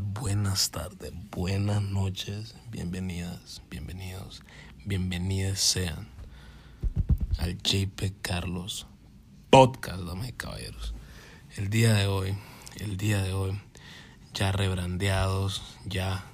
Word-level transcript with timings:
buenas 0.00 0.70
tardes, 0.70 1.12
buenas 1.30 1.80
noches, 1.80 2.54
bienvenidas, 2.70 3.62
bienvenidos, 3.70 4.42
bienvenidas 4.84 5.60
sean 5.60 6.08
al 7.38 7.56
JP 7.56 8.20
Carlos 8.20 8.86
Podcast, 9.50 10.00
damas 10.02 10.28
y 10.28 10.32
caballeros. 10.32 10.94
El 11.56 11.70
día 11.70 11.94
de 11.94 12.06
hoy, 12.06 12.36
el 12.80 12.96
día 12.96 13.22
de 13.22 13.32
hoy, 13.32 13.58
ya 14.34 14.52
rebrandeados, 14.52 15.62
ya 15.86 16.26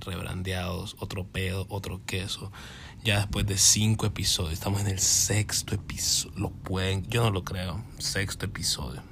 rebrandeados, 0.00 0.96
otro 1.00 1.26
pedo, 1.26 1.66
otro 1.70 2.04
queso. 2.04 2.52
Ya 3.02 3.18
después 3.18 3.46
de 3.46 3.58
cinco 3.58 4.06
episodios, 4.06 4.52
estamos 4.52 4.80
en 4.82 4.88
el 4.88 5.00
sexto 5.00 5.74
episodio. 5.74 6.38
Lo 6.38 6.50
pueden, 6.50 7.04
yo 7.08 7.24
no 7.24 7.30
lo 7.30 7.44
creo, 7.44 7.82
sexto 7.98 8.46
episodio. 8.46 9.02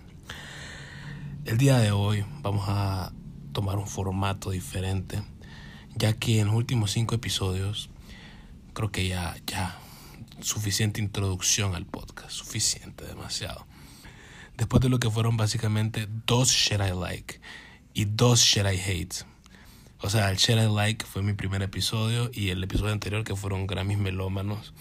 El 1.45 1.59
día 1.59 1.79
de 1.79 1.93
hoy 1.93 2.25
vamos 2.43 2.65
a 2.69 3.13
tomar 3.57 3.79
un 3.79 3.87
formato 3.87 4.51
diferente, 4.51 5.23
ya 5.95 6.13
que 6.13 6.41
en 6.41 6.49
los 6.49 6.57
últimos 6.57 6.91
cinco 6.91 7.15
episodios 7.15 7.89
creo 8.75 8.93
que 8.93 9.09
ya, 9.09 9.35
ya, 9.47 9.79
suficiente 10.43 11.01
introducción 11.01 11.75
al 11.75 11.87
podcast, 11.87 12.33
suficiente, 12.33 13.07
demasiado. 13.07 13.67
Después 14.59 14.83
de 14.83 14.91
lo 14.91 14.99
que 14.99 15.11
fueron 15.11 15.39
básicamente 15.39 16.07
dos 16.27 16.51
Shit 16.51 16.81
I 16.81 17.01
Like 17.01 17.41
y 17.95 18.05
dos 18.05 18.41
Shit 18.41 18.65
I 18.67 18.79
Hate. 18.79 19.25
O 20.03 20.11
sea, 20.11 20.31
el 20.31 20.37
Shit 20.37 20.59
I 20.59 20.69
Like 20.71 21.07
fue 21.07 21.23
mi 21.23 21.33
primer 21.33 21.63
episodio 21.63 22.31
y 22.35 22.51
el 22.51 22.63
episodio 22.63 22.93
anterior 22.93 23.25
que 23.25 23.37
fueron 23.37 23.67
Grammys 23.67 23.97
Melómanos, 23.97 24.75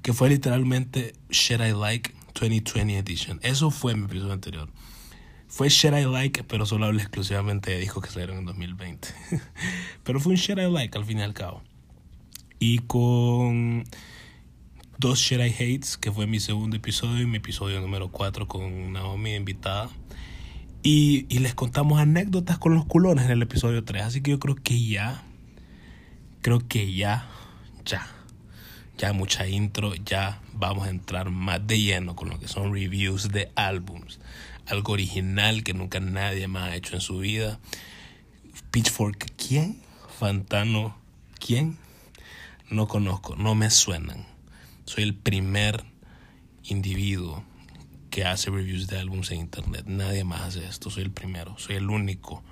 que 0.00 0.14
fue 0.14 0.30
literalmente 0.30 1.14
Shit 1.28 1.60
I 1.60 1.72
Like 1.72 2.14
2020 2.32 2.96
Edition. 2.96 3.38
Eso 3.42 3.70
fue 3.70 3.94
mi 3.94 4.06
episodio 4.06 4.32
anterior. 4.32 4.70
Fue 5.54 5.68
Shit 5.68 5.92
I 5.92 6.04
Like, 6.04 6.42
pero 6.42 6.66
solo 6.66 6.86
hablé 6.86 7.02
exclusivamente 7.02 7.70
de 7.70 7.78
discos 7.78 8.02
que 8.02 8.10
salieron 8.10 8.38
en 8.38 8.44
2020. 8.44 9.06
pero 10.02 10.18
fue 10.18 10.32
un 10.32 10.36
Shit 10.36 10.58
I 10.58 10.68
Like 10.68 10.98
al 10.98 11.04
fin 11.04 11.20
y 11.20 11.22
al 11.22 11.32
cabo. 11.32 11.62
Y 12.58 12.78
con 12.78 13.84
dos 14.98 15.20
Shit 15.20 15.38
I 15.38 15.52
Hates, 15.52 15.96
que 15.96 16.10
fue 16.10 16.26
mi 16.26 16.40
segundo 16.40 16.76
episodio 16.76 17.22
y 17.22 17.26
mi 17.26 17.36
episodio 17.36 17.80
número 17.80 18.10
4 18.10 18.48
con 18.48 18.94
Naomi 18.94 19.36
invitada. 19.36 19.90
Y, 20.82 21.24
y 21.28 21.38
les 21.38 21.54
contamos 21.54 22.00
anécdotas 22.00 22.58
con 22.58 22.74
los 22.74 22.84
culones 22.84 23.26
en 23.26 23.30
el 23.30 23.42
episodio 23.42 23.84
3. 23.84 24.02
Así 24.02 24.22
que 24.22 24.32
yo 24.32 24.40
creo 24.40 24.56
que 24.56 24.84
ya, 24.84 25.22
creo 26.42 26.66
que 26.66 26.92
ya, 26.92 27.28
ya, 27.84 28.08
ya 28.98 29.12
mucha 29.12 29.46
intro, 29.46 29.94
ya 29.94 30.40
vamos 30.52 30.88
a 30.88 30.90
entrar 30.90 31.30
más 31.30 31.64
de 31.64 31.78
lleno 31.78 32.16
con 32.16 32.28
lo 32.28 32.40
que 32.40 32.48
son 32.48 32.72
reviews 32.72 33.28
de 33.28 33.52
álbums 33.54 34.18
algo 34.66 34.92
original 34.92 35.62
que 35.62 35.74
nunca 35.74 36.00
nadie 36.00 36.48
más 36.48 36.70
ha 36.70 36.76
hecho 36.76 36.94
en 36.94 37.00
su 37.00 37.18
vida. 37.18 37.58
Pitchfork, 38.70 39.32
¿quién? 39.36 39.80
Fantano, 40.18 40.96
¿quién? 41.38 41.76
No 42.70 42.88
conozco, 42.88 43.36
no 43.36 43.54
me 43.54 43.70
suenan. 43.70 44.26
Soy 44.84 45.04
el 45.04 45.14
primer 45.14 45.84
individuo 46.64 47.44
que 48.10 48.24
hace 48.24 48.50
reviews 48.50 48.86
de 48.86 48.98
álbumes 48.98 49.30
en 49.30 49.40
internet. 49.40 49.84
Nadie 49.86 50.24
más 50.24 50.42
hace 50.42 50.66
esto, 50.66 50.90
soy 50.90 51.04
el 51.04 51.10
primero, 51.10 51.56
soy 51.58 51.76
el 51.76 51.90
único. 51.90 52.42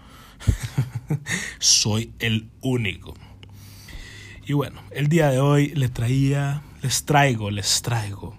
soy 1.58 2.12
el 2.18 2.50
único. 2.60 3.14
Y 4.44 4.54
bueno, 4.54 4.82
el 4.90 5.08
día 5.08 5.30
de 5.30 5.38
hoy 5.38 5.68
les 5.74 5.92
traía, 5.92 6.62
les 6.82 7.04
traigo, 7.04 7.50
les 7.50 7.80
traigo 7.82 8.36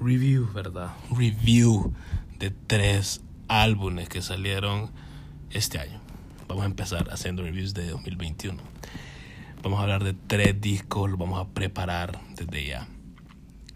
review, 0.00 0.50
¿verdad? 0.52 0.92
Review 1.10 1.92
de 2.38 2.50
tres 2.50 3.20
álbumes 3.48 4.08
que 4.08 4.22
salieron 4.22 4.90
este 5.50 5.78
año. 5.78 6.00
Vamos 6.48 6.64
a 6.64 6.66
empezar 6.66 7.08
haciendo 7.10 7.42
reviews 7.42 7.74
de 7.74 7.88
2021. 7.88 8.62
Vamos 9.62 9.78
a 9.78 9.82
hablar 9.82 10.04
de 10.04 10.12
tres 10.12 10.60
discos, 10.60 11.08
los 11.08 11.18
vamos 11.18 11.40
a 11.40 11.48
preparar 11.48 12.20
desde 12.36 12.66
ya. 12.66 12.88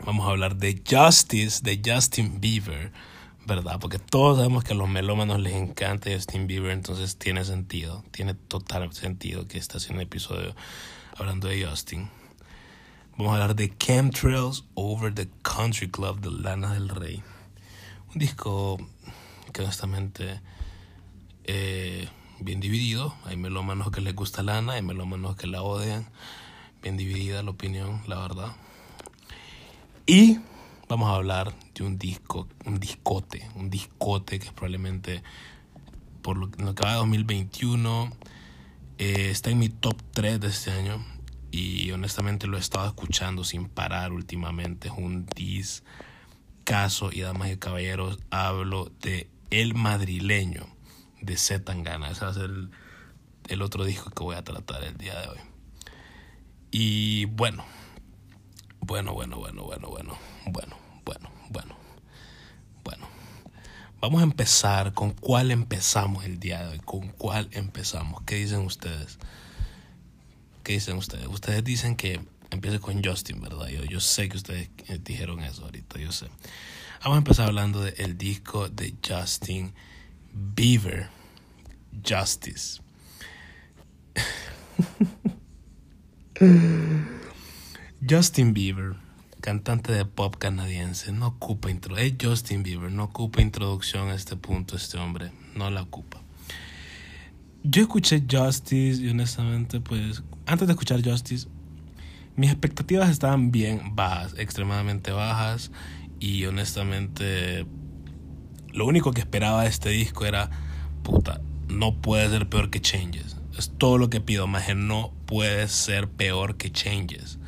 Vamos 0.05 0.27
a 0.27 0.31
hablar 0.31 0.56
de 0.56 0.82
Justice, 0.88 1.60
de 1.62 1.81
Justin 1.84 2.41
Bieber, 2.41 2.93
¿verdad? 3.47 3.78
Porque 3.81 3.99
todos 3.99 4.37
sabemos 4.37 4.65
que 4.65 4.75
a 4.75 4.77
los 4.77 4.88
melómanos 4.88 5.41
les 5.41 5.55
encanta 5.55 6.11
Justin 6.12 6.47
Bieber, 6.47 6.72
entonces 6.72 7.16
tiene 7.16 7.44
sentido, 7.44 8.05
tiene 8.11 8.34
total 8.34 8.93
sentido 8.93 9.49
que 9.49 9.59
esté 9.59 9.78
haciendo 9.78 10.03
un 10.03 10.06
episodio 10.06 10.55
hablando 11.16 11.49
de 11.49 11.65
Justin. 11.65 12.11
Vamos 13.16 13.32
a 13.32 13.34
hablar 13.34 13.56
de 13.56 13.72
Chemtrails 13.77 14.65
Over 14.75 15.15
the 15.15 15.28
Country 15.43 15.91
Club 15.91 16.21
de 16.21 16.31
Lana 16.31 16.75
del 16.75 16.88
Rey. 16.88 17.22
Un 18.14 18.19
disco 18.20 18.78
que 19.52 19.62
honestamente 19.62 20.41
eh, 21.44 22.08
bien 22.41 22.60
dividido. 22.60 23.14
Hay 23.24 23.36
melómanos 23.36 23.91
que 23.91 24.00
les 24.00 24.14
gusta 24.14 24.42
Lana, 24.42 24.74
hay 24.74 24.82
melómanos 24.82 25.36
que 25.36 25.46
la 25.46 25.62
odian. 25.62 26.08
Bien 26.82 26.96
dividida 26.96 27.42
la 27.42 27.50
opinión, 27.50 28.00
la 28.06 28.19
verdad. 28.19 28.56
Y 30.06 30.38
vamos 30.88 31.10
a 31.10 31.16
hablar 31.16 31.54
de 31.74 31.84
un 31.84 31.98
disco, 31.98 32.48
un 32.64 32.80
discote, 32.80 33.46
un 33.54 33.69
discote 33.69 34.38
que 34.38 34.52
probablemente 34.52 35.22
por 36.22 36.38
lo, 36.38 36.50
que 36.50 36.82
va 36.82 36.92
de 36.92 36.96
2021 36.96 38.10
eh, 38.98 39.28
está 39.30 39.50
en 39.50 39.58
mi 39.58 39.69
top 39.69 39.96
3 40.12 40.40
de 40.40 40.48
este 40.48 40.70
año 40.70 41.04
y 41.50 41.90
honestamente 41.90 42.46
lo 42.46 42.56
he 42.56 42.60
estado 42.60 42.86
escuchando 42.86 43.44
sin 43.44 43.69
parar 43.69 44.12
últimamente. 44.12 44.88
Es 44.88 44.94
un 44.96 45.26
disco 45.26 45.84
caso, 46.69 47.09
y 47.11 47.23
damas 47.23 47.51
y 47.51 47.56
caballeros, 47.56 48.19
hablo 48.29 48.93
de 49.01 49.31
El 49.49 49.75
Madrileño 49.75 50.67
de 51.23 51.39
Z 51.39 51.65
Tangana. 51.65 52.11
Ese 52.11 52.27
va 52.27 52.31
a 52.31 52.34
ser 52.34 52.51
el, 53.49 53.62
otro 53.62 53.87
disco 53.87 54.11
que 54.11 54.23
voy 54.23 54.37
a 54.37 54.45
tratar 54.45 54.84
el 54.84 54.99
día 54.99 55.19
de 55.19 55.29
hoy. 55.29 55.39
Y 56.71 57.25
bueno, 57.25 57.65
bueno, 58.81 59.15
bueno, 59.15 59.39
bueno, 59.39 59.65
bueno, 59.65 59.89
bueno, 59.89 60.19
bueno, 60.45 60.77
bueno, 61.06 61.31
bueno, 61.49 61.77
bueno. 62.85 63.06
Vamos 64.03 64.21
a 64.21 64.25
empezar 64.25 64.93
con 64.93 65.12
cuál 65.12 65.50
empezamos 65.50 66.27
el 66.27 66.39
día 66.39 66.67
de 66.67 66.73
hoy. 66.73 66.81
¿Con 66.81 67.09
cuál 67.12 67.49
empezamos? 67.53 68.21
¿Qué 68.27 68.35
dicen 68.35 68.61
ustedes? 68.61 69.19
¿Qué 70.65 70.75
dicen 70.75 70.99
ustedes? 70.99 71.29
Ustedes 71.29 71.65
dicen 71.65 71.97
que 71.97 72.21
empiece 72.50 72.81
con 72.81 73.03
Justin, 73.03 73.41
¿verdad? 73.41 73.69
Yo, 73.69 74.00
sé 74.00 74.28
que 74.28 74.36
ustedes 74.36 74.70
eh, 74.88 74.98
dijeron 75.03 75.41
eso 75.41 75.64
ahorita, 75.64 75.98
yo 75.98 76.12
sé. 76.12 76.26
Vamos 77.03 77.16
a 77.16 77.19
empezar 77.19 77.48
hablando 77.48 77.82
del 77.82 78.19
disco 78.19 78.69
de 78.69 78.94
Justin 79.06 79.72
Bieber, 80.32 81.08
Justice. 82.06 82.81
Justin 88.08 88.54
Bieber, 88.54 88.97
cantante 89.41 89.92
de 89.92 90.04
pop 90.04 90.37
canadiense, 90.37 91.12
no 91.12 91.28
ocupa 91.28 91.70
intro. 91.70 91.97
Es 91.97 92.14
Justin 92.20 92.62
Bieber, 92.62 92.91
no 92.91 93.04
ocupa 93.04 93.42
introducción 93.42 94.08
a 94.08 94.14
este 94.14 94.37
punto, 94.37 94.76
este 94.76 94.98
hombre, 94.98 95.32
no 95.54 95.70
la 95.70 95.82
ocupa. 95.82 96.20
Yo 97.64 97.82
escuché 97.82 98.22
Justice 98.31 99.03
y 99.03 99.08
honestamente, 99.08 99.81
pues, 99.81 100.22
antes 100.47 100.66
de 100.69 100.72
escuchar 100.72 101.04
Justice, 101.04 101.48
mis 102.38 102.53
expectativas 102.53 103.10
estaban 103.10 103.50
bien 103.50 103.97
bajas, 103.97 104.37
extremadamente 104.38 105.10
bajas. 105.10 105.72
Y 106.21 106.44
honestamente, 106.44 107.66
lo 108.72 108.87
único 108.87 109.12
que 109.12 109.21
esperaba 109.21 109.65
de 109.65 109.69
este 109.69 109.88
disco 109.88 110.25
era, 110.25 110.49
puta, 111.03 111.41
no 111.66 112.00
puede 112.00 112.31
ser 112.31 112.49
peor 112.49 112.71
que 112.71 112.81
Changes. 112.81 113.37
Es 113.59 113.72
todo 113.76 113.99
lo 113.99 114.09
que 114.09 114.21
pido, 114.21 114.47
más 114.47 114.75
no 114.76 115.12
puede 115.26 115.66
ser 115.66 116.09
peor 116.09 116.56
que 116.56 116.71
Changes. 116.71 117.41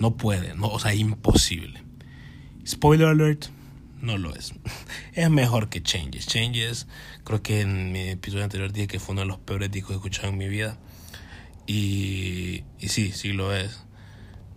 No 0.00 0.16
puede, 0.16 0.54
o 0.60 0.78
sea, 0.80 0.92
imposible. 0.92 1.84
Spoiler 2.66 3.06
alert, 3.06 3.46
no 4.00 4.18
lo 4.18 4.34
es. 4.34 4.54
Es 5.12 5.30
mejor 5.30 5.68
que 5.68 5.84
Changes. 5.84 6.26
Changes, 6.26 6.88
creo 7.22 7.42
que 7.42 7.60
en 7.60 7.92
mi 7.92 8.08
episodio 8.08 8.42
anterior 8.42 8.72
dije 8.72 8.88
que 8.88 8.98
fue 8.98 9.12
uno 9.12 9.20
de 9.20 9.28
los 9.28 9.38
peores 9.38 9.70
discos 9.70 9.90
que 9.90 9.94
he 9.94 9.96
escuchado 9.98 10.28
en 10.30 10.38
mi 10.38 10.48
vida. 10.48 10.78
Y, 11.68 12.64
y 12.80 12.88
sí, 12.88 13.12
sí 13.12 13.32
lo 13.32 13.54
es 13.54 13.84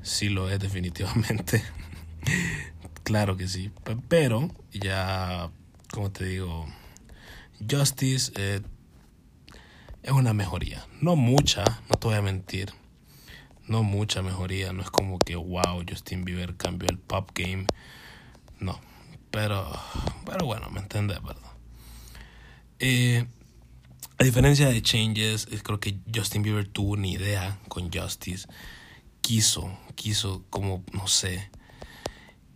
sí 0.04 0.30
lo 0.30 0.50
es 0.50 0.60
definitivamente. 0.60 1.64
claro 3.04 3.36
que 3.36 3.48
sí. 3.48 3.72
Pero 4.08 4.52
ya, 4.72 5.50
como 5.92 6.12
te 6.12 6.26
digo, 6.26 6.68
Justice 7.70 8.32
eh, 8.36 8.62
es 10.04 10.12
una 10.12 10.34
mejoría. 10.34 10.86
No 11.02 11.16
mucha, 11.16 11.64
no 11.90 11.98
te 11.98 12.08
voy 12.08 12.18
a 12.18 12.22
mentir. 12.22 12.72
No 13.68 13.82
mucha 13.82 14.22
mejoría. 14.22 14.74
No 14.74 14.84
es 14.84 14.92
como 14.92 15.18
que, 15.18 15.36
wow, 15.36 15.84
Justin 15.90 16.26
Bieber 16.26 16.56
cambió 16.56 16.90
el 16.90 17.00
pop 17.00 17.32
game. 17.34 17.66
No. 18.60 18.80
Pero, 19.32 19.72
pero 20.26 20.46
bueno, 20.46 20.70
me 20.70 20.80
entiendes, 20.80 21.22
¿verdad? 21.24 21.42
Eh, 22.78 23.26
a 24.20 24.24
diferencia 24.24 24.68
de 24.68 24.82
Changes, 24.82 25.48
creo 25.64 25.80
que 25.80 25.98
Justin 26.14 26.44
Bieber 26.44 26.68
tuvo 26.68 26.92
una 26.92 27.08
idea 27.08 27.58
con 27.68 27.92
Justice 27.92 28.48
quiso, 29.24 29.76
quiso 29.96 30.44
como, 30.52 30.84
no 30.92 31.08
sé. 31.08 31.50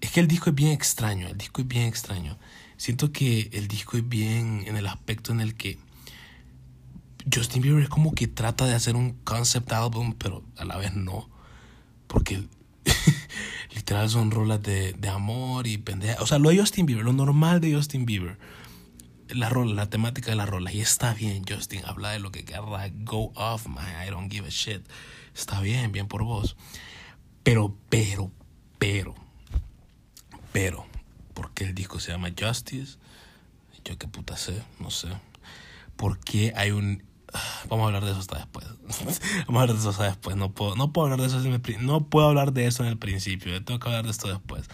Es 0.02 0.12
que 0.12 0.20
el 0.20 0.28
disco 0.28 0.52
es 0.52 0.56
bien 0.56 0.72
extraño, 0.72 1.28
el 1.28 1.38
disco 1.38 1.62
es 1.62 1.68
bien 1.68 1.86
extraño. 1.86 2.38
Siento 2.76 3.12
que 3.12 3.50
el 3.54 3.68
disco 3.68 3.98
es 3.98 4.08
bien 4.08 4.66
en 4.68 4.78
el 4.78 4.86
aspecto 4.86 5.32
en 5.32 5.42
el 5.42 5.56
que 5.56 5.80
Justin 7.34 7.64
Bieber 7.64 7.82
es 7.82 7.90
como 7.90 8.14
que 8.14 8.28
trata 8.28 8.66
de 8.66 8.76
hacer 8.76 8.96
un 8.96 9.14
concept 9.24 9.72
album, 9.72 10.14
pero 10.14 10.44
a 10.58 10.66
la 10.66 10.78
vez 10.78 10.94
no. 10.94 11.30
Porque 12.06 12.44
literal 13.76 14.10
son 14.10 14.30
rolas 14.30 14.62
de, 14.62 14.94
de 14.94 15.10
amor 15.10 15.66
y 15.66 15.78
pendeja. 15.78 16.22
O 16.22 16.28
sea, 16.28 16.38
lo 16.38 16.50
de 16.50 16.60
Justin 16.60 16.86
Bieber, 16.86 17.06
lo 17.06 17.14
normal 17.14 17.60
de 17.60 17.74
Justin 17.74 18.06
Bieber. 18.06 18.38
La 19.30 19.50
rola, 19.50 19.74
la 19.74 19.90
temática 19.90 20.30
de 20.30 20.38
la 20.38 20.46
rola. 20.46 20.72
Y 20.72 20.82
está 20.82 21.14
bien, 21.14 21.44
Justin. 21.50 21.82
Habla 21.86 22.12
de 22.12 22.20
lo 22.20 22.32
que 22.32 22.46
querrá. 22.46 22.90
Go 23.04 23.34
off, 23.36 23.68
man. 23.68 24.08
I 24.08 24.12
don't 24.12 24.32
give 24.32 24.46
a 24.46 24.52
shit. 24.52 24.88
Está 25.38 25.62
bien, 25.62 25.92
bien 25.92 26.08
por 26.08 26.24
vos. 26.24 26.58
Pero, 27.44 27.78
pero, 27.90 28.32
pero. 28.80 29.14
Pero. 30.52 30.86
Porque 31.36 31.66
el 31.66 31.76
disco 31.76 32.00
se 32.00 32.12
llama 32.12 32.30
Justice. 32.38 32.98
Yo 33.86 33.98
qué 33.98 34.08
puta 34.08 34.36
sé, 34.36 34.64
no 34.80 34.90
sé. 34.90 35.10
¿Por 35.96 36.20
qué 36.20 36.54
hay 36.56 36.72
un 36.72 37.04
Vamos 37.70 37.84
a 37.84 37.88
hablar 37.88 38.06
de 38.06 38.12
eso 38.12 38.20
hasta 38.20 38.38
después. 38.38 38.66
Vamos 39.48 39.60
a 39.60 39.62
hablar 39.62 39.74
de 39.74 39.80
eso 39.80 39.90
hasta 39.90 40.06
después. 40.06 40.36
No 40.36 40.52
puedo, 40.52 40.76
no 40.76 40.92
puedo 40.92 41.06
hablar 41.06 41.22
de 41.22 41.28
eso 41.28 41.40
en 41.40 41.54
el, 41.54 41.86
no 41.86 42.08
puedo 42.08 42.28
hablar 42.28 42.52
de 42.54 42.66
eso 42.66 42.84
en 42.84 42.90
el 42.90 42.98
principio. 42.98 43.64
Tengo 43.64 43.80
que 43.80 43.88
hablar 43.88 44.06
de 44.06 44.12
esto 44.12 44.28
después. 44.28 44.68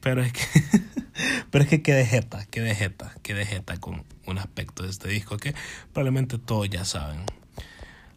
Pero 0.00 0.22
es 0.22 0.32
que 0.32 0.42
pero 1.50 1.64
es 1.64 1.70
que 1.70 1.82
quede 1.82 2.04
jeta, 2.04 2.44
quede 2.46 2.74
jeta, 2.74 3.14
quede 3.22 3.46
jeta 3.46 3.78
con 3.78 4.04
un 4.26 4.38
aspecto 4.38 4.82
de 4.82 4.90
este 4.90 5.08
disco 5.08 5.38
que 5.38 5.54
probablemente 5.92 6.38
todos 6.38 6.68
ya 6.68 6.84
saben 6.84 7.24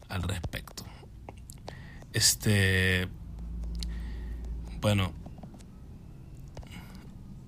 al 0.09 0.23
respecto. 0.23 0.88
Este 2.19 3.07
bueno, 4.81 5.13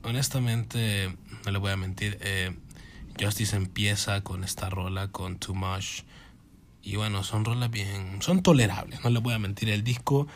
honestamente 0.01 1.13
no 1.44 1.51
le 1.51 1.57
voy 1.57 1.71
a 1.71 1.75
mentir, 1.75 2.18
eh, 2.21 2.56
Justice 3.19 3.53
empieza 3.57 4.21
con 4.21 4.45
esta 4.45 4.69
rola 4.69 5.09
con 5.09 5.39
Too 5.39 5.56
Much 5.56 6.03
y 6.81 6.95
bueno, 6.95 7.25
son 7.25 7.44
rolas 7.44 7.69
bien, 7.69 8.21
son 8.21 8.44
tolerables, 8.44 9.03
no 9.03 9.09
les 9.09 9.21
voy 9.21 9.33
a 9.33 9.39
mentir, 9.39 9.68
el 9.68 9.83
disco 9.83 10.27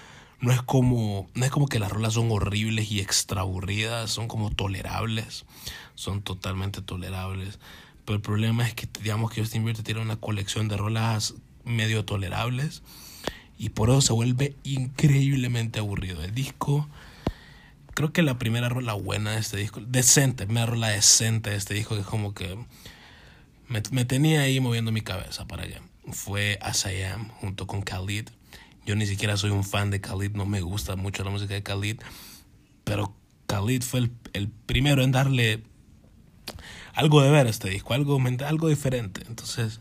no 0.41 0.51
es 0.51 0.61
como, 0.61 1.29
no 1.33 1.45
es 1.45 1.51
como 1.51 1.69
que 1.69 1.79
las 1.79 1.89
rolas 1.89 2.15
son 2.15 2.29
horribles 2.29 2.91
y 2.91 2.99
extra 2.99 3.39
aburridas, 3.39 4.11
son 4.11 4.27
como 4.27 4.49
tolerables, 4.49 5.45
son 5.93 6.21
totalmente 6.21 6.81
tolerables. 6.81 7.57
Pero 8.03 8.17
el 8.17 8.21
problema 8.21 8.67
es 8.67 8.73
que 8.73 8.89
digamos 9.01 9.31
que 9.31 9.39
Justin 9.39 9.63
Bieber 9.63 9.81
tiene 9.81 10.01
una 10.01 10.17
colección 10.17 10.67
de 10.67 10.75
rolas 10.75 11.35
medio 11.63 12.03
tolerables 12.03 12.83
y 13.57 13.69
por 13.69 13.89
eso 13.89 14.01
se 14.01 14.13
vuelve 14.13 14.55
increíblemente 14.63 15.79
aburrido. 15.79 16.23
El 16.23 16.33
disco, 16.33 16.87
creo 17.93 18.11
que 18.13 18.21
la 18.21 18.37
primera 18.37 18.69
rola 18.69 18.93
buena 18.93 19.31
de 19.31 19.39
este 19.39 19.57
disco, 19.57 19.81
decente, 19.81 20.45
primera 20.45 20.65
rola 20.65 20.89
decente 20.89 21.51
de 21.51 21.55
este 21.55 21.73
disco 21.73 21.95
que 21.95 22.01
es 22.01 22.07
como 22.07 22.33
que 22.33 22.57
me, 23.67 23.81
me 23.91 24.05
tenía 24.05 24.41
ahí 24.41 24.59
moviendo 24.59 24.91
mi 24.91 25.01
cabeza 25.01 25.47
para 25.47 25.63
allá 25.63 25.81
fue 26.11 26.57
As 26.61 26.85
I 26.85 27.03
Am 27.03 27.29
junto 27.41 27.67
con 27.67 27.81
Khalid. 27.81 28.29
Yo 28.85 28.95
ni 28.95 29.05
siquiera 29.05 29.37
soy 29.37 29.49
un 29.49 29.63
fan 29.63 29.89
de 29.89 30.01
Khalid, 30.01 30.31
no 30.31 30.45
me 30.45 30.61
gusta 30.61 30.95
mucho 30.95 31.23
la 31.23 31.31
música 31.31 31.53
de 31.53 31.63
Khalid, 31.63 32.01
pero 32.83 33.15
Khalid 33.47 33.81
fue 33.81 34.09
el, 34.33 34.49
primero 34.49 35.03
en 35.03 35.11
darle 35.11 35.63
algo 36.93 37.21
de 37.21 37.31
ver 37.31 37.47
a 37.47 37.49
este 37.49 37.69
disco, 37.69 37.93
algo, 37.93 38.21
algo 38.45 38.67
diferente. 38.67 39.21
Entonces, 39.27 39.79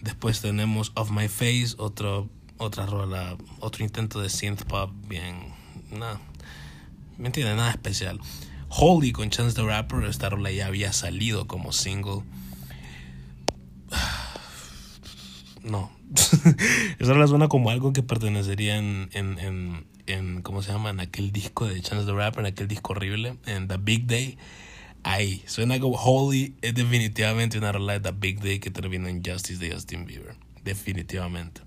después 0.00 0.40
tenemos 0.40 0.92
Of 0.94 1.10
My 1.10 1.28
Face, 1.28 1.74
otro, 1.76 2.30
otra 2.60 2.86
rola, 2.86 3.36
otro 3.60 3.84
intento 3.84 4.20
de 4.20 4.28
synth 4.28 4.64
pop 4.64 4.90
bien, 5.08 5.36
nada, 5.90 6.20
¿me 7.16 7.26
entiendes? 7.26 7.56
Nada 7.56 7.70
especial. 7.70 8.20
Holy 8.68 9.12
con 9.12 9.30
Chance 9.30 9.56
the 9.56 9.66
Rapper, 9.66 10.04
esta 10.04 10.28
rola 10.28 10.50
ya 10.52 10.66
había 10.66 10.92
salido 10.92 11.48
como 11.48 11.72
single 11.72 12.22
no. 15.64 15.90
Eso 16.98 17.14
la 17.14 17.26
suena 17.26 17.48
como 17.48 17.70
algo 17.70 17.92
que 17.92 18.02
pertenecería 18.02 18.76
en, 18.76 19.08
en, 19.12 19.38
en, 19.38 19.86
en, 20.06 20.42
¿cómo 20.42 20.62
se 20.62 20.70
llama? 20.70 20.90
En 20.90 21.00
aquel 21.00 21.32
disco 21.32 21.66
de 21.66 21.80
Chance 21.80 22.04
the 22.04 22.12
Rapper, 22.12 22.40
en 22.40 22.46
aquel 22.52 22.68
disco 22.68 22.92
horrible, 22.92 23.36
en 23.46 23.68
The 23.68 23.78
Big 23.78 24.06
Day. 24.06 24.36
Ahí, 25.02 25.42
suena 25.46 25.80
como 25.80 25.96
Holy, 25.96 26.56
es 26.60 26.74
definitivamente 26.74 27.56
una 27.56 27.72
rola 27.72 27.94
de 27.94 28.00
The 28.00 28.16
Big 28.18 28.40
Day 28.40 28.58
que 28.58 28.70
termina 28.70 29.08
en 29.08 29.24
Justice 29.24 29.64
de 29.64 29.72
Justin 29.72 30.04
Bieber. 30.04 30.34
Definitivamente. 30.62 31.62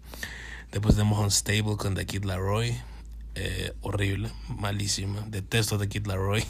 Después 0.74 0.96
tenemos 0.96 1.20
Unstable 1.20 1.78
con 1.78 1.94
The 1.94 2.08
Kid 2.08 2.24
Laroi. 2.24 2.76
Eh, 3.36 3.74
horrible, 3.82 4.32
malísima. 4.50 5.22
Detesto 5.30 5.78
The 5.78 5.88
Kid 5.88 6.08
Laroi. 6.08 6.44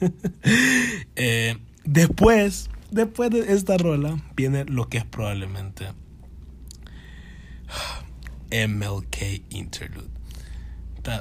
eh, 1.16 1.58
después, 1.84 2.70
después 2.92 3.30
de 3.30 3.52
esta 3.52 3.76
rola, 3.76 4.16
viene 4.36 4.64
lo 4.64 4.88
que 4.88 4.98
es 4.98 5.04
probablemente 5.04 5.88
MLK 8.52 9.42
Interlude. 9.50 10.08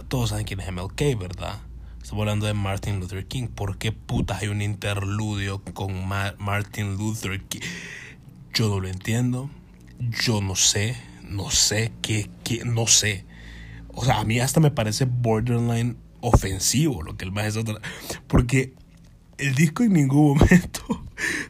Todos 0.07 0.29
saben 0.29 0.45
quién 0.45 0.59
es 0.59 0.71
MLK, 0.71 1.19
¿verdad? 1.19 1.59
Estamos 2.03 2.21
hablando 2.21 2.45
de 2.45 2.53
Martin 2.53 2.99
Luther 2.99 3.25
King. 3.25 3.47
¿Por 3.47 3.79
qué 3.79 3.91
putas 3.91 4.43
hay 4.43 4.49
un 4.49 4.61
interludio 4.61 5.63
con 5.73 6.07
Martin 6.07 6.97
Luther 6.97 7.41
King? 7.45 7.61
Yo 8.53 8.69
no 8.69 8.79
lo 8.79 8.87
entiendo. 8.87 9.49
Yo 9.99 10.39
no 10.39 10.55
sé. 10.55 10.95
No 11.23 11.49
sé 11.51 11.91
qué, 12.01 12.29
qué, 12.43 12.63
no 12.65 12.87
sé. 12.87 13.25
O 13.89 14.03
sea, 14.03 14.19
a 14.19 14.25
mí 14.25 14.39
hasta 14.39 14.59
me 14.59 14.71
parece 14.71 15.05
borderline 15.05 15.97
ofensivo 16.21 17.03
lo 17.03 17.17
que 17.17 17.25
el 17.25 17.31
maestro... 17.31 17.63
Porque 18.27 18.73
el 19.37 19.55
disco 19.55 19.83
en 19.83 19.93
ningún 19.93 20.37
momento 20.39 21.03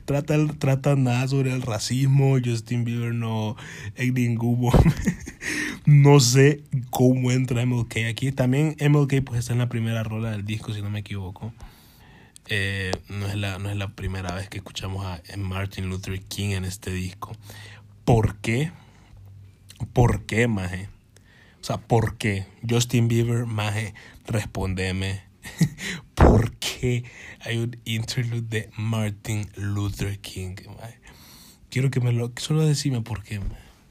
trata, 0.05 0.35
trata 0.57 0.95
nada 0.95 1.27
sobre 1.27 1.53
el 1.53 1.61
racismo. 1.61 2.37
Justin 2.43 2.83
Bieber 2.83 3.13
no 3.13 3.55
en 3.95 4.13
ningún 4.13 4.61
momento. 4.61 4.89
no 5.85 6.19
sé 6.19 6.63
cómo 6.89 7.31
entra 7.31 7.65
MLK 7.65 7.97
aquí. 8.09 8.31
También 8.31 8.75
MLK 8.79 9.23
pues 9.23 9.39
está 9.39 9.53
en 9.53 9.59
la 9.59 9.69
primera 9.69 10.03
rola 10.03 10.31
del 10.31 10.45
disco, 10.45 10.73
si 10.73 10.81
no 10.81 10.89
me 10.89 10.99
equivoco. 10.99 11.53
Eh, 12.47 12.91
no, 13.07 13.27
es 13.27 13.35
la, 13.35 13.57
no 13.57 13.69
es 13.69 13.77
la 13.77 13.95
primera 13.95 14.33
vez 14.35 14.49
que 14.49 14.57
escuchamos 14.57 15.05
a 15.05 15.21
Martin 15.37 15.89
Luther 15.89 16.19
King 16.21 16.49
en 16.49 16.65
este 16.65 16.91
disco. 16.91 17.31
¿Por 18.03 18.35
qué? 18.37 18.71
¿Por 19.85 20.25
qué, 20.25 20.47
maje? 20.47 20.89
O 21.61 21.63
sea, 21.65 21.77
¿por 21.77 22.17
qué? 22.17 22.45
Justin 22.67 23.07
Bieber, 23.07 23.45
maje, 23.45 23.93
respondeme. 24.25 25.23
¿Por 26.15 26.55
qué 26.57 27.05
hay 27.39 27.57
un 27.57 27.79
interlude 27.85 28.41
de 28.41 28.69
Martin 28.77 29.49
Luther 29.55 30.19
King? 30.19 30.55
Quiero 31.69 31.89
que 31.89 31.99
me 31.99 32.11
lo... 32.11 32.31
Solo 32.37 32.65
decime 32.65 33.01
por 33.01 33.23
qué. 33.23 33.39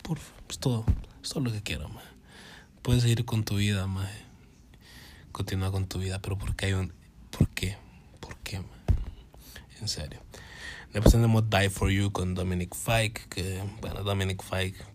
Por 0.03 0.19
es 0.49 0.59
todo. 0.59 0.85
Es 1.23 1.31
todo 1.31 1.45
lo 1.45 1.53
que 1.53 1.63
quiero. 1.63 1.91
Puedes 2.83 3.03
seguir 3.03 3.25
con 3.25 3.45
tu 3.45 3.57
vida. 3.57 3.87
Man. 3.87 4.09
Continúa 5.33 5.73
con 5.73 5.87
tu 5.87 5.99
vida. 5.99 6.21
Pero 6.21 6.39
¿por 6.39 6.55
qué 6.55 6.67
hay 6.67 6.73
un... 6.75 6.93
¿Por 7.31 7.49
qué? 7.49 7.77
¿Por 8.21 8.37
qué? 8.39 8.61
En 9.81 9.89
serio. 9.89 10.23
Después 10.93 11.13
tenemos 11.13 11.49
Die 11.49 11.71
For 11.71 11.91
You 11.91 12.13
con 12.13 12.35
Dominic 12.35 12.75
Fike. 12.75 13.23
Que, 13.31 13.63
bueno, 13.81 14.03
Dominic 14.03 14.43
Fike 14.43 14.92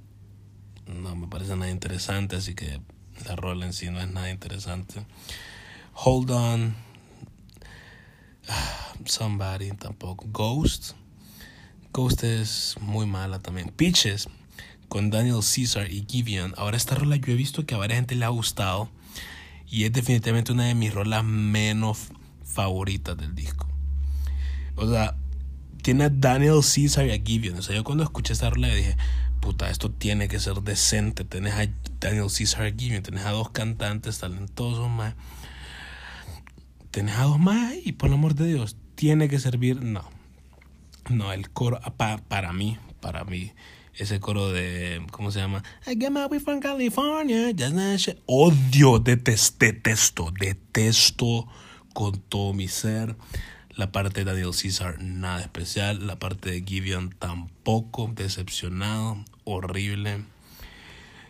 no 0.88 1.16
me 1.16 1.28
parece 1.28 1.56
nada 1.56 1.72
interesante. 1.72 2.36
Así 2.36 2.56
que 2.56 2.82
la 3.26 3.36
rola 3.36 3.66
en 3.66 3.74
sí 3.74 3.90
no 3.90 4.00
es 4.00 4.10
nada 4.10 4.30
interesante. 4.30 5.06
Hold 5.94 6.32
On, 6.32 6.76
Somebody 9.06 9.72
tampoco. 9.72 10.26
Ghost, 10.32 10.94
Ghost 11.94 12.24
es 12.24 12.76
muy 12.82 13.06
mala 13.06 13.40
también. 13.40 13.70
Peaches 13.70 14.30
con 14.88 15.10
Daniel 15.10 15.40
Caesar 15.42 15.92
y 15.92 16.06
Givian. 16.08 16.54
Ahora 16.58 16.78
esta 16.78 16.96
rola 16.96 17.16
yo 17.18 17.34
he 17.34 17.36
visto 17.36 17.66
que 17.66 17.76
a 17.76 17.78
varias 17.78 18.00
gente 18.00 18.16
le 18.16 18.26
ha 18.26 18.30
gustado 18.30 18.90
y 19.70 19.84
es 19.84 19.92
definitivamente 19.92 20.52
una 20.52 20.66
de 20.66 20.76
mis 20.76 20.94
rolas 20.94 21.24
menos 21.24 22.08
favoritas 22.44 23.18
del 23.18 23.36
disco. 23.36 23.68
O 24.76 24.90
sea, 24.90 25.16
tiene 25.82 26.06
a 26.06 26.10
Daniel 26.10 26.62
Caesar 26.62 27.08
y 27.08 27.12
a 27.12 27.22
Givian. 27.22 27.58
O 27.58 27.62
sea, 27.62 27.76
yo 27.76 27.84
cuando 27.84 28.04
escuché 28.04 28.34
esta 28.34 28.50
rola 28.50 28.70
dije, 28.70 28.96
puta, 29.40 29.70
esto 29.70 29.92
tiene 29.92 30.28
que 30.28 30.40
ser 30.40 30.62
decente. 30.62 31.24
Tenés 31.24 31.54
a 31.54 31.68
Daniel 32.00 32.28
Caesar 32.36 32.68
y 32.68 32.76
Givian, 32.78 33.04
tenés 33.04 33.26
a 33.26 33.32
dos 33.32 33.50
cantantes 33.52 34.20
talentosos 34.20 34.90
más 34.90 35.16
tenés 36.98 37.16
a 37.18 37.26
dos 37.26 37.40
más 37.40 37.76
y 37.84 37.92
por 37.92 38.10
el 38.10 38.16
amor 38.16 38.34
de 38.34 38.48
Dios, 38.48 38.76
tiene 38.96 39.30
que 39.30 39.38
servir. 39.38 39.84
No, 39.84 40.10
no, 41.12 41.32
el 41.32 41.52
coro, 41.52 41.80
para 41.96 42.54
mí, 42.54 42.80
para 43.00 43.24
mí, 43.24 43.52
ese 43.94 44.20
coro 44.20 44.52
de, 44.52 45.06
¿cómo 45.12 45.30
se 45.30 45.40
llama? 45.40 45.64
I 45.86 45.96
get 45.96 46.10
my 46.10 46.26
way 46.26 46.40
from 46.40 46.60
California, 46.60 47.52
just 47.56 48.10
Odio, 48.26 48.98
detesto, 48.98 49.58
detesto, 49.60 50.34
detesto 50.40 51.48
con 51.94 52.20
todo 52.20 52.54
mi 52.54 52.68
ser. 52.68 53.16
La 53.78 53.92
parte 53.92 54.22
de 54.22 54.32
Daniel 54.32 54.56
Caesar, 54.60 55.00
nada 55.04 55.40
especial. 55.40 56.08
La 56.08 56.18
parte 56.18 56.50
de 56.50 56.64
Gideon, 56.64 57.12
tampoco. 57.12 58.12
Decepcionado, 58.16 59.24
horrible. 59.44 60.24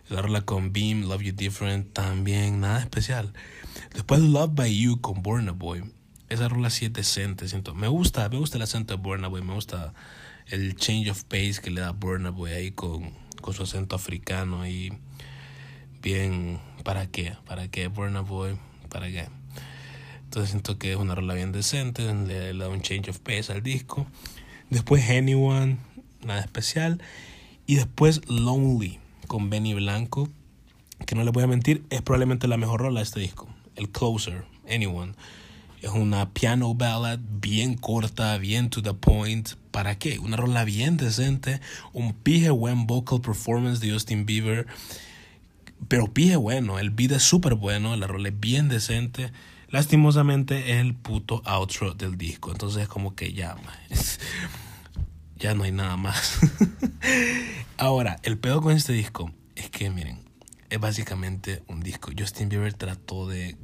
La 0.08 0.22
rola 0.22 0.40
con 0.40 0.72
Beam, 0.72 1.10
Love 1.10 1.24
You 1.24 1.34
Different, 1.34 1.92
también 1.92 2.62
nada 2.62 2.80
especial. 2.80 3.34
Después 3.94 4.22
Love 4.22 4.52
by 4.56 4.74
You 4.74 5.02
con 5.02 5.22
Burna 5.22 5.52
Boy. 5.52 5.84
Esa 6.30 6.48
rola 6.48 6.70
sí 6.70 6.86
es 6.86 6.94
decente, 6.94 7.50
siento. 7.50 7.76
Me 7.76 7.90
gusta, 7.90 8.30
me 8.30 8.38
gusta 8.38 8.56
el 8.56 8.64
acento 8.64 8.96
de 8.96 9.04
Burna 9.04 9.28
Boy, 9.28 9.42
me 9.42 9.54
gusta 9.54 9.94
el 10.46 10.78
change 10.78 11.12
of 11.12 11.26
pace 11.26 11.60
que 11.62 11.70
le 11.70 11.82
da 11.82 11.92
Burna 11.92 12.30
Boy 12.30 12.52
ahí 12.54 12.72
con, 12.72 13.12
con 13.42 13.54
su 13.54 13.64
acento 13.64 13.98
africano 13.98 14.66
y 14.66 14.98
bien, 16.02 16.62
¿para 16.86 17.08
qué? 17.08 17.36
¿Para 17.46 17.68
qué? 17.68 17.88
Burna 17.88 18.22
Boy, 18.22 18.58
¿para 18.88 19.08
qué? 19.08 19.28
Entonces 20.28 20.50
siento 20.50 20.78
que 20.78 20.92
es 20.92 20.98
una 20.98 21.16
rola 21.16 21.36
bien 21.36 21.54
decente, 21.54 22.14
le, 22.14 22.54
da 22.54 22.68
un 22.68 22.82
change 22.82 23.10
of 23.10 23.20
pace 23.20 23.50
al 23.50 23.64
disco. 23.64 24.06
Después 24.70 25.10
Anyone, 25.10 25.78
nada 26.26 26.42
especial. 26.42 27.02
Y 27.66 27.76
después 27.76 28.20
Lonely, 28.28 29.00
con 29.28 29.50
Benny 29.50 29.74
Blanco, 29.74 30.28
que 31.06 31.16
no 31.16 31.24
le 31.24 31.32
voy 31.32 31.44
a 31.44 31.48
mentir, 31.48 31.86
es 31.90 32.02
probablemente 32.02 32.50
la 32.50 32.58
mejor 32.58 32.82
rola 32.82 33.00
de 33.00 33.06
este 33.06 33.22
disco. 33.22 33.48
El 33.78 33.88
Closer, 33.88 34.44
Anyone. 34.70 35.14
Es 35.82 35.92
una 35.92 36.30
piano 36.32 36.76
ballad 36.76 37.20
bien 37.40 37.78
corta, 37.78 38.38
bien 38.38 38.70
to 38.70 38.82
the 38.82 38.94
point. 38.94 39.52
¿Para 39.72 39.98
qué? 39.98 40.20
Una 40.20 40.36
rola 40.36 40.66
bien 40.66 40.98
decente, 40.98 41.62
un 41.94 42.12
pije 42.12 42.50
buen 42.50 42.86
vocal 42.86 43.22
performance 43.22 43.80
de 43.80 43.94
Justin 43.94 44.26
Bieber. 44.26 44.68
Pero 45.88 46.14
pije 46.14 46.36
bueno, 46.36 46.80
el 46.80 46.90
beat 46.90 47.14
es 47.14 47.24
súper 47.24 47.56
bueno, 47.56 47.96
la 47.96 48.08
rola 48.08 48.28
es 48.28 48.38
bien 48.38 48.68
decente. 48.68 49.32
Lastimosamente 49.70 50.72
es 50.72 50.82
el 50.82 50.96
puto 50.96 51.42
outro 51.46 51.94
del 51.94 52.18
disco. 52.18 52.52
Entonces 52.52 52.84
es 52.84 52.88
como 52.88 53.16
que 53.16 53.34
ya, 53.34 53.56
ya 55.36 55.54
no 55.54 55.64
hay 55.64 55.72
nada 55.72 55.98
más. 55.98 56.40
Ahora, 57.78 58.18
el 58.24 58.38
pedo 58.38 58.62
con 58.62 58.76
este 58.76 58.94
disco 58.94 59.32
es 59.56 59.70
que, 59.70 59.90
miren, 59.90 60.20
es 60.70 60.80
básicamente 60.80 61.64
un 61.68 61.82
disco. 61.82 62.12
Justin 62.18 62.50
Bieber 62.50 62.74
trató 62.74 63.28
de 63.28 63.58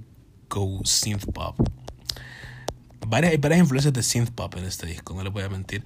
go 0.50 0.82
synth 0.84 1.32
pop 1.32 1.58
varias, 3.08 3.32
hay 3.32 3.38
varias 3.38 3.60
influencias 3.60 3.94
de 3.94 4.04
synth 4.04 4.32
pop 4.32 4.56
en 4.58 4.66
este 4.66 4.86
disco, 4.86 5.14
no 5.14 5.24
les 5.24 5.32
voy 5.32 5.44
a 5.44 5.50
mentir. 5.50 5.84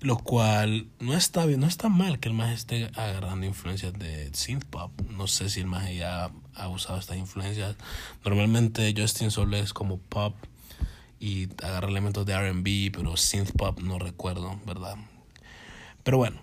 Lo 0.00 0.16
cual 0.16 0.86
no 0.98 1.14
está 1.14 1.44
bien, 1.44 1.60
no 1.60 1.66
está 1.66 1.90
mal 1.90 2.20
que 2.20 2.30
el 2.30 2.34
más 2.34 2.54
esté 2.54 2.86
agarrando 2.94 3.44
influencias 3.44 3.92
de 3.98 4.30
synth 4.32 4.64
pop. 4.64 4.90
No 5.10 5.26
sé 5.26 5.50
si 5.50 5.60
el 5.60 5.66
más 5.66 5.92
ya 5.92 6.30
ha 6.54 6.68
usado 6.68 6.98
estas 6.98 7.18
influencias. 7.18 7.76
Normalmente 8.24 8.94
Justin 8.96 9.30
solo 9.30 9.58
es 9.58 9.74
como 9.74 9.98
pop 9.98 10.34
y 11.18 11.48
agarra 11.62 11.88
elementos 11.88 12.24
de 12.24 12.34
RB, 12.34 12.92
pero 12.96 13.14
synth 13.18 13.52
pop 13.52 13.78
no 13.80 13.98
recuerdo, 13.98 14.58
¿verdad? 14.64 14.96
Pero 16.02 16.16
bueno. 16.16 16.40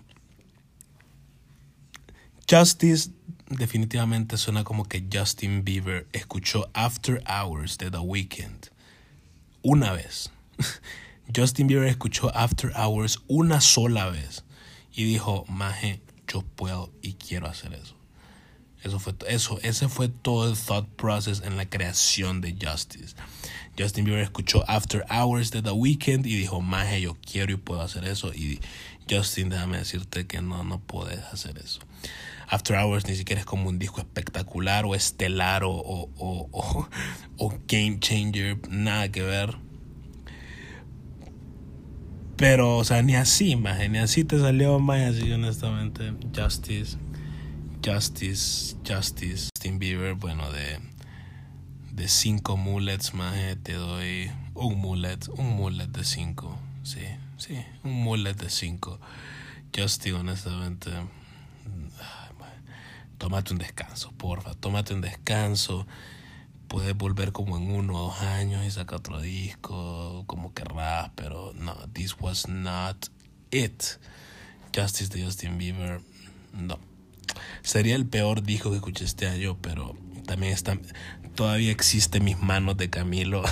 Justice 2.48 3.10
definitivamente 3.48 4.36
suena 4.36 4.62
como 4.62 4.84
que 4.84 5.04
Justin 5.12 5.64
Bieber 5.64 6.06
escuchó 6.12 6.70
After 6.74 7.22
Hours 7.26 7.76
de 7.76 7.90
The 7.90 7.98
Weeknd 7.98 8.68
una 9.62 9.92
vez. 9.92 10.30
Justin 11.34 11.66
Bieber 11.66 11.88
escuchó 11.88 12.34
After 12.34 12.72
Hours 12.74 13.20
una 13.28 13.60
sola 13.60 14.08
vez 14.08 14.44
y 14.92 15.04
dijo, 15.04 15.44
Maje, 15.48 16.00
yo 16.26 16.42
puedo 16.42 16.92
y 17.02 17.14
quiero 17.14 17.46
hacer 17.46 17.74
eso. 17.74 17.96
Eso 18.82 19.00
fue 19.00 19.14
eso, 19.28 19.58
ese 19.62 19.88
fue 19.88 20.08
todo 20.08 20.48
el 20.48 20.56
thought 20.56 20.88
process 20.96 21.42
en 21.44 21.56
la 21.56 21.68
creación 21.68 22.40
de 22.40 22.56
Justice. 22.60 23.14
Justin 23.78 24.04
Bieber 24.04 24.22
escuchó 24.22 24.64
After 24.68 25.04
Hours 25.10 25.50
de 25.50 25.62
The 25.62 25.72
Weeknd 25.72 26.26
y 26.26 26.36
dijo, 26.36 26.60
Maje, 26.60 27.00
yo 27.00 27.16
quiero 27.20 27.52
y 27.52 27.56
puedo 27.56 27.82
hacer 27.82 28.04
eso. 28.04 28.32
Y 28.32 28.60
Justin, 29.10 29.50
déjame 29.50 29.78
decirte 29.78 30.26
que 30.26 30.40
no, 30.40 30.64
no 30.64 30.80
puedes 30.80 31.20
hacer 31.24 31.58
eso. 31.58 31.80
After 32.48 32.76
Hours 32.76 33.06
ni 33.06 33.16
siquiera 33.16 33.40
es 33.40 33.46
como 33.46 33.68
un 33.68 33.78
disco 33.78 34.00
espectacular 34.00 34.86
o 34.86 34.94
estelar 34.94 35.64
o, 35.64 35.70
o, 35.70 36.08
o, 36.16 36.88
o 37.36 37.54
game 37.68 37.98
changer, 38.00 38.58
nada 38.70 39.10
que 39.10 39.22
ver. 39.22 39.67
Pero, 42.38 42.76
o 42.76 42.84
sea, 42.84 43.02
ni 43.02 43.16
así, 43.16 43.56
más 43.56 43.80
ni 43.90 43.98
así 43.98 44.22
te 44.22 44.38
salió 44.38 44.78
más 44.78 45.00
así, 45.00 45.32
honestamente. 45.32 46.14
Justice, 46.32 46.96
Justice, 47.84 48.76
Justice, 48.86 49.50
Justin 49.56 49.80
Bieber, 49.80 50.14
bueno, 50.14 50.48
de, 50.52 50.78
de 51.90 52.06
cinco 52.06 52.56
mullets, 52.56 53.12
más 53.12 53.34
te 53.64 53.72
doy 53.72 54.30
un 54.54 54.78
mullet, 54.78 55.18
un 55.36 55.56
mullet 55.56 55.88
de 55.88 56.04
cinco, 56.04 56.56
sí, 56.84 57.02
sí, 57.38 57.58
un 57.82 58.04
mullet 58.04 58.34
de 58.34 58.50
cinco. 58.50 59.00
Justin, 59.76 60.14
honestamente, 60.14 60.92
tómate 63.18 63.52
un 63.52 63.58
descanso, 63.58 64.12
porfa, 64.12 64.54
tómate 64.54 64.94
un 64.94 65.00
descanso. 65.00 65.88
Puedes 66.68 66.96
volver 66.96 67.32
como 67.32 67.56
en 67.56 67.70
uno 67.70 67.94
o 67.94 68.08
dos 68.08 68.20
años 68.20 68.64
y 68.64 68.70
sacar 68.70 68.98
otro 68.98 69.20
disco, 69.20 70.24
como 70.26 70.52
querrás, 70.52 71.10
pero 71.14 71.52
no, 71.54 71.74
this 71.92 72.16
was 72.20 72.46
not 72.48 73.06
it. 73.50 73.82
Justice 74.74 75.08
de 75.16 75.24
Justin 75.24 75.58
Bieber, 75.58 76.00
no. 76.52 76.78
Sería 77.62 77.96
el 77.96 78.06
peor 78.06 78.42
disco 78.42 78.70
que 78.70 78.76
escuché 78.76 79.04
este 79.04 79.26
año, 79.26 79.56
pero 79.60 79.96
también 80.26 80.52
está, 80.52 80.78
todavía 81.34 81.72
existe 81.72 82.20
mis 82.20 82.38
manos 82.38 82.76
de 82.76 82.90
Camilo. 82.90 83.42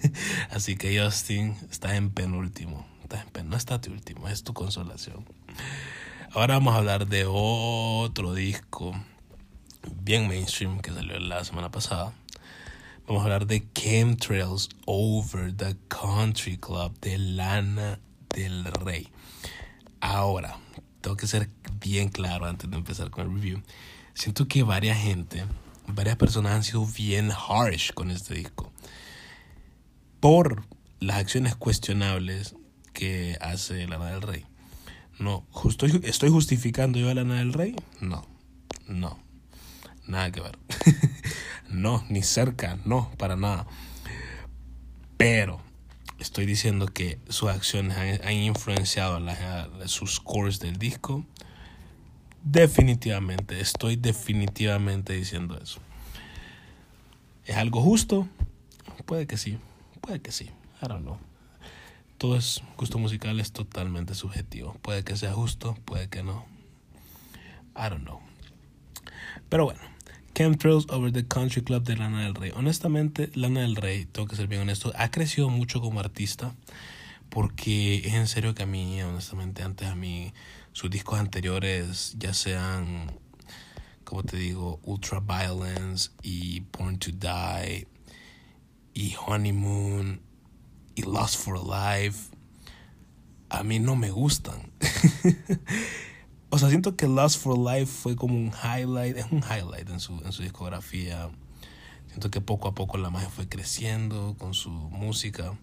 Así 0.50 0.76
que 0.76 1.00
Justin, 1.00 1.56
está 1.70 1.96
en 1.96 2.10
penúltimo. 2.10 2.86
Estás 3.02 3.24
en 3.34 3.48
no 3.48 3.56
está 3.56 3.80
tu 3.80 3.92
último, 3.92 4.28
es 4.28 4.42
tu 4.42 4.52
consolación. 4.52 5.24
Ahora 6.32 6.54
vamos 6.54 6.74
a 6.74 6.78
hablar 6.78 7.06
de 7.06 7.26
otro 7.28 8.34
disco 8.34 8.92
bien 10.02 10.26
mainstream 10.26 10.80
que 10.80 10.90
salió 10.90 11.18
la 11.20 11.44
semana 11.44 11.70
pasada. 11.70 12.12
Vamos 13.06 13.20
a 13.20 13.24
hablar 13.24 13.46
de 13.46 13.62
Chemtrails 13.74 14.70
Over 14.86 15.54
the 15.54 15.76
Country 15.88 16.56
Club 16.56 16.98
de 17.00 17.18
Lana 17.18 18.00
del 18.30 18.64
Rey. 18.64 19.10
Ahora, 20.00 20.56
tengo 21.02 21.14
que 21.14 21.26
ser 21.26 21.50
bien 21.78 22.08
claro 22.08 22.46
antes 22.46 22.70
de 22.70 22.76
empezar 22.78 23.10
con 23.10 23.26
el 23.26 23.34
review. 23.34 23.62
Siento 24.14 24.48
que 24.48 24.62
varias 24.62 24.96
gente, 24.96 25.44
varias 25.86 26.16
personas 26.16 26.52
han 26.52 26.64
sido 26.64 26.86
bien 26.86 27.30
harsh 27.30 27.92
con 27.92 28.10
este 28.10 28.36
disco. 28.36 28.72
Por 30.20 30.64
las 30.98 31.18
acciones 31.18 31.56
cuestionables 31.56 32.56
que 32.94 33.36
hace 33.42 33.86
Lana 33.86 34.12
del 34.12 34.22
Rey. 34.22 34.46
No, 35.18 35.44
justo, 35.50 35.84
¿estoy 35.84 36.30
justificando 36.30 36.98
yo 36.98 37.10
a 37.10 37.14
Lana 37.14 37.34
del 37.34 37.52
Rey? 37.52 37.76
No, 38.00 38.24
no. 38.88 39.22
Nada 40.06 40.30
que 40.32 40.40
ver. 40.40 40.58
no, 41.74 42.04
ni 42.08 42.22
cerca, 42.22 42.78
no, 42.84 43.10
para 43.18 43.36
nada. 43.36 43.66
Pero 45.16 45.60
estoy 46.18 46.46
diciendo 46.46 46.86
que 46.86 47.18
sus 47.28 47.50
acciones 47.50 47.96
han, 47.96 48.32
influenciado 48.32 49.20
sus 49.86 50.16
scores 50.16 50.60
del 50.60 50.78
disco. 50.78 51.24
Definitivamente, 52.42 53.60
estoy 53.60 53.96
definitivamente 53.96 55.12
diciendo 55.14 55.58
eso. 55.60 55.80
¿Es 57.46 57.56
algo 57.56 57.82
justo? 57.82 58.28
Puede 59.06 59.26
que 59.26 59.36
sí, 59.36 59.58
puede 60.00 60.20
que 60.20 60.32
sí. 60.32 60.50
I 60.82 60.88
don't 60.88 61.02
know. 61.02 61.18
Todo 62.18 62.36
es 62.36 62.62
gusto 62.76 62.98
musical 62.98 63.38
es 63.40 63.52
totalmente 63.52 64.14
subjetivo. 64.14 64.74
Puede 64.82 65.04
que 65.04 65.16
sea 65.16 65.32
justo, 65.32 65.76
puede 65.84 66.08
que 66.08 66.22
no. 66.22 66.46
I 67.76 67.90
don't 67.90 68.04
know. 68.04 68.20
Pero 69.48 69.64
bueno, 69.64 69.80
Chemtrails 70.34 70.90
Over 70.90 71.12
the 71.12 71.26
Country 71.26 71.62
Club 71.62 71.84
de 71.84 71.96
Lana 71.96 72.24
del 72.24 72.34
Rey. 72.34 72.52
Honestamente, 72.56 73.30
Lana 73.34 73.60
del 73.60 73.76
Rey, 73.76 74.04
tengo 74.04 74.26
que 74.26 74.34
ser 74.34 74.48
bien 74.48 74.62
honesto, 74.62 74.92
ha 74.96 75.10
crecido 75.10 75.48
mucho 75.48 75.80
como 75.80 76.00
artista. 76.00 76.54
Porque 77.30 77.98
es 78.04 78.14
en 78.14 78.26
serio 78.26 78.54
que 78.54 78.64
a 78.64 78.66
mí, 78.66 79.00
honestamente, 79.02 79.62
antes 79.62 79.88
a 79.88 79.94
mí, 79.94 80.32
sus 80.72 80.90
discos 80.90 81.18
anteriores, 81.20 82.16
ya 82.18 82.34
sean, 82.34 83.12
como 84.02 84.24
te 84.24 84.36
digo, 84.36 84.80
Ultra 84.82 85.20
Violence 85.20 86.10
y 86.22 86.60
Born 86.60 86.98
to 86.98 87.12
Die 87.12 87.86
y 88.92 89.14
Honeymoon 89.26 90.20
y 90.96 91.02
Lost 91.02 91.36
for 91.36 91.60
Life, 91.64 92.30
a 93.50 93.62
mí 93.62 93.78
no 93.78 93.94
me 93.94 94.10
gustan. 94.10 94.72
O 96.54 96.58
sea, 96.58 96.68
siento 96.68 96.94
que 96.94 97.08
Last 97.08 97.40
for 97.40 97.58
Life 97.58 97.86
fue 97.86 98.14
como 98.14 98.36
un 98.36 98.52
highlight, 98.52 99.16
es 99.16 99.26
un 99.32 99.40
highlight 99.40 99.90
en 99.90 99.98
su, 99.98 100.22
en 100.24 100.30
su 100.30 100.44
discografía. 100.44 101.28
Siento 102.06 102.30
que 102.30 102.40
poco 102.40 102.68
a 102.68 102.76
poco 102.76 102.96
la 102.96 103.10
magia 103.10 103.28
fue 103.28 103.48
creciendo 103.48 104.36
con 104.38 104.54
su 104.54 104.70
música. 104.70 105.54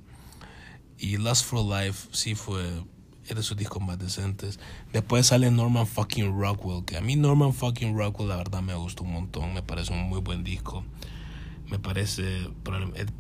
Y 0.98 1.16
Last 1.16 1.46
for 1.46 1.64
Life 1.64 2.10
sí 2.12 2.36
fue, 2.36 2.84
era 3.26 3.36
de 3.36 3.42
sus 3.42 3.56
discos 3.56 3.82
más 3.82 4.00
decentes. 4.00 4.60
Después 4.92 5.28
sale 5.28 5.50
Norman 5.50 5.88
fucking 5.88 6.38
Rockwell, 6.38 6.84
que 6.84 6.98
a 6.98 7.02
mí 7.02 7.16
Norman 7.16 7.54
fucking 7.54 7.98
Rockwell 7.98 8.28
la 8.28 8.36
verdad 8.36 8.62
me 8.62 8.76
gustó 8.76 9.06
un 9.06 9.14
montón, 9.14 9.54
me 9.54 9.64
parece 9.64 9.94
un 9.94 10.10
muy 10.10 10.20
buen 10.20 10.44
disco. 10.44 10.84
Me 11.70 11.80
parece 11.80 12.50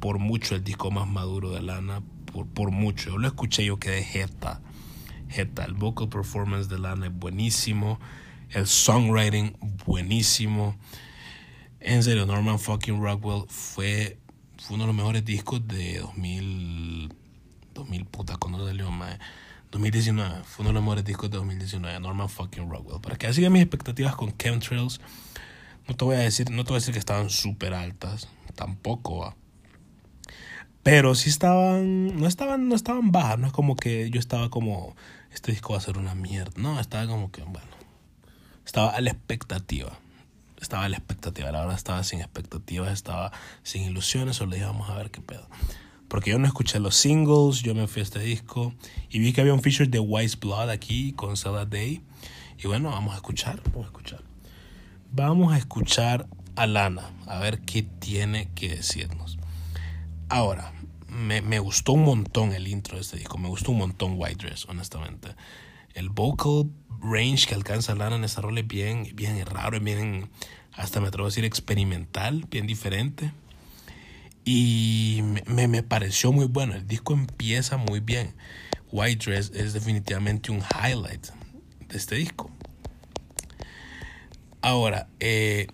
por, 0.01 0.19
mucho 0.19 0.55
el 0.55 0.63
disco 0.65 0.91
más 0.91 1.07
maduro 1.07 1.51
de 1.51 1.61
Lana, 1.61 2.03
por, 2.33 2.47
por 2.47 2.71
mucho. 2.71 3.11
Yo 3.11 3.17
lo 3.17 3.29
escuché 3.29 3.63
yo 3.63 3.79
quedé 3.79 4.03
jeta 4.03 4.59
el 5.35 5.73
vocal 5.73 6.09
performance 6.09 6.67
de 6.67 6.79
Lana 6.79 7.07
es 7.07 7.13
buenísimo. 7.13 7.99
El 8.49 8.67
songwriting 8.67 9.55
buenísimo. 9.85 10.75
En 11.79 12.03
serio, 12.03 12.25
Norman 12.25 12.59
fucking 12.59 13.01
Rockwell 13.01 13.45
fue, 13.47 14.19
fue 14.57 14.75
uno 14.75 14.83
de 14.83 14.87
los 14.87 14.95
mejores 14.95 15.25
discos 15.25 15.67
de 15.67 15.99
2000. 15.99 17.13
2000 17.73 18.05
puta, 18.05 18.35
cuando 18.37 18.67
salió, 18.67 18.91
2019, 19.71 20.43
fue 20.43 20.63
uno 20.63 20.69
de 20.69 20.73
los 20.73 20.83
mejores 20.83 21.05
discos 21.05 21.31
de 21.31 21.37
2019, 21.37 21.99
Norman 21.99 22.29
fucking 22.29 22.69
Rockwell. 22.69 22.99
Para 23.01 23.15
que 23.17 23.33
sigan 23.33 23.53
mis 23.53 23.61
expectativas 23.61 24.15
con 24.15 24.37
Chemtrails, 24.37 24.99
no 25.87 25.95
te 25.95 26.05
voy 26.05 26.17
a 26.17 26.19
decir, 26.19 26.51
no 26.51 26.63
te 26.63 26.69
voy 26.69 26.75
a 26.75 26.79
decir 26.79 26.93
que 26.93 26.99
estaban 26.99 27.29
súper 27.29 27.73
altas, 27.73 28.27
tampoco 28.55 29.19
va. 29.19 29.35
Pero 30.83 31.15
sí 31.15 31.29
estaban, 31.29 32.19
no 32.19 32.27
estaban, 32.27 32.67
no 32.67 32.75
estaban 32.75 33.11
bajas, 33.11 33.39
no 33.39 33.47
es 33.47 33.53
como 33.53 33.75
que 33.75 34.09
yo 34.09 34.19
estaba 34.19 34.49
como, 34.49 34.95
este 35.33 35.51
disco 35.51 35.73
va 35.73 35.79
a 35.79 35.81
ser 35.81 35.97
una 35.97 36.15
mierda. 36.15 36.53
No, 36.55 36.79
estaba 36.79 37.07
como 37.07 37.31
que, 37.31 37.43
bueno, 37.43 37.67
estaba 38.65 38.91
a 38.91 39.01
la 39.01 39.11
expectativa. 39.11 39.97
Estaba 40.59 40.85
a 40.85 40.89
la 40.89 40.97
expectativa, 40.97 41.51
la 41.51 41.61
verdad 41.61 41.75
estaba 41.75 42.03
sin 42.03 42.19
expectativas, 42.19 42.93
estaba 42.93 43.31
sin 43.63 43.81
ilusiones, 43.81 44.35
solo 44.35 44.53
dije, 44.53 44.65
vamos 44.65 44.89
a 44.89 44.95
ver 44.95 45.09
qué 45.09 45.19
pedo. 45.19 45.47
Porque 46.07 46.31
yo 46.31 46.39
no 46.39 46.45
escuché 46.45 46.79
los 46.79 46.95
singles, 46.95 47.61
yo 47.61 47.73
me 47.73 47.87
fui 47.87 48.01
a 48.01 48.03
este 48.03 48.19
disco 48.19 48.73
y 49.09 49.19
vi 49.19 49.33
que 49.33 49.41
había 49.41 49.53
un 49.53 49.61
feature 49.61 49.89
de 49.89 49.99
Wise 49.99 50.37
Blood 50.39 50.69
aquí 50.69 51.13
con 51.13 51.35
Zelda 51.35 51.65
Day. 51.65 52.03
Y 52.63 52.67
bueno, 52.67 52.89
vamos 52.89 53.13
a 53.13 53.15
escuchar, 53.15 53.61
vamos 53.71 53.85
a 53.85 53.87
escuchar. 53.87 54.21
Vamos 55.11 55.53
a 55.53 55.57
escuchar 55.57 56.27
a 56.55 56.67
Lana, 56.67 57.09
a 57.25 57.39
ver 57.39 57.61
qué 57.61 57.81
tiene 57.81 58.49
que 58.53 58.69
decirnos. 58.69 59.39
Ahora, 60.29 60.73
me, 61.11 61.41
me, 61.41 61.59
gustó 61.59 61.91
un 61.93 62.03
montón 62.03 62.53
el 62.53 62.67
intro 62.67 62.95
de 62.95 63.01
este 63.01 63.17
disco. 63.17 63.37
Me 63.37 63.49
gustó 63.49 63.71
un 63.71 63.79
montón 63.79 64.13
White 64.15 64.47
Dress, 64.47 64.65
honestamente. 64.67 65.35
El 65.93 66.09
vocal 66.09 66.71
range 67.01 67.47
que 67.47 67.55
alcanza 67.55 67.95
Lana 67.95 68.15
en 68.15 68.23
esta 68.23 68.41
rola 68.41 68.61
es 68.61 68.67
bien, 68.67 69.09
bien 69.13 69.45
raro, 69.45 69.79
bien, 69.79 70.29
hasta 70.73 71.01
me 71.01 71.09
atrevo 71.09 71.25
a 71.25 71.29
decir 71.29 71.43
experimental, 71.43 72.45
bien 72.49 72.65
diferente. 72.65 73.33
Y 74.45 75.21
me, 75.47 75.67
me 75.67 75.83
pareció 75.83 76.31
muy 76.31 76.45
bueno. 76.45 76.75
El 76.75 76.87
disco 76.87 77.13
empieza 77.13 77.77
muy 77.77 77.99
bien. 77.99 78.33
White 78.91 79.29
Dress 79.29 79.51
es 79.53 79.73
definitivamente 79.73 80.51
un 80.51 80.59
highlight 80.61 81.27
de 81.89 81.97
este 81.97 82.15
disco. 82.15 82.49
Ahora, 84.61 85.09
eh, 85.19 85.67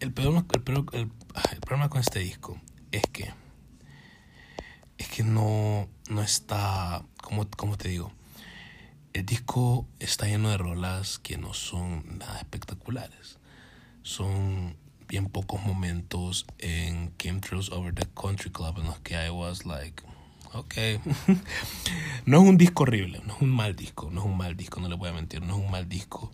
el, 0.00 0.12
problema, 0.12 0.44
el, 0.92 1.10
el 1.52 1.60
problema 1.60 1.88
con 1.88 2.00
este 2.00 2.18
disco 2.18 2.60
es 2.90 3.02
que 3.12 3.30
es 5.02 5.08
que 5.08 5.24
no, 5.24 5.88
no 6.08 6.22
está, 6.22 7.04
como, 7.20 7.48
como 7.50 7.76
te 7.76 7.88
digo, 7.88 8.12
el 9.12 9.26
disco 9.26 9.86
está 9.98 10.26
lleno 10.26 10.50
de 10.50 10.58
rolas 10.58 11.18
que 11.18 11.36
no 11.36 11.54
son 11.54 12.18
nada 12.18 12.38
espectaculares. 12.38 13.38
Son 14.02 14.76
bien 15.08 15.26
pocos 15.26 15.60
momentos 15.62 16.46
en 16.58 17.16
Chemtrails 17.18 17.70
Over 17.70 17.94
the 17.94 18.06
Country 18.14 18.50
Club 18.50 18.78
en 18.78 18.84
los 18.86 19.00
que 19.00 19.14
I 19.14 19.30
was 19.30 19.66
like, 19.66 20.02
ok. 20.52 20.74
no 22.26 22.42
es 22.42 22.48
un 22.48 22.56
disco 22.56 22.84
horrible, 22.84 23.20
no 23.26 23.34
es 23.34 23.42
un 23.42 23.50
mal 23.50 23.74
disco, 23.74 24.08
no 24.10 24.20
es 24.20 24.26
un 24.26 24.36
mal 24.36 24.56
disco, 24.56 24.80
no 24.80 24.88
le 24.88 24.94
voy 24.94 25.08
a 25.08 25.12
mentir, 25.12 25.42
no 25.42 25.56
es 25.56 25.64
un 25.64 25.70
mal 25.70 25.88
disco. 25.88 26.30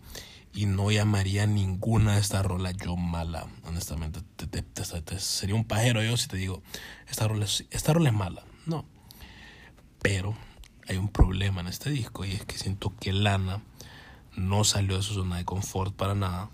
Y 0.53 0.67
no 0.67 0.91
llamaría 0.91 1.47
ninguna 1.47 2.15
de 2.15 2.21
estas 2.21 2.45
rolas 2.45 2.75
yo 2.77 2.95
mala, 2.95 3.47
honestamente. 3.65 4.21
Te, 4.35 5.19
sería 5.19 5.55
un 5.55 5.65
pajero 5.65 6.03
yo 6.03 6.17
si 6.17 6.27
te 6.27 6.37
digo, 6.37 6.61
esta 7.07 7.27
rola, 7.27 7.45
esta 7.71 7.93
rola 7.93 8.09
es 8.09 8.15
mala. 8.15 8.43
No. 8.69 8.85
Pero 9.99 10.35
hay 10.87 10.97
un 10.97 11.09
problema 11.09 11.61
en 11.61 11.67
este 11.67 11.89
disco 11.89 12.23
y 12.23 12.33
es 12.33 12.45
que 12.45 12.57
siento 12.57 12.93
que 12.99 13.11
Lana 13.11 13.61
no 14.35 14.63
salió 14.63 14.95
de 14.95 15.01
su 15.01 15.15
zona 15.15 15.37
de 15.37 15.45
confort 15.45 15.93
para 15.95 16.13
nada 16.13 16.51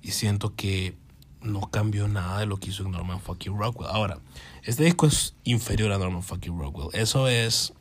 y 0.00 0.12
siento 0.12 0.54
que 0.56 0.96
no 1.42 1.70
cambió 1.70 2.08
nada 2.08 2.40
de 2.40 2.46
lo 2.46 2.56
que 2.56 2.70
hizo 2.70 2.88
Norman 2.88 3.20
fucking 3.20 3.58
Rockwell. 3.58 3.90
Ahora, 3.90 4.20
este 4.62 4.84
disco 4.84 5.06
es 5.06 5.34
inferior 5.44 5.92
a 5.92 5.98
Norman 5.98 6.22
fucking 6.22 6.58
Rockwell. 6.58 6.88
Eso 6.94 7.28
es 7.28 7.74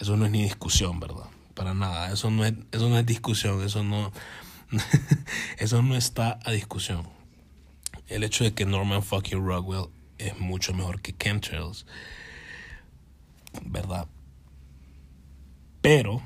eso 0.00 0.16
no 0.16 0.24
es 0.24 0.32
ni 0.32 0.42
discusión, 0.42 0.98
¿verdad? 0.98 1.28
Para 1.52 1.74
nada. 1.74 2.10
Eso 2.10 2.30
no 2.30 2.44
es 2.46 2.54
eso 2.72 2.88
no 2.88 2.98
es 2.98 3.04
discusión, 3.04 3.62
eso 3.62 3.84
no 3.84 4.12
eso 5.58 5.82
no 5.82 5.94
está 5.94 6.38
a 6.42 6.52
discusión. 6.52 7.06
El 8.06 8.24
hecho 8.24 8.44
de 8.44 8.54
que 8.54 8.64
Norman 8.64 9.02
fucking 9.02 9.46
Rockwell 9.46 9.90
es 10.16 10.38
mucho 10.40 10.72
mejor 10.72 11.02
que 11.02 11.14
Chemtrails 11.14 11.84
¿verdad? 13.64 14.08
Pero 15.80 16.22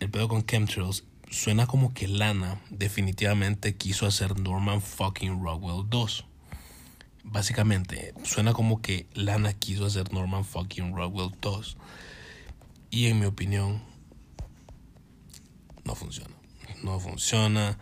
el 0.00 0.10
pedo 0.10 0.28
con 0.28 0.44
Chemtrails 0.46 1.04
suena 1.30 1.66
como 1.66 1.92
que 1.94 2.08
Lana 2.08 2.60
definitivamente 2.70 3.76
quiso 3.76 4.06
hacer 4.06 4.38
Norman 4.38 4.80
fucking 4.80 5.42
Rockwell 5.42 5.88
2. 5.88 6.24
Básicamente, 7.24 8.14
suena 8.24 8.52
como 8.52 8.82
que 8.82 9.06
Lana 9.14 9.52
quiso 9.52 9.86
hacer 9.86 10.12
Norman 10.12 10.44
fucking 10.44 10.96
Rockwell 10.96 11.30
2. 11.40 11.76
Y 12.90 13.06
en 13.06 13.20
mi 13.20 13.26
opinión, 13.26 13.82
no 15.84 15.94
funciona. 15.94 16.34
No 16.82 16.98
funciona. 16.98 17.78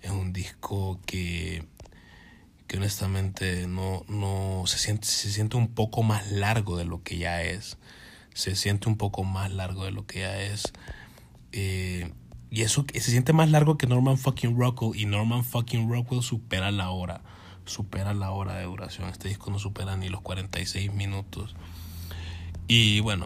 Es 0.00 0.10
un 0.10 0.32
disco 0.32 1.00
que, 1.06 1.64
que 2.66 2.76
honestamente 2.76 3.66
no, 3.66 4.04
no 4.08 4.62
se, 4.66 4.78
siente, 4.78 5.06
se 5.06 5.30
siente 5.30 5.56
un 5.56 5.74
poco 5.74 6.02
más 6.02 6.30
largo 6.30 6.76
de 6.76 6.84
lo 6.84 7.02
que 7.02 7.18
ya 7.18 7.42
es 7.42 7.78
se 8.38 8.54
siente 8.54 8.88
un 8.88 8.96
poco 8.96 9.24
más 9.24 9.52
largo 9.52 9.84
de 9.84 9.90
lo 9.90 10.06
que 10.06 10.20
ya 10.20 10.40
es. 10.40 10.72
Eh, 11.50 12.12
y 12.50 12.62
eso 12.62 12.84
se 12.94 13.00
siente 13.00 13.32
más 13.32 13.50
largo 13.50 13.76
que 13.76 13.88
Norman 13.88 14.16
fucking 14.16 14.56
Rockwell. 14.56 14.94
Y 14.94 15.06
Norman 15.06 15.42
fucking 15.42 15.90
Rockwell 15.90 16.22
supera 16.22 16.70
la 16.70 16.90
hora. 16.90 17.20
Supera 17.64 18.14
la 18.14 18.30
hora 18.30 18.54
de 18.54 18.62
duración. 18.62 19.08
Este 19.08 19.26
disco 19.26 19.50
no 19.50 19.58
supera 19.58 19.96
ni 19.96 20.08
los 20.08 20.20
46 20.20 20.94
minutos. 20.94 21.56
Y 22.68 23.00
bueno, 23.00 23.24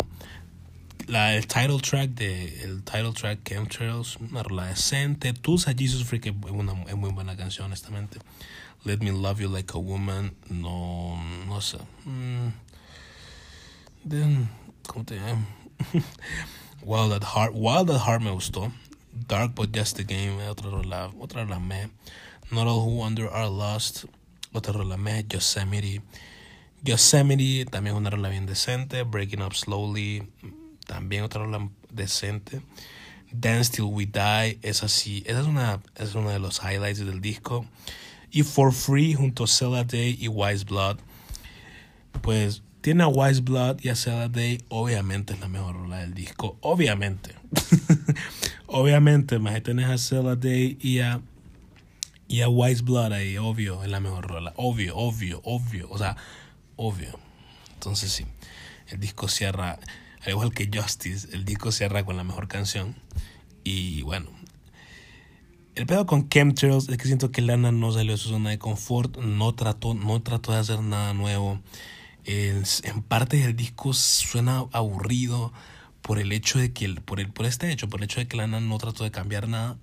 la, 1.08 1.34
el 1.34 1.46
title 1.46 1.80
track 1.82 2.12
de 2.12 2.64
el 2.64 2.82
title 2.82 3.12
track 3.12 3.42
Chemtrails, 3.44 4.16
una 4.16 4.42
rola 4.42 4.64
decente. 4.64 5.34
Tulsa 5.34 5.74
Jesus 5.76 6.06
Freak 6.06 6.24
es, 6.24 6.34
una, 6.50 6.72
es 6.84 6.96
muy 6.96 7.12
buena 7.12 7.36
canción, 7.36 7.66
honestamente. 7.66 8.18
Let 8.84 9.00
Me 9.00 9.12
Love 9.12 9.40
You 9.40 9.50
Like 9.50 9.74
a 9.76 9.78
Woman, 9.78 10.34
no, 10.48 11.22
no 11.46 11.60
sé. 11.60 11.76
Mm, 12.06 12.48
¿Cómo 14.86 15.04
te 15.04 15.16
llamas? 15.16 15.44
Wild 16.82 17.12
at 17.12 17.24
Heart. 17.24 17.52
Wild 17.54 17.90
Heart 17.90 18.22
me 18.22 18.30
gustó. 18.30 18.72
Dark 19.28 19.54
But 19.54 19.72
Just 19.72 19.96
the 19.96 20.04
Game, 20.04 20.38
otra 20.48 20.70
rola, 20.70 21.12
otra 21.20 21.44
rola 21.44 21.60
me. 21.60 21.90
Not 22.50 22.66
All 22.66 22.80
Who 22.80 22.96
Wonder 22.96 23.28
Are 23.28 23.48
Lost, 23.48 24.06
otra 24.52 24.74
rola 24.74 24.96
me. 24.96 25.24
Yosemite. 25.30 26.02
Yosemite, 26.82 27.64
también 27.66 27.94
una 27.94 28.10
rola 28.10 28.28
bien 28.28 28.46
decente. 28.46 29.04
Breaking 29.04 29.42
Up 29.42 29.54
Slowly, 29.54 30.28
también 30.86 31.24
otra 31.24 31.44
rola 31.44 31.68
decente. 31.90 32.62
Dance 33.30 33.70
Till 33.70 33.84
We 33.84 34.06
Die, 34.06 34.58
esa 34.62 34.88
sí, 34.88 35.22
esa 35.26 35.40
es 35.40 35.46
una, 35.46 35.80
es 35.96 36.14
uno 36.14 36.30
de 36.30 36.38
los 36.38 36.60
highlights 36.62 36.98
del 36.98 37.20
disco. 37.20 37.66
Y 38.30 38.42
For 38.42 38.72
Free 38.72 39.14
junto 39.14 39.44
a 39.44 39.84
Day 39.84 40.16
y 40.20 40.28
Wise 40.28 40.64
Blood. 40.64 40.98
Pues 42.22 42.62
tiene 42.82 43.04
a 43.04 43.08
Wise 43.08 43.40
Blood 43.40 43.78
y 43.82 43.88
a 43.88 43.96
Sada 43.96 44.28
Day. 44.28 44.62
Obviamente 44.68 45.32
es 45.32 45.40
la 45.40 45.48
mejor 45.48 45.76
rola 45.76 45.98
del 45.98 46.14
disco. 46.14 46.58
Obviamente. 46.60 47.34
obviamente, 48.66 49.38
más 49.38 49.62
tenés 49.62 49.88
a 49.88 49.98
Sada 49.98 50.34
Day 50.34 50.76
y 50.80 50.98
a, 50.98 51.22
y 52.26 52.40
a 52.40 52.48
Wise 52.48 52.82
Blood 52.82 53.12
ahí. 53.12 53.38
Obvio, 53.38 53.84
es 53.84 53.88
la 53.88 54.00
mejor 54.00 54.26
rola. 54.26 54.52
Obvio, 54.56 54.96
obvio, 54.96 55.40
obvio. 55.44 55.88
O 55.90 55.96
sea, 55.96 56.16
obvio. 56.76 57.18
Entonces 57.74 58.12
sí. 58.12 58.26
El 58.88 58.98
disco 58.98 59.28
cierra, 59.28 59.78
al 60.20 60.28
igual 60.28 60.52
que 60.52 60.68
Justice, 60.72 61.28
el 61.32 61.44
disco 61.44 61.70
cierra 61.70 62.04
con 62.04 62.16
la 62.16 62.24
mejor 62.24 62.48
canción. 62.48 62.96
Y 63.62 64.02
bueno, 64.02 64.28
el 65.76 65.86
pedo 65.86 66.04
con 66.04 66.28
Chemtrails 66.28 66.88
es 66.88 66.98
que 66.98 67.06
siento 67.06 67.30
que 67.30 67.42
Lana 67.42 67.70
no 67.70 67.92
salió 67.92 68.12
de 68.12 68.18
su 68.18 68.28
zona 68.28 68.50
de 68.50 68.58
confort, 68.58 69.18
no 69.18 69.54
trató, 69.54 69.94
no 69.94 70.20
trató 70.20 70.50
de 70.50 70.58
hacer 70.58 70.80
nada 70.80 71.14
nuevo 71.14 71.60
en 72.24 73.02
parte 73.02 73.36
del 73.38 73.56
disco 73.56 73.92
suena 73.92 74.64
aburrido 74.72 75.52
por 76.02 76.18
el 76.18 76.32
hecho 76.32 76.58
de 76.58 76.72
que, 76.72 76.88
por, 76.88 77.20
el, 77.20 77.32
por 77.32 77.46
este 77.46 77.70
hecho, 77.70 77.88
por 77.88 78.00
el 78.00 78.04
hecho 78.04 78.20
de 78.20 78.28
que 78.28 78.36
Lana 78.36 78.60
no 78.60 78.78
trató 78.78 79.04
de 79.04 79.10
cambiar 79.10 79.48
nada 79.48 79.78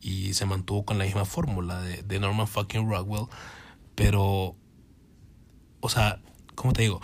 y 0.00 0.34
se 0.34 0.46
mantuvo 0.46 0.84
con 0.84 0.98
la 0.98 1.04
misma 1.04 1.24
fórmula 1.24 1.82
de, 1.82 2.02
de 2.02 2.20
Norman 2.20 2.46
fucking 2.46 2.88
Rockwell. 2.88 3.26
Pero, 3.94 4.56
o 5.80 5.88
sea, 5.88 6.20
¿cómo 6.54 6.72
te 6.72 6.82
digo? 6.82 7.00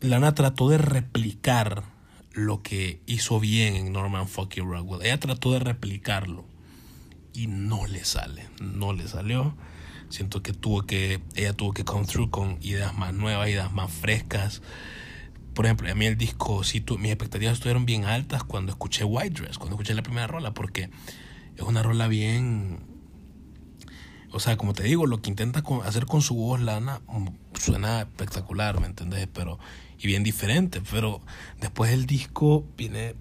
Lana 0.00 0.34
trató 0.34 0.68
de 0.68 0.78
replicar 0.78 1.84
lo 2.32 2.62
que 2.62 3.00
hizo 3.06 3.38
bien 3.40 3.76
en 3.76 3.92
Norman 3.92 4.28
fucking 4.28 4.68
Rockwell. 4.68 5.02
Ella 5.02 5.20
trató 5.20 5.52
de 5.52 5.60
replicarlo 5.60 6.44
y 7.32 7.46
no 7.46 7.86
le 7.86 8.04
sale, 8.04 8.48
no 8.60 8.92
le 8.92 9.06
salió. 9.06 9.54
Siento 10.10 10.42
que 10.42 10.52
tuvo 10.52 10.82
que, 10.82 11.20
ella 11.36 11.52
tuvo 11.52 11.72
que 11.72 11.84
come 11.84 12.04
through 12.04 12.30
con 12.30 12.58
ideas 12.60 12.96
más 12.96 13.14
nuevas, 13.14 13.48
ideas 13.48 13.72
más 13.72 13.90
frescas. 13.90 14.60
Por 15.54 15.66
ejemplo, 15.66 15.90
a 15.90 15.94
mí 15.94 16.06
el 16.06 16.16
disco, 16.16 16.64
sí, 16.64 16.80
tu, 16.80 16.98
mis 16.98 17.12
expectativas 17.12 17.54
estuvieron 17.54 17.86
bien 17.86 18.04
altas 18.04 18.42
cuando 18.44 18.72
escuché 18.72 19.04
White 19.04 19.40
Dress, 19.40 19.58
cuando 19.58 19.76
escuché 19.76 19.94
la 19.94 20.02
primera 20.02 20.26
rola, 20.26 20.52
porque 20.52 20.90
es 21.56 21.62
una 21.62 21.82
rola 21.82 22.08
bien... 22.08 22.80
O 24.32 24.38
sea, 24.38 24.56
como 24.56 24.74
te 24.74 24.84
digo, 24.84 25.06
lo 25.06 25.22
que 25.22 25.30
intenta 25.30 25.62
hacer 25.84 26.06
con 26.06 26.22
su 26.22 26.34
voz 26.34 26.60
Lana 26.60 27.00
mm, 27.08 27.28
suena 27.54 28.02
espectacular, 28.02 28.80
¿me 28.80 28.86
entendés? 28.86 29.28
Pero, 29.32 29.58
y 29.98 30.06
bien 30.06 30.22
diferente, 30.22 30.80
pero 30.90 31.20
después 31.60 31.92
el 31.92 32.06
disco 32.06 32.64
viene 32.76 33.14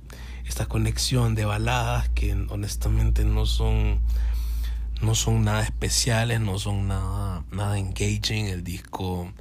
esta 0.46 0.66
conexión 0.66 1.36
de 1.36 1.46
baladas 1.46 2.10
que 2.10 2.34
honestamente 2.50 3.24
no 3.24 3.46
son 3.46 4.02
no 5.02 5.16
son 5.16 5.44
nada 5.44 5.64
especiales, 5.64 6.42
no 6.42 6.60
son 6.60 6.88
nada 6.88 7.44
nada 7.52 7.78
engaging, 7.78 8.48
el 8.48 8.64
disco 8.64 9.32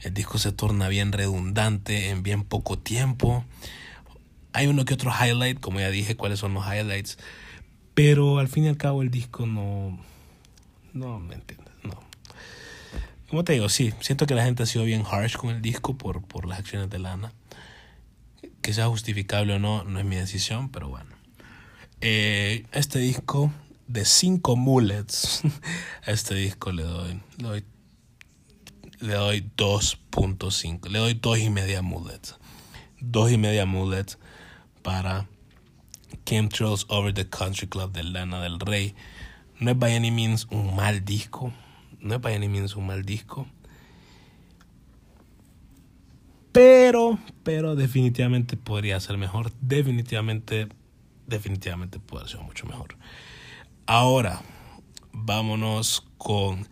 el 0.00 0.14
disco 0.14 0.38
se 0.38 0.52
torna 0.52 0.88
bien 0.88 1.12
redundante 1.12 2.10
en 2.10 2.22
bien 2.22 2.44
poco 2.44 2.78
tiempo. 2.78 3.44
Hay 4.52 4.66
uno 4.66 4.84
que 4.84 4.94
otro 4.94 5.10
highlight, 5.10 5.60
como 5.60 5.80
ya 5.80 5.90
dije, 5.90 6.16
cuáles 6.16 6.38
son 6.38 6.54
los 6.54 6.64
highlights, 6.66 7.18
pero 7.94 8.38
al 8.38 8.48
fin 8.48 8.64
y 8.64 8.68
al 8.68 8.76
cabo 8.76 9.02
el 9.02 9.10
disco 9.10 9.46
no 9.46 9.98
no 10.92 11.18
me 11.18 11.34
entiendes, 11.34 11.74
no. 11.82 12.00
Como 13.28 13.44
te 13.44 13.54
digo, 13.54 13.68
sí, 13.68 13.92
siento 14.00 14.26
que 14.26 14.34
la 14.34 14.44
gente 14.44 14.62
ha 14.62 14.66
sido 14.66 14.84
bien 14.84 15.04
harsh 15.10 15.36
con 15.36 15.50
el 15.50 15.60
disco 15.62 15.96
por, 15.96 16.22
por 16.22 16.46
las 16.46 16.60
acciones 16.60 16.90
de 16.90 16.98
Lana 16.98 17.32
que 18.64 18.72
sea 18.72 18.86
justificable 18.88 19.54
o 19.54 19.58
no, 19.58 19.84
no 19.84 19.98
es 19.98 20.06
mi 20.06 20.16
decisión, 20.16 20.70
pero 20.70 20.88
bueno. 20.88 21.10
Eh, 22.00 22.64
este 22.72 22.98
disco 22.98 23.52
de 23.86 24.04
5 24.04 24.56
mullets, 24.56 25.42
a 26.06 26.10
este 26.10 26.34
disco 26.34 26.72
le 26.72 26.82
doy, 26.82 27.20
le 27.38 27.44
doy, 27.44 27.64
le 29.00 29.14
doy 29.14 29.50
2.5, 29.56 30.88
le 30.88 30.98
doy 30.98 31.14
2 31.14 31.38
y 31.38 31.50
media 31.50 31.82
mullets. 31.82 32.36
2 33.00 33.32
y 33.32 33.38
media 33.38 33.66
mullets 33.66 34.18
para 34.82 35.28
Chemtrails 36.24 36.86
Over 36.88 37.12
the 37.12 37.28
Country 37.28 37.68
Club 37.68 37.92
de 37.92 38.02
Lana 38.02 38.40
del 38.40 38.58
Rey. 38.60 38.94
No 39.60 39.70
es 39.70 39.78
by 39.78 39.94
any 39.94 40.10
means 40.10 40.46
un 40.50 40.74
mal 40.74 41.04
disco, 41.04 41.52
no 42.00 42.14
es 42.14 42.20
by 42.20 42.34
any 42.34 42.48
means 42.48 42.76
un 42.76 42.86
mal 42.86 43.04
disco. 43.04 43.46
Pero, 46.52 47.18
pero 47.42 47.74
definitivamente 47.74 48.56
podría 48.56 49.00
ser 49.00 49.18
mejor. 49.18 49.50
Definitivamente, 49.60 50.68
definitivamente 51.26 51.98
puede 51.98 52.28
ser 52.28 52.40
mucho 52.40 52.66
mejor. 52.66 52.96
Ahora, 53.86 54.40
vámonos 55.12 56.06
con 56.16 56.66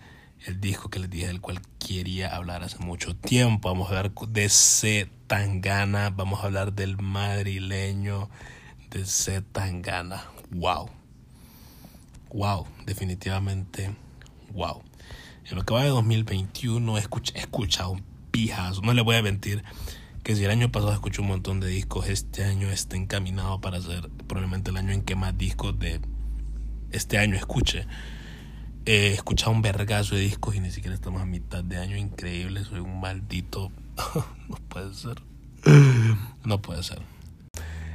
el 0.47 0.63
disco 0.63 0.89
que 0.89 0.99
les 0.99 1.11
dije, 1.11 1.27
del 1.27 1.43
cual 1.43 1.61
quería 1.79 2.35
hablar 2.35 2.63
hace 2.63 2.79
mucho 2.79 3.15
tiempo. 3.15 3.69
Vamos 3.69 3.89
a 3.89 3.99
hablar 3.99 4.13
de 4.29 4.49
C. 4.49 5.11
Tangana. 5.27 6.09
Vamos 6.09 6.41
a 6.41 6.45
hablar 6.45 6.73
del 6.73 6.97
madrileño 6.97 8.31
de 8.89 9.05
C. 9.05 9.43
Tangana. 9.43 10.25
Wow. 10.53 10.89
Wow, 12.33 12.67
definitivamente. 12.87 13.95
Wow. 14.55 14.83
En 15.45 15.57
lo 15.57 15.65
que 15.67 15.75
va 15.75 15.83
de 15.83 15.91
2021 15.91 16.97
he 16.97 17.01
escuchado 17.35 17.97
pijas. 18.31 18.81
No 18.81 18.95
le 18.95 19.03
voy 19.03 19.17
a 19.17 19.23
mentir 19.23 19.63
que 20.23 20.35
si 20.35 20.45
el 20.45 20.51
año 20.51 20.73
pasado 20.73 20.95
escuché 20.95 21.21
un 21.21 21.29
montón 21.29 21.61
de 21.61 21.67
discos, 21.67 22.09
este 22.09 22.43
año 22.45 22.71
está 22.71 22.97
encaminado 22.97 23.61
para 23.61 23.83
ser 23.83 24.09
probablemente 24.27 24.71
el 24.71 24.79
año 24.79 24.93
en 24.93 25.03
que 25.03 25.15
más 25.15 25.37
discos 25.37 25.79
de 25.79 26.01
este 26.93 27.19
año 27.19 27.37
escuche. 27.37 27.87
He 28.85 29.13
escuchado 29.13 29.53
un 29.53 29.63
vergazo 29.63 30.15
de 30.15 30.23
discos 30.23 30.55
y 30.57 30.61
ni 30.61 30.71
siquiera 30.71 30.95
estamos 30.95 31.23
a 31.23 31.27
mitad 31.27 31.63
de 31.63 31.79
año. 31.79 31.97
Increíble, 31.97 32.65
soy 32.65 32.81
un 32.81 33.01
maldito. 33.01 33.71
no 34.49 34.57
puede 34.69 34.95
ser. 34.95 35.23
No 36.45 36.61
puede 36.61 36.83
ser. 36.83 37.01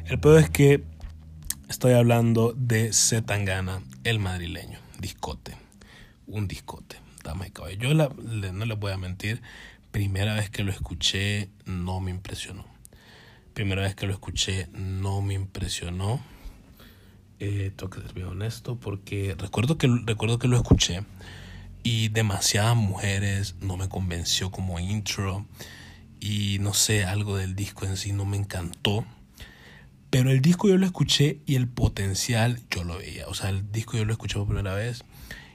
El 0.05 0.19
peor 0.19 0.39
es 0.39 0.49
que 0.49 0.83
estoy 1.69 1.93
hablando 1.93 2.53
de 2.55 2.93
Zetangana, 2.93 3.81
el 4.03 4.19
madrileño. 4.19 4.79
Discote. 4.99 5.55
Un 6.27 6.47
discote. 6.47 6.97
Dame 7.23 7.51
Yo 7.77 7.93
no 7.93 8.65
les 8.65 8.79
voy 8.79 8.93
a 8.93 8.97
mentir 8.97 9.41
primera 9.91 10.35
vez 10.35 10.49
que 10.49 10.63
lo 10.63 10.71
escuché 10.71 11.49
no 11.65 11.99
me 11.99 12.11
impresionó. 12.11 12.65
Primera 13.53 13.81
vez 13.81 13.95
que 13.95 14.05
lo 14.05 14.13
escuché 14.13 14.67
no 14.71 15.21
me 15.21 15.33
impresionó. 15.33 16.21
Eh, 17.39 17.71
tengo 17.75 17.91
que 17.91 18.01
ser 18.01 18.13
bien 18.13 18.27
honesto 18.27 18.77
porque 18.77 19.35
recuerdo 19.37 19.77
que, 19.77 19.87
recuerdo 20.05 20.39
que 20.39 20.47
lo 20.47 20.57
escuché 20.57 21.03
y 21.83 22.09
demasiadas 22.09 22.75
mujeres 22.75 23.55
no 23.61 23.77
me 23.77 23.87
convenció 23.89 24.49
como 24.49 24.79
intro 24.79 25.45
y 26.19 26.57
no 26.59 26.73
sé, 26.73 27.05
algo 27.05 27.37
del 27.37 27.55
disco 27.55 27.85
en 27.85 27.95
sí 27.95 28.11
no 28.11 28.25
me 28.25 28.37
encantó. 28.37 29.05
Pero 30.09 30.31
el 30.31 30.41
disco 30.41 30.67
yo 30.67 30.77
lo 30.77 30.85
escuché 30.85 31.41
y 31.45 31.55
el 31.55 31.67
potencial 31.67 32.61
yo 32.71 32.83
lo 32.83 32.97
veía. 32.97 33.27
O 33.27 33.33
sea, 33.33 33.49
el 33.49 33.71
disco 33.71 33.97
yo 33.97 34.05
lo 34.05 34.13
escuché 34.13 34.35
por 34.35 34.47
primera 34.47 34.73
vez. 34.73 35.03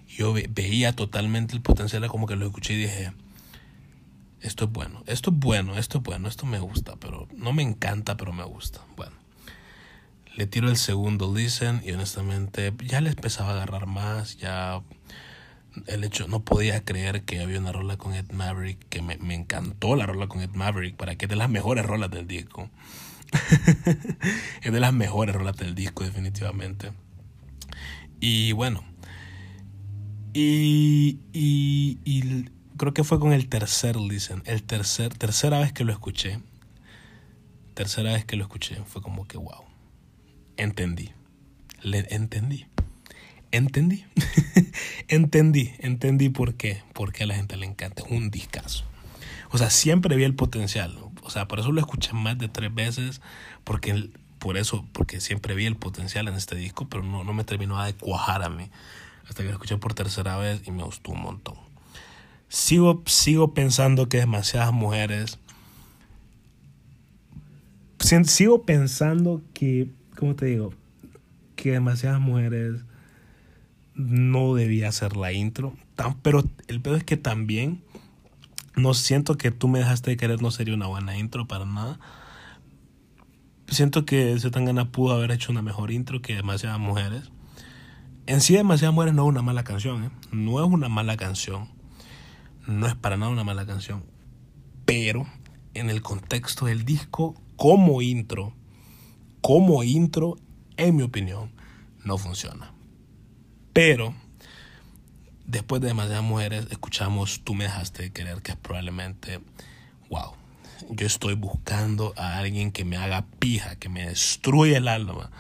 Yo 0.07 0.33
veía 0.33 0.95
totalmente 0.95 1.55
el 1.55 1.63
potencial, 1.63 2.07
como 2.09 2.27
que 2.27 2.37
lo 2.37 2.47
escuché 2.47 2.75
y 2.75 2.83
dije, 2.83 3.13
esto 4.41 4.67
es 4.67 4.73
bueno, 4.73 5.03
esto 5.07 5.31
es 5.31 5.37
bueno, 5.39 5.79
esto 5.79 5.99
es 5.99 6.05
bueno, 6.05 6.29
esto 6.29 6.45
me 6.47 6.59
gusta, 6.59 6.97
pero 6.97 7.29
no 7.35 7.53
me 7.53 7.63
encanta, 7.63 8.17
pero 8.17 8.33
me 8.33 8.45
gusta. 8.45 8.83
Bueno, 8.95 9.17
le 10.37 10.47
tiro 10.47 10.69
el 10.69 10.77
segundo 10.77 11.35
listen 11.35 11.83
y 11.85 11.93
honestamente 11.93 12.73
ya 12.85 13.01
le 13.01 13.11
empezaba 13.11 13.51
a 13.51 13.53
agarrar 13.53 13.87
más, 13.87 14.37
ya 14.39 14.83
el 15.87 16.05
hecho, 16.05 16.29
no 16.29 16.41
podía 16.41 16.85
creer 16.85 17.23
que 17.23 17.41
había 17.41 17.59
una 17.59 17.73
rola 17.73 17.97
con 17.97 18.15
Ed 18.15 18.31
Maverick, 18.33 18.79
que 18.89 19.03
me, 19.03 19.17
me 19.19 19.35
encantó 19.35 19.97
la 19.97 20.07
rola 20.07 20.27
con 20.27 20.41
Ed 20.41 20.51
Maverick, 20.51 20.97
para 20.97 21.17
que 21.17 21.27
es 21.27 21.29
de 21.29 21.37
las 21.37 21.49
mejores 21.49 21.85
rolas 21.85 22.11
del 22.11 22.27
disco. 22.27 22.71
es 24.63 24.73
de 24.73 24.81
las 24.81 24.93
mejores 24.93 25.35
rolas 25.35 25.57
del 25.57 25.75
disco, 25.75 26.05
definitivamente. 26.05 26.93
Y 28.21 28.53
bueno, 28.53 28.85
y, 30.35 31.19
y, 31.33 31.99
y 32.05 32.45
creo 32.77 32.95
que 32.95 33.05
fue 33.05 33.19
con 33.19 33.33
el 33.33 33.49
tercer 33.49 33.97
listen, 33.97 34.43
el 34.47 34.63
tercer, 34.63 35.15
tercera 35.15 35.59
vez 35.59 35.73
que 35.73 35.85
lo 35.85 35.93
escuché, 35.93 36.41
tercera 37.75 38.13
vez 38.13 38.25
que 38.25 38.37
lo 38.37 38.45
escuché, 38.45 38.77
fue 38.85 39.03
como 39.03 39.27
que 39.27 39.39
wow, 39.39 39.65
entendí, 40.57 41.11
le 41.83 42.07
entendí, 42.11 42.67
entendí, 43.51 44.05
entendí, 45.09 45.73
entendí 45.79 46.29
por 46.29 46.55
qué, 46.55 46.83
por 46.93 47.13
qué 47.13 47.25
a 47.25 47.27
la 47.27 47.35
gente 47.35 47.57
le 47.57 47.67
encanta, 47.67 48.03
es 48.03 48.11
un 48.11 48.31
discazo. 48.31 48.85
O 49.51 49.59
sea, 49.59 49.71
siempre 49.71 50.17
vi 50.17 50.25
el 50.25 50.35
potencial, 50.35 50.97
o 51.23 51.31
sea, 51.31 51.47
por 51.49 51.61
eso 51.61 51.73
lo 51.73 51.81
escuché 51.81 52.13
más 52.13 52.39
de 52.39 52.49
tres 52.49 52.75
veces, 52.75 53.21
porque 53.65 54.11
por 54.39 54.57
eso, 54.57 54.87
porque 54.93 55.21
siempre 55.21 55.55
vi 55.55 55.67
el 55.67 55.77
potencial 55.77 56.29
en 56.29 56.35
este 56.35 56.57
disco, 56.57 56.89
pero 56.89 57.03
no, 57.03 57.25
no 57.25 57.33
me 57.33 57.45
terminó 57.45 57.83
de 57.83 57.95
cuajar 57.95 58.43
a 58.43 58.49
mí. 58.49 58.71
Hasta 59.29 59.43
que 59.43 59.49
lo 59.49 59.53
escuché 59.53 59.77
por 59.77 59.95
tercera 59.95 60.37
vez 60.37 60.63
y 60.67 60.73
me 60.73 60.83
gustó 60.83 61.13
un 61.13 61.23
montón 61.23 61.55
sigo, 62.53 63.03
sigo 63.07 63.55
pensando 63.55 64.09
que 64.09 64.19
demasiadas 64.19 64.73
mujeres. 64.73 65.39
Sigo 68.25 68.63
pensando 68.63 69.41
que, 69.55 69.89
¿cómo 70.17 70.35
te 70.35 70.47
digo? 70.47 70.73
Que 71.57 71.73
demasiadas 71.73 72.21
mujeres 72.21 72.85
no 73.95 74.55
debía 74.55 74.89
hacer 74.89 75.17
la 75.17 75.33
intro. 75.33 75.75
pero 76.23 76.45
el 76.69 76.81
peor 76.81 76.97
es 76.97 77.05
que 77.05 77.17
también 77.17 77.83
no 78.75 78.95
siento 78.95 79.37
que 79.37 79.51
tú 79.51 79.69
me 79.69 79.79
dejaste 79.79 80.11
de 80.11 80.17
querer 80.17 80.41
no 80.41 80.51
sería 80.51 80.75
una 80.75 80.87
buena 80.87 81.19
intro 81.19 81.47
para 81.47 81.65
nada. 81.65 81.99
Siento 83.69 84.05
que 84.05 84.39
Zetangana 84.39 84.91
pudo 84.91 85.15
haber 85.15 85.31
hecho 85.31 85.53
una 85.53 85.63
mejor 85.63 85.91
intro 85.91 86.21
que 86.21 86.35
demasiadas 86.35 86.79
mujeres. 86.79 87.31
En 88.27 88.41
sí, 88.41 88.55
demasiadas 88.55 88.95
mujeres 88.95 89.15
no 89.15 89.23
es 89.23 89.29
una 89.29 89.43
mala 89.43 89.65
canción, 89.65 90.05
¿eh? 90.05 90.11
No 90.31 90.65
es 90.65 90.71
una 90.71 90.89
mala 90.89 91.17
canción 91.17 91.69
no 92.67 92.87
es 92.87 92.95
para 92.95 93.17
nada 93.17 93.31
una 93.31 93.45
mala 93.45 93.67
canción. 93.67 94.05
Pero 94.85 95.27
en 95.75 95.91
el 95.91 96.03
contexto 96.03 96.67
del 96.67 96.85
disco, 96.85 97.35
como 97.57 98.03
intro, 98.03 98.55
como 99.43 99.83
intro, 99.83 100.39
en 100.79 100.97
mi 100.97 101.03
opinión, 101.03 101.53
no 102.05 102.17
funciona. 102.17 102.73
Pero 103.75 104.15
después 105.47 105.83
de 105.83 105.89
demasiadas 105.89 106.25
mujeres, 106.25 106.67
escuchamos 106.71 107.43
Tú 107.45 107.55
me 107.55 107.65
dejaste 107.65 108.05
de 108.05 108.13
querer, 108.13 108.41
que 108.41 108.53
es 108.53 108.57
probablemente, 108.57 109.41
wow, 110.09 110.33
yo 110.91 111.07
estoy 111.07 111.35
buscando 111.35 112.15
a 112.17 112.39
alguien 112.39 112.73
que 112.73 112.85
me 112.85 112.97
haga 112.97 113.27
pija, 113.39 113.77
que 113.77 113.89
me 113.89 114.07
destruya 114.07 114.79
el 114.79 114.89
alma, 114.89 115.31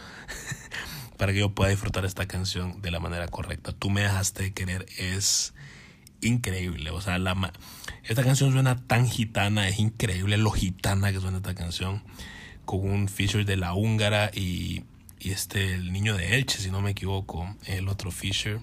para 1.16 1.32
que 1.32 1.38
yo 1.38 1.54
pueda 1.54 1.70
disfrutar 1.70 2.04
esta 2.04 2.26
canción 2.26 2.82
de 2.82 2.90
la 2.90 3.00
manera 3.00 3.28
correcta. 3.28 3.72
Tú 3.72 3.90
me 3.90 4.02
dejaste 4.02 4.42
de 4.44 4.52
querer 4.52 4.86
es 4.98 5.54
increíble. 6.20 6.90
O 6.90 7.00
sea, 7.00 7.18
la, 7.18 7.52
esta 8.04 8.24
canción 8.24 8.52
suena 8.52 8.76
tan 8.86 9.08
gitana, 9.08 9.68
es 9.68 9.78
increíble 9.78 10.36
lo 10.36 10.50
gitana 10.50 11.12
que 11.12 11.20
suena 11.20 11.38
esta 11.38 11.54
canción. 11.54 12.02
Con 12.64 12.88
un 12.88 13.08
feature 13.08 13.44
de 13.44 13.56
la 13.56 13.74
húngara 13.74 14.30
y, 14.32 14.84
y 15.18 15.30
este, 15.30 15.74
el 15.74 15.92
niño 15.92 16.16
de 16.16 16.36
Elche, 16.36 16.58
si 16.58 16.70
no 16.70 16.80
me 16.80 16.90
equivoco, 16.92 17.56
el 17.66 17.88
otro 17.88 18.10
feature 18.10 18.60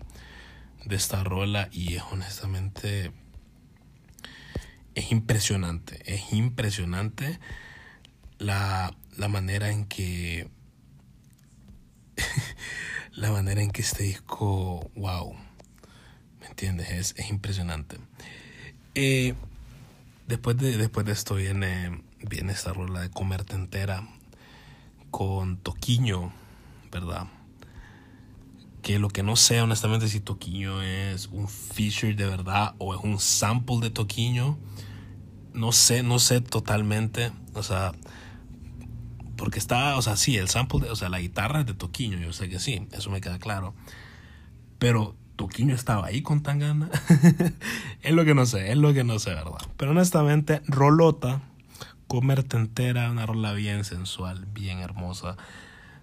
de 0.86 0.96
esta 0.96 1.24
rola. 1.24 1.70
Y 1.72 1.96
es 1.96 2.04
honestamente. 2.12 3.12
Es 4.96 5.12
impresionante. 5.12 6.02
Es 6.06 6.34
impresionante 6.34 7.40
la, 8.38 8.96
la 9.18 9.28
manera 9.28 9.70
en 9.72 9.86
que. 9.86 10.50
la 13.12 13.32
manera 13.32 13.62
en 13.62 13.72
que 13.72 13.82
este 13.82 14.04
disco. 14.04 14.92
¡Wow! 14.96 15.36
entiendes? 16.60 16.90
Es, 16.92 17.16
es 17.18 17.30
impresionante. 17.30 17.98
Eh, 18.96 19.34
después, 20.28 20.58
de, 20.58 20.78
después 20.78 21.06
de 21.06 21.14
esto 21.14 21.36
viene, 21.36 22.02
viene 22.28 22.54
esta 22.54 22.74
rola 22.74 23.02
de 23.02 23.10
Comerte 23.10 23.56
Entera, 23.56 24.08
con 25.12 25.58
Toquiño, 25.58 26.32
¿verdad? 26.92 27.28
Que 28.82 29.00
lo 29.00 29.10
que 29.10 29.24
no 29.24 29.36
sé 29.36 29.62
honestamente 29.62 30.08
si 30.08 30.20
Toquiño 30.20 30.82
es 30.82 31.28
un 31.28 31.48
feature 31.48 32.14
de 32.14 32.26
verdad 32.26 32.76
o 32.78 32.96
es 32.96 33.02
un 33.04 33.20
sample 33.20 33.80
de 33.82 33.90
Toquiño. 33.90 34.58
No 35.54 35.72
sé, 35.72 36.04
no 36.04 36.20
sé 36.20 36.42
totalmente. 36.42 37.32
O 37.54 37.64
sea, 37.64 37.94
porque 39.36 39.60
está, 39.60 39.98
o 39.98 40.02
sea, 40.02 40.16
sí, 40.16 40.38
el 40.38 40.50
sample, 40.50 40.82
de, 40.82 40.92
o 40.92 40.96
sea, 40.96 41.10
la 41.10 41.20
guitarra 41.20 41.62
es 41.62 41.66
de 41.66 41.74
Toquiño, 41.74 42.18
yo 42.18 42.34
sé 42.34 42.50
que 42.50 42.60
sí, 42.60 42.88
eso 42.92 43.10
me 43.10 43.22
queda 43.22 43.40
claro. 43.40 43.74
Pero 44.78 45.16
Toquiño 45.36 45.74
estaba 45.74 46.08
ahí 46.08 46.22
con 46.22 46.44
Tangana. 46.44 46.90
es 48.02 48.14
lo 48.14 48.26
que 48.26 48.36
no 48.36 48.46
sé, 48.46 48.72
es 48.72 48.78
lo 48.78 48.94
que 48.94 49.04
no 49.04 49.18
sé, 49.20 49.32
¿verdad? 49.32 49.60
Pero 49.78 49.92
honestamente, 49.92 50.62
Rolota, 50.68 51.42
comerte 52.10 52.58
entera, 52.58 53.10
una 53.10 53.26
rola 53.26 53.54
bien 53.54 53.86
sensual, 53.86 54.46
bien 54.54 54.80
hermosa. 54.80 55.38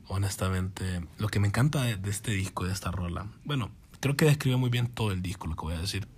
Honestamente, 0.08 1.06
lo 1.18 1.28
que 1.28 1.38
me 1.38 1.48
encanta 1.48 1.82
de, 1.82 1.96
de 1.96 2.08
este 2.08 2.30
disco, 2.30 2.64
de 2.64 2.72
esta 2.72 2.90
rola, 2.90 3.26
bueno, 3.44 3.70
creo 4.00 4.16
que 4.16 4.24
describe 4.24 4.56
muy 4.56 4.70
bien 4.70 4.86
todo 4.86 5.12
el 5.12 5.20
disco, 5.20 5.46
lo 5.46 5.56
que 5.56 5.66
voy 5.66 5.74
a 5.74 5.80
decir. 5.80 6.08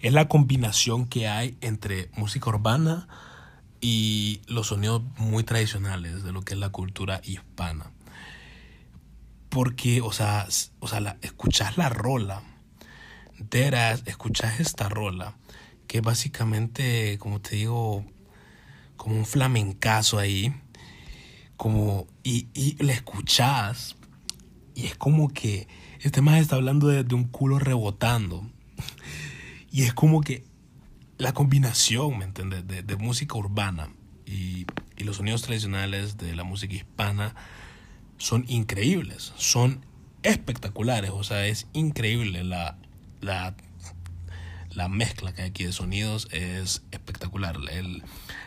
Es 0.00 0.14
la 0.14 0.28
combinación 0.28 1.06
que 1.06 1.28
hay 1.28 1.58
entre 1.60 2.08
música 2.16 2.48
urbana 2.48 3.06
y 3.82 4.40
los 4.46 4.68
sonidos 4.68 5.02
muy 5.18 5.44
tradicionales 5.44 6.22
de 6.22 6.32
lo 6.32 6.40
que 6.40 6.54
es 6.54 6.60
la 6.60 6.70
cultura 6.70 7.20
hispana 7.22 7.90
porque, 9.50 10.00
o 10.00 10.12
sea, 10.12 10.46
o 10.78 10.88
sea 10.88 11.00
la, 11.00 11.18
escuchas 11.20 11.76
la 11.76 11.90
rola, 11.90 12.42
deras, 13.38 14.02
escuchas 14.06 14.60
esta 14.60 14.88
rola, 14.88 15.36
que 15.86 16.00
básicamente, 16.00 17.18
como 17.18 17.40
te 17.40 17.56
digo, 17.56 18.06
como 19.00 19.16
un 19.16 19.24
flamencazo 19.24 20.18
ahí, 20.18 20.52
como, 21.56 22.06
y, 22.22 22.48
y 22.52 22.76
la 22.84 22.92
escuchas, 22.92 23.96
y 24.74 24.84
es 24.84 24.94
como 24.94 25.28
que 25.28 25.68
este 26.00 26.20
más 26.20 26.38
está 26.38 26.56
hablando 26.56 26.86
de, 26.86 27.02
de 27.02 27.14
un 27.14 27.24
culo 27.24 27.58
rebotando, 27.58 28.46
y 29.72 29.84
es 29.84 29.94
como 29.94 30.20
que 30.20 30.44
la 31.16 31.32
combinación, 31.32 32.18
¿me 32.18 32.26
entiendes?, 32.26 32.68
de, 32.68 32.82
de 32.82 32.96
música 32.96 33.38
urbana 33.38 33.88
y, 34.26 34.66
y 34.98 35.04
los 35.04 35.16
sonidos 35.16 35.40
tradicionales 35.40 36.18
de 36.18 36.36
la 36.36 36.44
música 36.44 36.74
hispana, 36.74 37.34
son 38.18 38.44
increíbles, 38.48 39.32
son 39.36 39.86
espectaculares, 40.22 41.10
o 41.14 41.24
sea, 41.24 41.46
es 41.46 41.68
increíble 41.72 42.44
la, 42.44 42.76
la, 43.22 43.56
la 44.70 44.88
mezcla 44.88 45.32
que 45.32 45.42
hay 45.42 45.48
aquí 45.50 45.64
de 45.64 45.72
sonidos, 45.72 46.28
es 46.32 46.82
espectacular. 46.90 47.58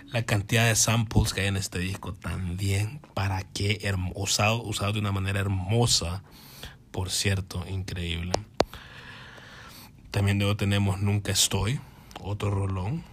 La 0.06 0.24
cantidad 0.24 0.66
de 0.66 0.76
samples 0.76 1.34
que 1.34 1.42
hay 1.42 1.48
en 1.48 1.58
este 1.58 1.80
disco 1.80 2.14
también, 2.14 3.02
para 3.14 3.44
qué 3.44 3.80
usado, 4.16 4.64
usado 4.64 4.94
de 4.94 5.00
una 5.00 5.12
manera 5.12 5.40
hermosa, 5.40 6.24
por 6.92 7.10
cierto, 7.10 7.66
increíble. 7.68 8.34
También 10.12 10.38
luego 10.38 10.56
tenemos 10.56 11.02
Nunca 11.02 11.32
Estoy, 11.32 11.80
otro 12.22 12.52
rolón. 12.52 13.04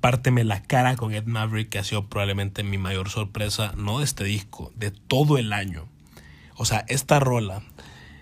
Párteme 0.00 0.44
la 0.44 0.62
cara 0.62 0.96
con 0.96 1.14
Ed 1.14 1.26
Maverick, 1.26 1.68
que 1.68 1.78
ha 1.78 1.84
sido 1.84 2.08
probablemente 2.08 2.64
mi 2.64 2.78
mayor 2.78 3.10
sorpresa, 3.10 3.72
no 3.76 4.00
de 4.00 4.04
este 4.04 4.24
disco, 4.24 4.72
de 4.74 4.90
todo 4.90 5.38
el 5.38 5.52
año. 5.52 5.86
O 6.56 6.64
sea, 6.64 6.84
esta 6.88 7.20
rola, 7.20 7.62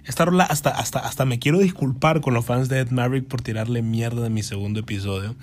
esta 0.05 0.25
rola 0.25 0.45
hasta, 0.45 0.71
hasta, 0.71 0.99
hasta 0.99 1.25
me 1.25 1.39
quiero 1.39 1.59
disculpar 1.59 2.21
con 2.21 2.35
los 2.35 2.45
fans 2.45 2.69
de 2.69 2.81
Ed 2.81 2.91
Maverick 2.91 3.27
por 3.27 3.43
tirarle 3.43 3.83
mierda 3.83 4.27
en 4.27 4.35
mi 4.35 4.43
segundo 4.43 4.81
episodio, 4.81 5.37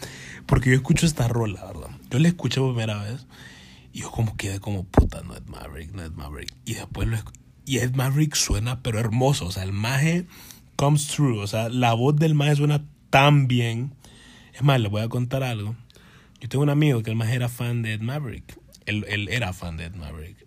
porque 0.45 0.69
yo 0.69 0.75
escucho 0.75 1.05
esta 1.05 1.27
rola, 1.27 1.63
¿verdad? 1.65 1.89
Yo 2.09 2.19
la 2.19 2.27
escuché 2.27 2.59
por 2.59 2.73
primera 2.73 3.01
vez 3.03 3.25
y 3.93 3.99
yo 3.99 4.11
como 4.11 4.35
quedé 4.35 4.59
como 4.59 4.83
puta, 4.83 5.21
no 5.21 5.35
Ed 5.35 5.45
Maverick, 5.47 5.93
no 5.93 6.03
Ed 6.03 6.11
Maverick. 6.11 6.53
Y 6.65 6.73
después 6.75 7.07
lo 7.07 7.17
y 7.65 7.77
Ed 7.77 7.93
Maverick 7.93 8.33
suena 8.33 8.81
pero 8.81 8.99
hermoso, 8.99 9.45
o 9.45 9.51
sea, 9.51 9.63
el 9.63 9.73
maje 9.73 10.25
comes 10.75 11.07
true, 11.07 11.39
o 11.39 11.45
sea, 11.45 11.69
la 11.69 11.93
voz 11.93 12.15
del 12.15 12.33
maje 12.33 12.55
suena 12.55 12.83
tan 13.09 13.47
bien. 13.47 13.93
Es 14.53 14.63
más, 14.63 14.79
le 14.79 14.89
voy 14.89 15.03
a 15.03 15.07
contar 15.07 15.43
algo. 15.43 15.75
Yo 16.39 16.49
tengo 16.49 16.63
un 16.63 16.69
amigo 16.69 17.03
que 17.03 17.11
el 17.11 17.15
más 17.15 17.29
era 17.29 17.47
fan 17.47 17.81
de 17.81 17.93
Ed 17.93 18.01
Maverick. 18.01 18.59
Él, 18.85 19.05
él 19.07 19.29
era 19.29 19.53
fan 19.53 19.77
de 19.77 19.85
Ed 19.85 19.93
Maverick. 19.93 20.37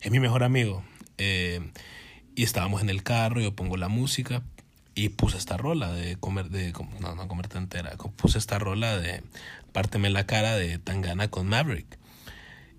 Es 0.00 0.10
mi 0.10 0.18
mejor 0.18 0.42
amigo. 0.42 0.82
Eh, 1.18 1.60
y 2.34 2.42
estábamos 2.42 2.82
en 2.82 2.90
el 2.90 3.02
carro, 3.02 3.40
yo 3.40 3.54
pongo 3.54 3.76
la 3.76 3.88
música 3.88 4.42
y 4.94 5.10
puse 5.10 5.38
esta 5.38 5.56
rola 5.56 5.92
de 5.92 6.16
comer, 6.16 6.50
de, 6.50 6.72
no, 7.00 7.14
no 7.14 7.28
comerte 7.28 7.58
entera, 7.58 7.96
puse 8.16 8.38
esta 8.38 8.58
rola 8.58 8.98
de 8.98 9.22
Párteme 9.72 10.10
la 10.10 10.26
cara 10.26 10.56
de 10.56 10.78
Tangana 10.78 11.28
con 11.28 11.46
Maverick. 11.46 11.98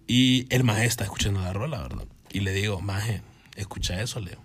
Y 0.08 0.46
el 0.54 0.64
maje 0.64 0.86
está 0.86 1.06
escuchando 1.06 1.40
la 1.40 1.54
rola, 1.54 1.82
¿verdad? 1.82 2.06
Y 2.32 2.42
le 2.42 2.52
digo, 2.52 2.82
maje, 2.82 3.22
escucha 3.56 4.02
eso, 4.02 4.20
Leo. 4.20 4.42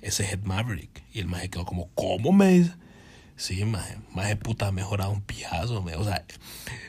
Ese 0.00 0.24
es 0.24 0.32
Ed 0.32 0.44
Maverick. 0.44 1.02
Y 1.12 1.18
el 1.18 1.26
maje 1.26 1.50
quedó 1.50 1.64
como, 1.64 1.88
¿cómo 1.94 2.32
me 2.32 2.48
dice? 2.50 2.72
Sí, 3.36 3.64
maje, 3.64 3.98
maje 4.12 4.36
puta, 4.36 4.68
ha 4.68 4.72
mejorado 4.72 5.10
un 5.10 5.22
pijazo, 5.22 5.82
o 5.82 6.04
sea, 6.04 6.24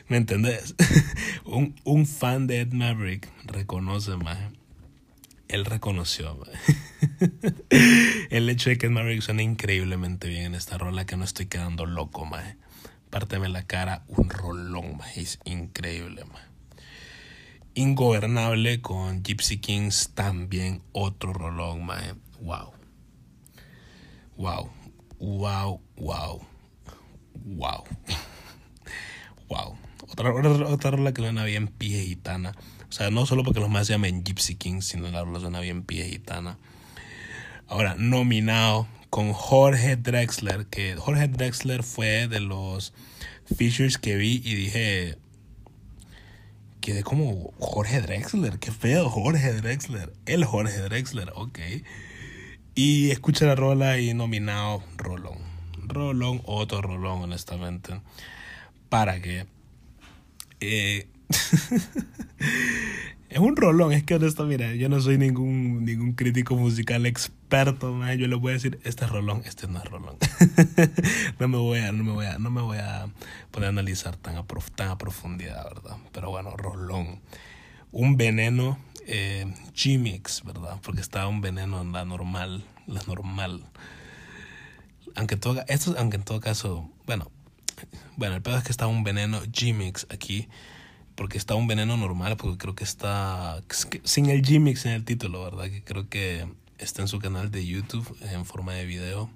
¿me 0.08 0.16
entendés? 0.16 0.74
un, 1.44 1.74
un, 1.84 2.06
fan 2.06 2.46
de 2.46 2.60
Ed 2.60 2.72
Maverick 2.72 3.28
reconoce, 3.44 4.16
maje. 4.16 4.48
Él 5.50 5.64
reconoció. 5.64 6.38
El 8.30 8.48
hecho 8.48 8.70
de 8.70 8.78
que 8.78 8.88
Maverick 8.88 9.22
suena 9.22 9.42
increíblemente 9.42 10.28
bien 10.28 10.46
en 10.46 10.54
esta 10.54 10.78
rola, 10.78 11.06
que 11.06 11.16
no 11.16 11.24
estoy 11.24 11.46
quedando 11.46 11.86
loco, 11.86 12.24
maje. 12.24 12.56
Párteme 13.10 13.48
la 13.48 13.66
cara, 13.66 14.04
un 14.08 14.30
rolón, 14.30 14.96
maje, 14.96 15.20
es 15.22 15.38
increíble, 15.44 16.24
maje. 16.24 16.46
Ingobernable 17.74 18.80
con 18.80 19.22
Gypsy 19.22 19.58
Kings, 19.58 20.10
también 20.14 20.82
otro 20.92 21.32
rolón, 21.32 21.84
maje. 21.84 22.14
Wow. 22.40 22.72
Wow 24.36 24.70
wow, 25.20 25.80
wow, 25.96 26.40
wow, 27.44 27.84
wow. 29.48 29.76
Otra, 30.08 30.32
otra, 30.32 30.66
otra 30.66 30.90
rola 30.90 31.12
que 31.12 31.22
suena 31.22 31.44
bien 31.44 31.68
pie 31.68 32.02
gitana. 32.04 32.52
O 32.90 32.92
sea, 32.92 33.10
no 33.10 33.24
solo 33.24 33.44
porque 33.44 33.60
los 33.60 33.70
más 33.70 33.86
se 33.86 33.92
llaman 33.92 34.24
Gypsy 34.24 34.56
Kings, 34.56 34.84
sino 34.84 35.08
la 35.08 35.22
rola 35.22 35.38
suena 35.38 35.60
bien 35.60 35.84
pie 35.84 36.04
gitana. 36.08 36.58
Ahora, 37.68 37.94
nominado 37.96 38.88
con 39.10 39.32
Jorge 39.32 39.94
Drexler, 39.94 40.66
que 40.66 40.96
Jorge 40.96 41.28
Drexler 41.28 41.84
fue 41.84 42.26
de 42.26 42.40
los 42.40 42.92
features 43.56 43.96
que 43.96 44.16
vi 44.16 44.42
y 44.44 44.54
dije, 44.56 45.18
quedé 46.80 47.04
como 47.04 47.52
Jorge 47.60 48.00
Drexler, 48.00 48.58
qué 48.58 48.72
feo, 48.72 49.08
Jorge 49.08 49.52
Drexler, 49.52 50.12
el 50.26 50.44
Jorge 50.44 50.78
Drexler, 50.78 51.32
ok. 51.36 51.60
Y 52.74 53.12
escucha 53.12 53.46
la 53.46 53.54
rola 53.54 53.98
y 54.00 54.14
nominado 54.14 54.82
Rolón. 54.96 55.38
Rolón, 55.76 56.42
otro 56.44 56.82
Rolón, 56.82 57.22
honestamente. 57.22 58.00
Para 58.88 59.20
que. 59.20 59.46
Eh, 60.60 61.08
es 63.30 63.38
un 63.38 63.54
rolón, 63.54 63.92
es 63.92 64.02
que 64.02 64.16
honesto, 64.16 64.44
mira, 64.44 64.74
yo 64.74 64.88
no 64.88 65.00
soy 65.00 65.16
ningún, 65.16 65.84
ningún 65.84 66.14
crítico 66.14 66.56
musical 66.56 67.06
experto, 67.06 67.92
man. 67.92 68.18
yo 68.18 68.26
le 68.26 68.34
voy 68.34 68.50
a 68.50 68.54
decir, 68.54 68.80
este 68.82 69.04
es 69.04 69.10
rolón, 69.10 69.42
este 69.44 69.68
no 69.68 69.78
es 69.78 69.84
rolón. 69.84 70.16
no 71.38 71.48
me 71.48 71.58
voy 71.58 71.78
a, 71.78 71.92
no 71.92 72.02
me 72.02 72.12
voy 72.12 72.26
a, 72.26 72.38
no 72.38 72.50
me 72.50 72.60
voy 72.60 72.78
a 72.78 73.08
poner 73.52 73.68
a 73.68 73.70
analizar 73.70 74.16
tan 74.16 74.36
a, 74.36 74.44
tan 74.74 74.88
a 74.88 74.98
profundidad, 74.98 75.62
¿verdad? 75.64 75.96
Pero 76.12 76.30
bueno, 76.30 76.56
rolón. 76.56 77.20
Un 77.92 78.16
veneno 78.16 78.78
eh, 79.06 79.46
G-Mix, 79.74 80.44
¿verdad? 80.44 80.80
Porque 80.82 81.00
estaba 81.00 81.28
un 81.28 81.40
veneno 81.40 81.80
en 81.80 81.92
la 81.92 82.04
normal, 82.04 82.64
la 82.86 83.02
normal. 83.06 83.64
Aunque, 85.14 85.36
todo, 85.36 85.62
esto, 85.68 85.94
aunque 85.98 86.16
en 86.16 86.24
todo 86.24 86.40
caso, 86.40 86.90
bueno, 87.06 87.30
bueno, 88.16 88.36
el 88.36 88.42
pedo 88.42 88.56
es 88.58 88.64
que 88.64 88.72
estaba 88.72 88.90
un 88.90 89.04
veneno 89.04 89.40
G-Mix 89.42 90.06
aquí, 90.10 90.48
porque 91.20 91.36
está 91.36 91.54
un 91.54 91.66
veneno 91.66 91.98
normal, 91.98 92.38
porque 92.38 92.56
creo 92.56 92.74
que 92.74 92.82
está 92.84 93.62
sin 94.04 94.30
el 94.30 94.40
G-Mix 94.40 94.86
en 94.86 94.92
el 94.92 95.04
título, 95.04 95.44
¿verdad? 95.44 95.64
Que 95.64 95.84
creo 95.84 96.08
que 96.08 96.48
está 96.78 97.02
en 97.02 97.08
su 97.08 97.18
canal 97.18 97.50
de 97.50 97.66
YouTube 97.66 98.16
en 98.22 98.46
forma 98.46 98.72
de 98.72 98.86
video. 98.86 99.28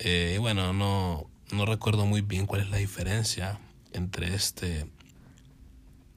Eh, 0.00 0.36
bueno, 0.38 0.74
no, 0.74 1.30
no 1.50 1.64
recuerdo 1.64 2.04
muy 2.04 2.20
bien 2.20 2.44
cuál 2.44 2.60
es 2.60 2.68
la 2.68 2.76
diferencia 2.76 3.58
entre 3.94 4.34
este 4.34 4.84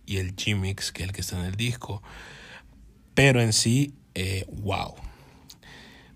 y 0.05 0.17
el 0.17 0.35
G-Mix, 0.35 0.91
que 0.91 1.03
es 1.03 1.07
el 1.07 1.15
que 1.15 1.21
está 1.21 1.39
en 1.39 1.45
el 1.45 1.55
disco. 1.55 2.03
Pero 3.13 3.41
en 3.41 3.53
sí, 3.53 3.93
eh, 4.13 4.45
wow. 4.51 4.93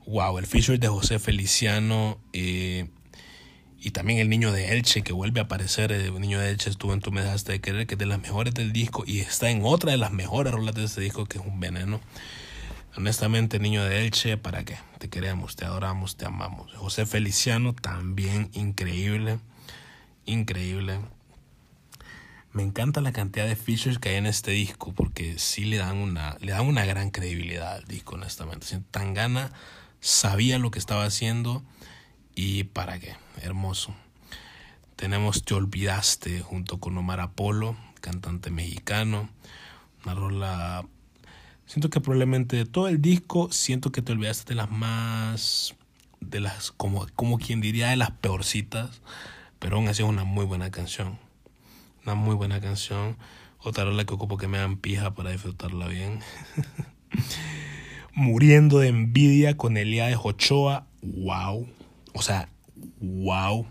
Wow, 0.06 0.38
el 0.38 0.48
feature 0.48 0.78
de 0.78 0.90
José 0.90 1.20
Feliciano 1.20 2.20
eh, 2.34 2.90
y 3.88 3.92
también 3.92 4.20
el 4.20 4.28
niño 4.28 4.52
de 4.52 4.74
Elche 4.74 5.02
que 5.02 5.14
vuelve 5.14 5.40
a 5.40 5.44
aparecer. 5.44 5.94
El 5.94 6.20
niño 6.20 6.42
de 6.42 6.50
Elche 6.50 6.70
estuvo 6.70 6.92
en 6.92 7.00
Tu 7.00 7.10
Me 7.14 7.22
Dejaste 7.22 7.54
de 7.54 7.62
Querer, 7.62 7.88
que 7.88 7.94
es 7.94 7.98
de 7.98 8.06
las 8.06 8.20
mejores 8.20 8.54
del 8.54 8.74
disco 8.74 9.06
y 9.08 9.22
está 9.22 9.50
en 9.50 9.62
otra 9.64 9.92
de 9.92 9.98
las 9.98 10.12
mejores 10.12 10.52
rolas 10.52 10.76
de 10.76 10.84
este 10.84 11.00
disco, 11.00 11.26
que 11.26 11.38
es 11.38 11.46
Un 11.46 11.62
Veneno. 11.62 12.02
Honestamente, 12.98 13.60
niño 13.60 13.86
de 13.86 14.04
Elche, 14.04 14.36
¿para 14.36 14.66
qué? 14.66 14.78
Te 14.98 15.08
queremos, 15.08 15.56
te 15.56 15.64
adoramos, 15.64 16.18
te 16.18 16.26
amamos. 16.26 16.74
José 16.74 17.06
Feliciano, 17.06 17.74
también 17.74 18.50
increíble, 18.52 19.40
increíble. 20.26 21.00
Me 22.52 22.64
encanta 22.64 23.00
la 23.00 23.14
cantidad 23.14 23.48
de 23.48 23.56
features 23.56 24.00
que 24.00 24.10
hay 24.10 24.16
en 24.16 24.26
este 24.26 24.52
disco 24.52 24.92
porque 24.94 25.40
sí 25.40 25.64
le 25.64 25.78
dan 25.78 25.96
una, 25.96 26.36
le 26.42 26.52
dan 26.52 26.68
una 26.68 26.84
gran 26.84 27.10
credibilidad 27.10 27.76
al 27.76 27.86
disco, 27.86 28.16
honestamente. 28.16 28.68
Tangana 28.92 29.54
sabía 30.02 30.60
lo 30.60 30.72
que 30.72 30.80
estaba 30.80 31.06
haciendo 31.06 31.64
y 32.38 32.66
para 32.66 33.00
qué, 33.00 33.16
hermoso. 33.42 33.96
Tenemos 34.96 35.44
Te 35.44 35.56
Olvidaste 35.56 36.42
junto 36.42 36.80
con 36.80 36.96
Omar 36.96 37.20
Apolo, 37.20 37.76
cantante 38.00 38.52
mexicano. 38.52 39.28
Una 40.06 40.14
rola. 40.14 40.86
Siento 41.66 41.90
que 41.90 42.00
probablemente 42.00 42.56
de 42.56 42.66
todo 42.66 42.90
el 42.90 43.02
disco, 43.02 43.52
siento 43.52 43.92
que 43.92 44.04
Te 44.04 44.12
Olvidaste 44.12 44.50
de 44.50 44.56
las 44.56 44.70
más. 44.70 45.76
de 46.20 46.40
las. 46.40 46.72
como, 46.72 47.08
como 47.16 47.40
quien 47.40 47.60
diría 47.60 47.90
de 47.90 47.96
las 47.96 48.12
peorcitas. 48.12 49.02
Pero 49.58 49.78
aún 49.78 49.88
así 49.88 50.04
es 50.04 50.08
una 50.08 50.24
muy 50.24 50.46
buena 50.46 50.70
canción. 50.70 51.18
Una 52.06 52.14
muy 52.14 52.36
buena 52.36 52.62
canción. 52.62 53.18
Otra 53.58 53.84
rola 53.84 54.06
que 54.06 54.14
ocupo 54.14 54.38
que 54.38 54.48
me 54.48 54.60
dan 54.60 54.78
pija 54.78 55.16
para 55.16 55.32
disfrutarla 55.32 55.88
bien. 55.88 56.20
Muriendo 58.14 58.78
de 58.78 58.90
envidia 58.90 59.58
con 59.58 59.76
Elia 59.76 60.06
de 60.06 60.20
Ochoa. 60.22 60.86
Wow. 61.02 61.68
O 62.18 62.22
sea, 62.24 62.50
wow. 63.00 63.68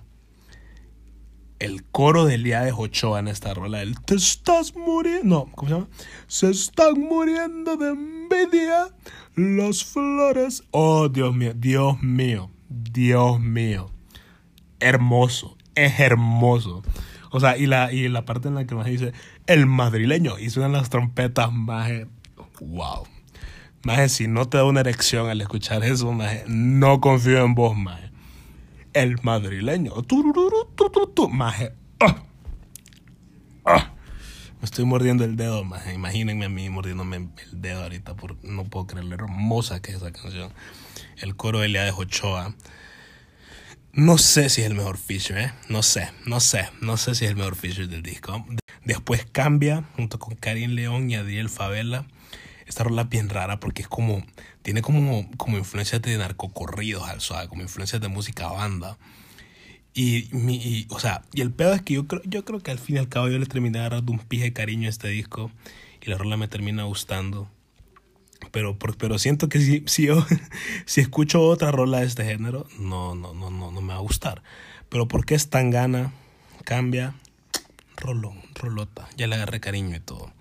El 1.58 1.82
coro 1.84 2.26
de 2.26 2.36
Elia 2.36 2.60
de 2.60 2.70
Ochoa 2.70 3.18
en 3.18 3.26
esta 3.26 3.54
rola. 3.54 3.82
El 3.82 4.00
te 4.00 4.14
estás 4.14 4.76
muriendo. 4.76 5.46
No, 5.46 5.52
¿cómo 5.52 5.68
se 5.68 5.74
llama? 5.74 5.88
Se 6.28 6.50
están 6.50 7.00
muriendo 7.00 7.76
de 7.76 7.88
envidia 7.88 8.88
las 9.34 9.82
flores. 9.82 10.62
Oh, 10.70 11.08
Dios 11.08 11.34
mío, 11.34 11.54
Dios 11.56 12.00
mío, 12.02 12.52
Dios 12.68 13.40
mío. 13.40 13.90
Hermoso, 14.78 15.56
es 15.74 15.98
hermoso. 15.98 16.84
O 17.32 17.40
sea, 17.40 17.56
y 17.56 17.66
la, 17.66 17.92
y 17.92 18.08
la 18.08 18.24
parte 18.24 18.46
en 18.46 18.54
la 18.54 18.64
que 18.64 18.76
más 18.76 18.86
dice 18.86 19.12
el 19.48 19.66
madrileño 19.66 20.38
y 20.38 20.50
suenan 20.50 20.72
las 20.72 20.88
trompetas, 20.88 21.52
más 21.52 21.90
wow. 22.60 23.08
Más 23.82 24.12
si 24.12 24.28
no 24.28 24.48
te 24.48 24.58
da 24.58 24.64
una 24.64 24.80
erección 24.80 25.28
al 25.28 25.40
escuchar 25.40 25.82
eso, 25.82 26.12
maje, 26.12 26.44
no 26.46 27.00
confío 27.00 27.44
en 27.44 27.56
vos, 27.56 27.76
maje. 27.76 28.05
El 28.96 29.18
madrileño. 29.22 29.92
Maje. 31.30 31.74
Ah, 32.00 32.22
ah. 33.66 33.92
Me 34.58 34.64
estoy 34.64 34.86
mordiendo 34.86 35.24
el 35.24 35.36
dedo, 35.36 35.64
maje. 35.64 35.92
Imagínense 35.92 36.46
a 36.46 36.48
mí 36.48 36.70
mordiéndome 36.70 37.16
el 37.16 37.30
dedo 37.60 37.82
ahorita. 37.82 38.14
Por, 38.14 38.42
no 38.42 38.64
puedo 38.64 38.86
creer 38.86 39.04
lo 39.04 39.14
hermosa 39.14 39.82
que 39.82 39.90
es 39.90 39.98
esa 39.98 40.12
canción. 40.12 40.50
El 41.18 41.36
coro 41.36 41.58
de 41.58 41.66
Elia 41.66 41.84
de 41.84 41.90
Ochoa 41.90 42.54
no 43.92 44.18
sé 44.18 44.50
si 44.50 44.60
es 44.60 44.66
el 44.66 44.74
mejor 44.74 44.98
feature, 44.98 45.44
¿eh? 45.44 45.52
No 45.70 45.82
sé, 45.82 46.10
no 46.26 46.38
sé, 46.40 46.68
no 46.82 46.98
sé 46.98 47.14
si 47.14 47.24
es 47.24 47.30
el 47.30 47.36
mejor 47.36 47.56
feature 47.56 47.86
del 47.86 48.02
disco. 48.02 48.44
Después 48.84 49.26
cambia 49.30 49.84
junto 49.96 50.18
con 50.18 50.36
Karin 50.36 50.74
León 50.74 51.10
y 51.10 51.16
Adiel 51.16 51.48
Favela. 51.48 52.06
Esta 52.66 52.84
rola 52.84 53.04
bien 53.04 53.28
rara 53.28 53.60
porque 53.60 53.82
es 53.82 53.88
como, 53.88 54.24
tiene 54.62 54.82
como, 54.82 55.30
como 55.36 55.56
influencias 55.56 56.02
de 56.02 56.18
narcocorridos 56.18 57.08
al 57.08 57.20
suave, 57.20 57.48
como 57.48 57.62
influencias 57.62 58.00
de 58.00 58.08
música 58.08 58.48
banda. 58.48 58.98
Y, 59.94 60.28
mi, 60.32 60.86
o 60.90 60.98
sea, 60.98 61.22
y 61.32 61.40
el 61.40 61.52
pedo 61.52 61.72
es 61.72 61.80
que 61.80 61.94
yo 61.94 62.06
creo, 62.06 62.20
yo 62.24 62.44
creo 62.44 62.60
que 62.60 62.70
al 62.70 62.78
fin 62.78 62.96
y 62.96 62.98
al 62.98 63.08
cabo 63.08 63.28
yo 63.28 63.38
le 63.38 63.46
terminé 63.46 63.78
dando 63.78 64.12
un 64.12 64.18
pije 64.18 64.44
de 64.44 64.52
cariño 64.52 64.88
a 64.88 64.90
este 64.90 65.08
disco 65.08 65.50
y 66.02 66.10
la 66.10 66.18
rola 66.18 66.36
me 66.36 66.48
termina 66.48 66.82
gustando. 66.84 67.48
Pero, 68.50 68.78
pero 68.78 69.18
siento 69.18 69.48
que 69.48 69.60
si, 69.60 69.84
si 69.86 70.06
yo 70.06 70.26
si 70.86 71.00
escucho 71.00 71.42
otra 71.42 71.70
rola 71.70 72.00
de 72.00 72.06
este 72.06 72.24
género, 72.24 72.66
no, 72.78 73.14
no, 73.14 73.32
no, 73.32 73.50
no, 73.50 73.70
no 73.70 73.80
me 73.80 73.94
va 73.94 73.98
a 74.00 74.02
gustar. 74.02 74.42
Pero 74.88 75.08
porque 75.08 75.34
es 75.34 75.48
tan 75.48 75.70
gana, 75.70 76.12
cambia, 76.64 77.14
rolón, 77.96 78.40
rolota, 78.54 79.08
ya 79.16 79.26
le 79.26 79.36
agarré 79.36 79.60
cariño 79.60 79.96
y 79.96 80.00
todo. 80.00 80.32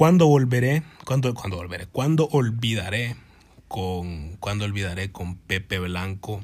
¿Cuándo 0.00 0.28
volveré? 0.28 0.82
¿Cuándo, 1.04 1.34
cuándo 1.34 1.58
volveré? 1.58 1.84
¿Cuándo 1.84 2.26
olvidaré 2.32 3.16
con, 3.68 4.38
¿cuándo 4.38 4.64
olvidaré 4.64 5.12
con 5.12 5.36
Pepe 5.36 5.78
Blanco? 5.78 6.40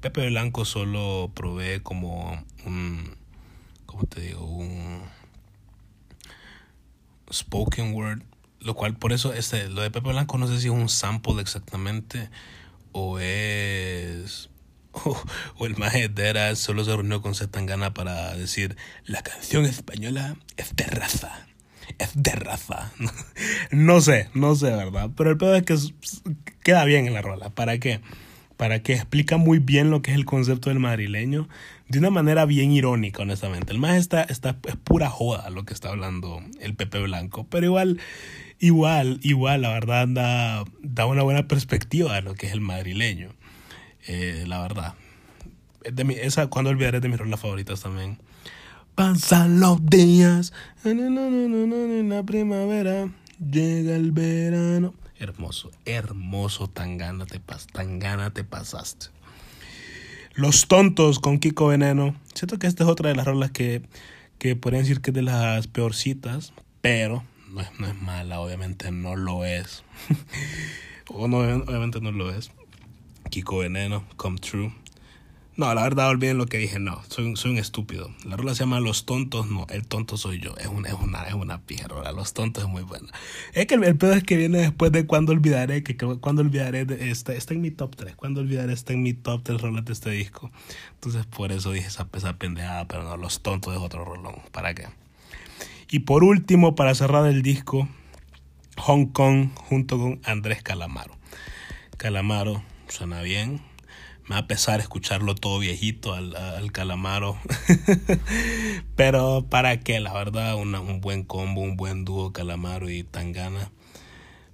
Pepe 0.00 0.28
Blanco 0.28 0.64
solo 0.64 1.32
provee 1.34 1.80
como 1.80 2.40
un, 2.66 3.16
¿cómo 3.84 4.04
te 4.04 4.20
digo? 4.20 4.46
Un 4.46 5.02
spoken 7.32 7.92
word, 7.92 8.22
lo 8.60 8.74
cual 8.74 8.96
por 8.96 9.12
eso 9.12 9.32
este, 9.32 9.68
lo 9.68 9.82
de 9.82 9.90
Pepe 9.90 10.10
Blanco 10.10 10.38
no 10.38 10.46
sé 10.46 10.60
si 10.60 10.68
es 10.68 10.72
un 10.72 10.88
sample 10.88 11.40
exactamente 11.42 12.30
o 12.92 13.18
es 13.18 14.50
o, 15.58 15.66
el 15.66 15.76
maje 15.76 16.10
solo 16.56 16.84
se 16.84 16.92
reunió 16.92 17.20
con 17.22 17.34
Zetangana 17.34 17.94
para 17.94 18.34
decir 18.34 18.76
la 19.04 19.22
canción 19.22 19.64
española 19.64 20.36
es 20.56 20.74
de 20.76 20.84
raza. 20.84 21.46
Es 21.98 22.10
de 22.14 22.32
raza. 22.32 22.92
no 23.70 24.00
sé, 24.00 24.28
no 24.34 24.54
sé, 24.54 24.70
¿verdad? 24.70 25.10
Pero 25.16 25.30
el 25.30 25.36
peor 25.36 25.56
es 25.56 25.62
que 25.64 25.76
queda 26.62 26.84
bien 26.84 27.06
en 27.06 27.14
la 27.14 27.22
rola. 27.22 27.50
¿Para 27.50 27.78
qué? 27.78 28.00
Para 28.56 28.82
que 28.82 28.94
explica 28.94 29.36
muy 29.36 29.58
bien 29.58 29.90
lo 29.90 30.00
que 30.00 30.12
es 30.12 30.16
el 30.16 30.24
concepto 30.24 30.70
del 30.70 30.78
madrileño 30.78 31.48
de 31.88 31.98
una 31.98 32.10
manera 32.10 32.46
bien 32.46 32.72
irónica, 32.72 33.22
honestamente. 33.22 33.72
El 33.72 33.78
más 33.78 33.96
está, 33.96 34.22
está, 34.22 34.56
es 34.66 34.76
pura 34.76 35.10
joda 35.10 35.50
lo 35.50 35.64
que 35.64 35.74
está 35.74 35.90
hablando 35.90 36.40
el 36.60 36.74
Pepe 36.74 37.00
Blanco, 37.00 37.46
pero 37.50 37.66
igual, 37.66 38.00
igual, 38.58 39.18
igual, 39.22 39.62
la 39.62 39.70
verdad 39.70 40.08
da, 40.08 40.64
da 40.82 41.06
una 41.06 41.22
buena 41.22 41.46
perspectiva 41.46 42.14
de 42.14 42.22
lo 42.22 42.34
que 42.34 42.46
es 42.46 42.52
el 42.52 42.60
madrileño. 42.60 43.34
Eh, 44.06 44.44
la 44.46 44.60
verdad. 44.60 44.94
De 45.90 46.04
mi, 46.04 46.14
esa, 46.14 46.46
cuando 46.48 46.70
olvidaré 46.70 47.00
de 47.00 47.08
mis 47.08 47.18
rolas 47.18 47.40
favoritas 47.40 47.80
también. 47.80 48.18
Pasan 48.94 49.58
los 49.58 49.84
días, 49.84 50.52
en 50.84 52.08
la 52.08 52.22
primavera, 52.22 53.08
llega 53.38 53.96
el 53.96 54.12
verano. 54.12 54.94
Hermoso, 55.18 55.72
hermoso, 55.84 56.68
tan 56.68 56.96
gana 56.96 57.26
te, 57.26 57.40
pas, 57.40 57.66
tan 57.66 57.98
gana 57.98 58.30
te 58.30 58.44
pasaste. 58.44 59.06
Los 60.34 60.68
Tontos 60.68 61.18
con 61.18 61.38
Kiko 61.38 61.68
Veneno. 61.68 62.14
Siento 62.34 62.58
que 62.58 62.66
esta 62.66 62.84
es 62.84 62.90
otra 62.90 63.08
de 63.08 63.16
las 63.16 63.26
rolas 63.26 63.50
que, 63.50 63.82
que 64.38 64.54
podrían 64.54 64.82
decir 64.84 65.00
que 65.00 65.10
es 65.10 65.14
de 65.14 65.22
las 65.22 65.66
peorcitas, 65.66 66.52
pero 66.80 67.24
no 67.50 67.60
es, 67.60 67.68
no 67.78 67.86
es 67.86 68.00
mala, 68.00 68.40
obviamente 68.40 68.90
no 68.90 69.16
lo 69.16 69.44
es. 69.44 69.84
o 71.08 71.28
no, 71.28 71.38
obviamente 71.38 72.00
no 72.00 72.12
lo 72.12 72.32
es. 72.34 72.50
Kiko 73.30 73.58
Veneno, 73.58 74.04
Come 74.16 74.38
True. 74.38 74.72
No, 75.56 75.72
la 75.72 75.84
verdad, 75.84 76.08
olviden 76.08 76.36
lo 76.36 76.46
que 76.46 76.58
dije. 76.58 76.80
No, 76.80 77.00
soy, 77.08 77.36
soy 77.36 77.52
un 77.52 77.58
estúpido. 77.58 78.10
La 78.24 78.36
rola 78.36 78.54
se 78.56 78.60
llama 78.60 78.80
Los 78.80 79.06
Tontos. 79.06 79.46
No, 79.46 79.66
el 79.70 79.86
tonto 79.86 80.16
soy 80.16 80.40
yo. 80.40 80.56
Es 80.56 80.66
una, 80.66 80.88
es 80.88 80.94
una, 80.94 81.22
es 81.22 81.34
una 81.34 81.60
pija 81.60 81.86
Los 82.12 82.34
Tontos 82.34 82.64
es 82.64 82.68
muy 82.68 82.82
buena. 82.82 83.06
Es 83.52 83.66
que 83.66 83.76
el, 83.76 83.96
pedo 83.96 84.14
es 84.14 84.24
que 84.24 84.36
viene 84.36 84.58
después 84.58 84.90
de 84.90 85.06
Cuando 85.06 85.30
Olvidaré. 85.30 85.84
Que, 85.84 85.96
Cuando 85.96 86.42
Olvidaré 86.42 86.84
está, 87.08 87.34
está 87.34 87.54
en 87.54 87.60
mi 87.60 87.70
top 87.70 87.94
3. 87.94 88.16
Cuando 88.16 88.40
Olvidaré 88.40 88.72
está 88.72 88.94
en 88.94 89.04
mi 89.04 89.14
top 89.14 89.42
3 89.44 89.60
rolas 89.60 89.84
de 89.84 89.92
este 89.92 90.10
disco. 90.10 90.50
Entonces, 90.94 91.24
por 91.24 91.52
eso 91.52 91.70
dije 91.70 91.86
esa, 91.86 92.08
esa 92.12 92.36
pendejada. 92.36 92.88
Pero 92.88 93.04
no, 93.04 93.16
Los 93.16 93.40
Tontos 93.40 93.74
es 93.74 93.80
otro 93.80 94.04
rolón. 94.04 94.34
¿Para 94.50 94.74
qué? 94.74 94.88
Y 95.88 96.00
por 96.00 96.24
último, 96.24 96.74
para 96.74 96.96
cerrar 96.96 97.26
el 97.26 97.42
disco, 97.42 97.88
Hong 98.76 99.06
Kong 99.06 99.50
junto 99.54 99.98
con 99.98 100.20
Andrés 100.24 100.64
Calamaro. 100.64 101.16
Calamaro 101.96 102.73
suena 102.88 103.22
bien 103.22 103.62
me 104.26 104.36
va 104.36 104.38
a 104.38 104.46
pesar 104.46 104.80
escucharlo 104.80 105.34
todo 105.34 105.58
viejito 105.58 106.14
al, 106.14 106.34
al 106.34 106.72
calamaro. 106.72 107.38
Pero 108.96 109.46
para 109.48 109.80
qué, 109.80 110.00
la 110.00 110.14
verdad, 110.14 110.56
un 110.56 111.00
buen 111.00 111.24
combo, 111.24 111.60
un 111.60 111.76
buen 111.76 112.04
dúo 112.04 112.32
calamaro 112.32 112.88
y 112.88 113.02
tangana. 113.02 113.70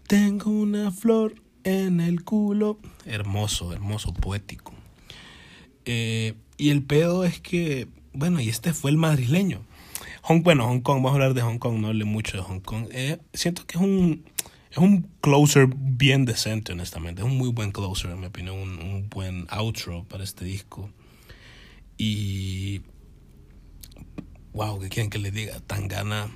Tengo 0.08 0.50
una 0.50 0.90
flor 0.90 1.36
en 1.62 2.00
el 2.00 2.24
culo. 2.24 2.78
Hermoso, 3.06 3.72
hermoso, 3.72 4.12
poético. 4.12 4.72
Eh, 5.84 6.34
y 6.56 6.70
el 6.70 6.82
pedo 6.82 7.24
es 7.24 7.40
que, 7.40 7.86
bueno, 8.12 8.40
y 8.40 8.48
este 8.48 8.72
fue 8.72 8.90
el 8.90 8.96
madrileño. 8.96 9.60
Hong, 10.22 10.42
bueno, 10.42 10.66
Hong 10.66 10.80
Kong, 10.80 10.96
vamos 10.96 11.12
a 11.12 11.14
hablar 11.14 11.34
de 11.34 11.42
Hong 11.42 11.58
Kong, 11.58 11.78
no 11.78 11.88
hablé 11.88 12.04
mucho 12.04 12.36
de 12.36 12.42
Hong 12.42 12.60
Kong. 12.60 12.88
Eh, 12.90 13.18
siento 13.32 13.64
que 13.66 13.78
es 13.78 13.82
un, 13.82 14.24
es 14.70 14.78
un 14.78 15.10
closer 15.20 15.66
bien 15.74 16.24
decente, 16.24 16.72
honestamente. 16.72 17.22
Es 17.22 17.26
un 17.26 17.36
muy 17.36 17.50
buen 17.50 17.72
closer, 17.72 18.12
en 18.12 18.20
mi 18.20 18.26
opinión. 18.26 18.56
Un, 18.56 19.08
buen 19.08 19.46
outro 19.50 20.04
para 20.04 20.22
este 20.22 20.44
disco. 20.44 20.90
Y. 21.98 22.82
Wow, 24.52 24.80
¿qué 24.80 24.88
quieren 24.88 25.10
que 25.10 25.18
le 25.18 25.32
diga? 25.32 25.58
Tan 25.60 25.88
gana. 25.88 26.30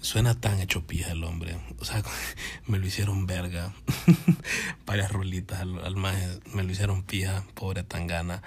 Suena 0.00 0.40
tan 0.40 0.60
hecho 0.60 0.86
pija 0.86 1.12
el 1.12 1.22
hombre. 1.22 1.56
O 1.78 1.84
sea, 1.84 2.02
me 2.66 2.78
lo 2.78 2.86
hicieron 2.86 3.26
verga. 3.26 3.72
Varias 4.86 5.12
rolitas 5.12 5.60
al, 5.60 5.78
al 5.84 5.96
me 5.96 6.62
lo 6.62 6.72
hicieron 6.72 7.04
pija, 7.04 7.44
pobre 7.54 7.84
Tangana. 7.84 8.42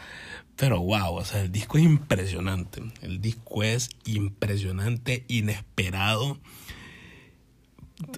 Pero 0.57 0.81
wow, 0.81 1.15
o 1.15 1.25
sea, 1.25 1.41
el 1.41 1.51
disco 1.51 1.77
es 1.77 1.85
impresionante. 1.85 2.81
El 3.01 3.21
disco 3.21 3.63
es 3.63 3.89
impresionante, 4.03 5.23
inesperado 5.29 6.39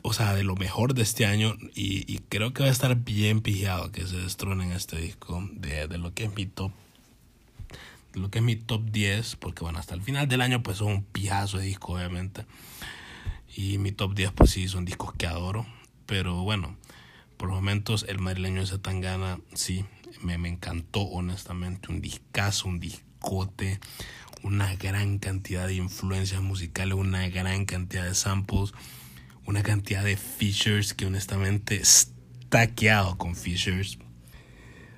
o 0.01 0.13
sea, 0.13 0.33
de 0.33 0.43
lo 0.43 0.55
mejor 0.55 0.93
de 0.93 1.01
este 1.01 1.25
año 1.25 1.55
y, 1.75 2.19
creo 2.29 2.53
que 2.53 2.63
va 2.63 2.69
a 2.69 2.71
estar 2.71 2.95
bien 2.95 3.41
pillado 3.41 3.91
que 3.91 4.05
se 4.07 4.17
en 4.17 4.71
este 4.71 4.97
disco 4.97 5.47
de, 5.53 5.87
de, 5.87 5.97
lo 5.97 6.13
que 6.13 6.25
es 6.25 6.35
mi 6.35 6.45
top 6.45 6.71
lo 8.13 8.29
que 8.29 8.39
es 8.39 8.45
mi 8.45 8.55
top 8.55 8.91
10, 8.91 9.37
porque 9.37 9.63
bueno, 9.63 9.79
hasta 9.79 9.95
el 9.95 10.01
final 10.01 10.27
del 10.27 10.41
año 10.41 10.61
pues 10.61 10.77
son 10.77 10.91
un 10.91 11.03
pijazo 11.03 11.57
de 11.57 11.65
disco 11.65 11.93
obviamente. 11.93 12.45
Y 13.55 13.77
mi 13.77 13.91
top 13.91 14.13
10 14.13 14.31
pues 14.33 14.51
sí 14.51 14.67
son 14.67 14.85
discos 14.85 15.13
que 15.13 15.27
adoro. 15.27 15.65
Pero 16.05 16.43
bueno, 16.43 16.75
por 17.37 17.49
momentos 17.49 18.05
el 18.07 18.19
madrileño 18.19 18.61
de 18.61 18.67
Satangana 18.67 19.39
sí, 19.53 19.85
me, 20.21 20.37
me 20.37 20.49
encantó 20.49 21.01
honestamente. 21.01 21.91
Un 21.91 22.01
discazo, 22.01 22.67
un 22.67 22.79
discote, 22.79 23.79
una 24.43 24.75
gran 24.75 25.17
cantidad 25.17 25.67
de 25.67 25.75
influencias 25.75 26.41
musicales, 26.41 26.95
una 26.95 27.27
gran 27.29 27.65
cantidad 27.65 28.03
de 28.03 28.13
samples, 28.13 28.73
una 29.45 29.63
cantidad 29.63 30.03
de 30.03 30.17
features 30.17 30.93
que 30.93 31.05
honestamente 31.05 31.75
estaqueado 31.75 33.17
con 33.17 33.35
features. 33.35 33.97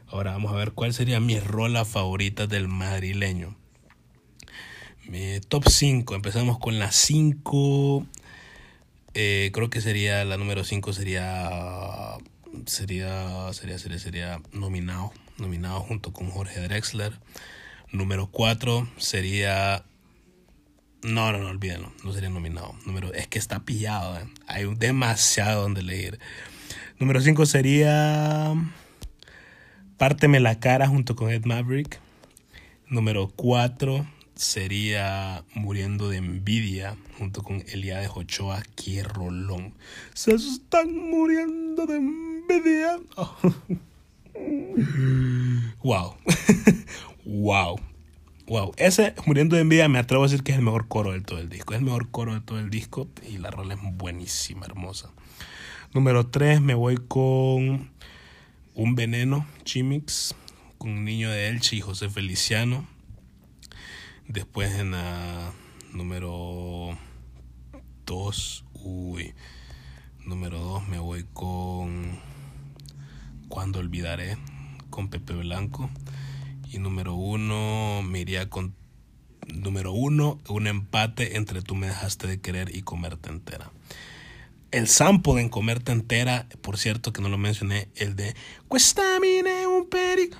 Ahora 0.08 0.32
vamos 0.32 0.52
a 0.54 0.56
ver 0.56 0.72
cuál 0.72 0.94
sería 0.94 1.20
mi 1.20 1.40
rola 1.40 1.86
favorita 1.86 2.48
del 2.48 2.68
madrileño. 2.68 3.58
Mi 5.08 5.40
top 5.40 5.68
5. 5.68 6.16
Empezamos 6.16 6.58
con 6.60 6.80
la 6.80 6.92
5. 6.92 8.06
Eh, 9.14 9.52
creo 9.54 9.70
que 9.70 9.82
sería 9.82 10.26
la 10.26 10.38
número 10.38 10.64
5 10.64 10.94
sería 10.94 12.18
sería 12.66 13.54
sería 13.54 13.78
sería 13.78 14.00
sería 14.00 14.42
nominado 14.52 15.12
nominado 15.38 15.82
junto 15.82 16.14
con 16.14 16.30
Jorge 16.30 16.62
Drexler 16.62 17.14
número 17.92 18.28
4 18.28 18.90
sería 18.98 19.86
no 21.06 21.32
no 21.32 21.40
no 21.40 21.50
olvídenlo 21.50 21.92
no 22.04 22.14
sería 22.14 22.30
nominado 22.30 22.76
número 22.86 23.14
es 23.14 23.28
que 23.28 23.40
está 23.40 23.62
pillado 23.62 24.18
eh. 24.18 24.28
hay 24.48 24.66
demasiado 24.76 25.62
donde 25.62 25.84
leer 25.84 26.20
número 27.00 27.22
5 27.22 27.46
sería 27.46 28.54
Párteme 29.98 30.42
la 30.42 30.60
cara 30.60 30.90
junto 30.90 31.16
con 31.16 31.30
Ed 31.30 31.46
Maverick. 31.46 32.02
Número 32.90 33.32
4 33.34 34.06
sería 34.36 35.46
Muriendo 35.54 36.10
de 36.10 36.18
envidia 36.18 36.98
junto 37.18 37.44
con 37.44 37.64
Eliade 37.68 38.10
Ochoa. 38.14 38.62
¡Qué 38.76 39.04
rolón! 39.04 39.74
Se 40.14 40.34
están 40.34 40.98
muriendo 40.98 41.86
de 41.86 41.96
envidia. 41.96 43.00
wow. 45.82 46.16
wow. 47.24 47.80
Wow, 48.48 48.74
ese 48.78 49.16
Muriendo 49.26 49.56
de 49.56 49.64
envidia 49.64 49.90
me 49.90 49.98
atrevo 49.98 50.24
a 50.24 50.28
decir 50.28 50.44
que 50.44 50.52
es 50.52 50.60
el 50.60 50.64
mejor 50.64 50.88
coro 50.88 51.14
de 51.14 51.22
todo 51.22 51.40
el 51.40 51.50
disco. 51.50 51.74
Es 51.74 51.80
el 51.80 51.86
mejor 51.86 52.12
coro 52.12 52.36
de 52.36 52.42
todo 52.42 52.60
el 52.60 52.70
disco 52.70 53.10
y 53.28 53.40
la 53.40 53.50
rola 53.50 53.74
es 53.74 53.80
buenísima, 53.82 54.68
hermosa. 54.68 55.10
Número 55.96 56.28
3 56.28 56.62
me 56.62 56.76
voy 56.76 56.98
con 56.98 57.90
un 58.76 58.96
veneno, 58.96 59.48
Chimix, 59.64 60.36
con 60.78 60.92
un 60.92 61.06
niño 61.06 61.32
de 61.32 61.50
Elche 61.50 61.78
y 61.78 61.82
José 61.82 62.08
Feliciano. 62.08 62.86
Después 64.28 64.76
en 64.76 64.92
la 64.92 65.52
número 65.92 66.96
2, 68.06 68.66
uy, 68.74 69.34
número 70.24 70.60
2 70.60 70.88
me 70.88 71.00
voy 71.00 71.26
con 71.34 72.20
Cuando 73.50 73.80
olvidaré, 73.80 74.38
con 74.92 75.10
Pepe 75.10 75.34
Blanco. 75.34 75.90
Y 76.72 76.80
número 76.80 77.16
1 77.16 78.02
me 78.04 78.50
con 78.50 78.76
número 79.54 79.94
1, 79.94 80.42
un 80.50 80.68
empate 80.68 81.38
entre 81.38 81.62
Tú 81.62 81.76
me 81.76 81.88
dejaste 81.88 82.28
de 82.28 82.42
querer 82.42 82.76
y 82.76 82.82
Comerte 82.82 83.30
entera. 83.30 83.72
El 84.72 84.88
sample 84.88 85.40
en 85.40 85.50
comerte 85.50 85.92
entera, 85.92 86.48
por 86.62 86.78
cierto 86.78 87.14
que 87.14 87.22
no 87.22 87.30
lo 87.30 87.38
mencioné, 87.38 87.88
el 87.96 88.16
de 88.16 88.36
Cuestamine 88.68 89.68
un 89.68 89.88
perico. 89.88 90.38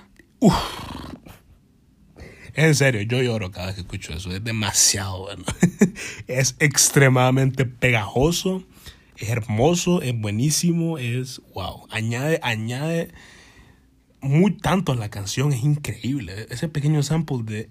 En 2.54 2.74
serio, 2.74 3.02
yo 3.02 3.22
lloro 3.22 3.50
cada 3.50 3.66
vez 3.66 3.76
que 3.76 3.80
escucho 3.82 4.12
eso. 4.12 4.30
Es 4.30 4.42
demasiado 4.42 5.22
bueno. 5.22 5.44
es 6.26 6.56
extremadamente 6.58 7.64
pegajoso. 7.64 8.64
Es 9.16 9.30
hermoso, 9.30 10.02
es 10.02 10.18
buenísimo, 10.18 10.98
es 10.98 11.40
wow. 11.54 11.86
Añade, 11.90 12.38
añade 12.42 13.12
muy 14.20 14.56
tanto 14.56 14.92
a 14.92 14.96
la 14.96 15.10
canción, 15.10 15.52
es 15.52 15.62
increíble. 15.62 16.46
Ese 16.50 16.68
pequeño 16.68 17.02
sample 17.02 17.42
de. 17.44 17.70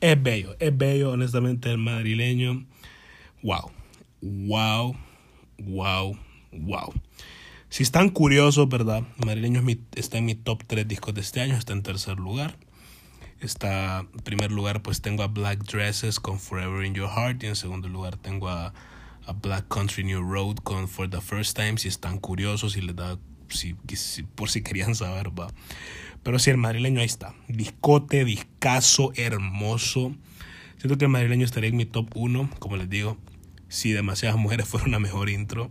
Es 0.00 0.20
bello, 0.20 0.56
es 0.58 0.76
bello, 0.76 1.12
honestamente, 1.12 1.70
el 1.70 1.78
madrileño 1.78 2.66
wow, 3.42 3.70
wow, 4.20 4.96
wow, 5.58 6.18
wow. 6.52 6.92
Si 7.68 7.82
están 7.82 8.10
curiosos, 8.10 8.68
¿verdad? 8.68 9.02
Madrileño 9.24 9.62
está 9.94 10.18
en 10.18 10.26
mi 10.26 10.34
top 10.34 10.62
3 10.66 10.86
discos 10.86 11.14
de 11.14 11.22
este 11.22 11.40
año, 11.40 11.56
está 11.56 11.72
en 11.72 11.82
tercer 11.82 12.18
lugar. 12.18 12.56
Está 13.40 14.00
en 14.00 14.20
primer 14.20 14.52
lugar, 14.52 14.82
pues 14.82 15.00
tengo 15.00 15.22
a 15.22 15.26
Black 15.28 15.64
Dresses 15.64 16.20
con 16.20 16.38
Forever 16.38 16.84
in 16.84 16.94
Your 16.94 17.08
Heart. 17.08 17.42
Y 17.42 17.46
en 17.46 17.56
segundo 17.56 17.88
lugar 17.88 18.16
tengo 18.16 18.48
a, 18.48 18.72
Black 19.40 19.68
Country 19.68 20.04
New 20.04 20.20
Road 20.20 20.56
con 20.56 20.88
For 20.88 21.08
the 21.08 21.20
First 21.20 21.56
Time. 21.56 21.78
Si 21.78 21.88
están 21.88 22.18
curiosos, 22.18 22.74
si 22.74 22.82
les 22.82 22.94
da, 22.94 23.18
si, 23.54 23.74
por 24.34 24.50
si 24.50 24.62
querían 24.62 24.94
saber, 24.94 25.28
va. 25.38 25.48
Pero 26.22 26.38
si 26.38 26.50
el 26.50 26.56
madrileño 26.56 27.00
ahí 27.00 27.06
está. 27.06 27.34
Discote, 27.48 28.24
discazo, 28.24 29.12
hermoso. 29.16 30.14
Siento 30.78 30.98
que 30.98 31.04
el 31.04 31.10
madrileño 31.10 31.44
estaría 31.44 31.70
en 31.70 31.76
mi 31.76 31.84
top 31.84 32.08
1, 32.14 32.50
como 32.58 32.76
les 32.76 32.88
digo 32.88 33.18
si 33.72 33.92
demasiadas 33.92 34.38
mujeres 34.38 34.68
fueron 34.68 34.90
una 34.90 35.00
mejor 35.00 35.30
intro. 35.30 35.70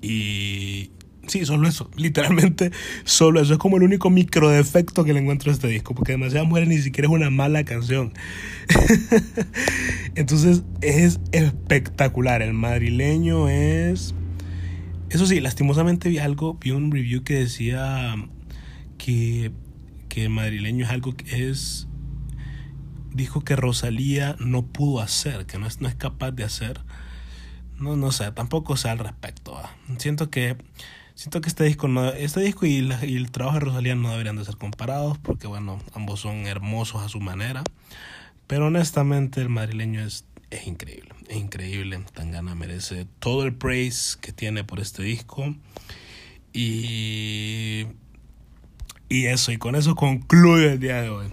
Y 0.00 0.90
sí, 1.26 1.44
solo 1.44 1.66
eso, 1.66 1.90
literalmente 1.96 2.70
solo 3.04 3.40
eso. 3.40 3.54
Es 3.54 3.58
como 3.58 3.78
el 3.78 3.82
único 3.82 4.10
micro 4.10 4.50
defecto 4.50 5.04
que 5.04 5.12
le 5.12 5.20
encuentro 5.20 5.50
a 5.50 5.54
este 5.54 5.68
disco, 5.68 5.94
porque 5.94 6.12
demasiadas 6.12 6.46
mujeres 6.46 6.68
ni 6.68 6.78
siquiera 6.78 7.08
es 7.08 7.14
una 7.14 7.30
mala 7.30 7.64
canción. 7.64 8.12
Entonces 10.14 10.62
es 10.82 11.18
espectacular. 11.32 12.42
El 12.42 12.52
madrileño 12.52 13.48
es... 13.48 14.14
Eso 15.10 15.26
sí, 15.26 15.40
lastimosamente 15.40 16.08
vi 16.08 16.18
algo, 16.18 16.54
vi 16.54 16.70
un 16.70 16.90
review 16.90 17.22
que 17.22 17.34
decía 17.34 18.14
que, 18.98 19.52
que 20.08 20.28
madrileño 20.28 20.84
es 20.84 20.90
algo 20.90 21.16
que 21.16 21.48
es 21.48 21.88
dijo 23.18 23.42
que 23.42 23.56
Rosalía 23.56 24.36
no 24.38 24.64
pudo 24.66 25.00
hacer, 25.00 25.46
que 25.46 25.58
no 25.58 25.66
es, 25.66 25.80
no 25.80 25.88
es 25.88 25.94
capaz 25.94 26.30
de 26.32 26.44
hacer. 26.44 26.80
No, 27.78 27.96
no 27.96 28.12
sé, 28.12 28.30
tampoco 28.32 28.76
sé 28.76 28.88
al 28.88 28.98
respecto. 28.98 29.60
Siento 29.98 30.30
que 30.30 30.56
siento 31.14 31.40
que 31.40 31.48
este 31.48 31.64
disco 31.64 31.88
no, 31.88 32.10
este 32.10 32.40
disco 32.40 32.64
y, 32.64 32.88
y, 33.02 33.16
el 33.16 33.30
trabajo 33.30 33.58
de 33.58 33.64
Rosalía 33.64 33.94
no 33.94 34.10
deberían 34.10 34.36
de 34.36 34.44
ser 34.44 34.56
comparados 34.56 35.18
porque 35.18 35.46
bueno, 35.46 35.80
ambos 35.94 36.20
son 36.20 36.46
hermosos 36.46 37.02
a 37.02 37.08
su 37.08 37.20
manera. 37.20 37.62
Pero 38.46 38.66
honestamente 38.66 39.40
el 39.40 39.48
madrileño 39.48 40.00
es, 40.00 40.24
es 40.50 40.66
increíble, 40.66 41.10
increíble. 41.30 42.00
Tangana 42.12 42.54
merece 42.54 43.06
todo 43.18 43.44
el 43.44 43.54
praise 43.54 44.18
que 44.20 44.32
tiene 44.32 44.64
por 44.64 44.80
este 44.80 45.02
disco. 45.02 45.54
Y, 46.52 47.86
y 49.08 49.26
eso, 49.26 49.52
y 49.52 49.58
con 49.58 49.74
eso 49.74 49.94
concluye 49.94 50.72
el 50.72 50.80
día 50.80 51.02
de 51.02 51.10
hoy. 51.10 51.28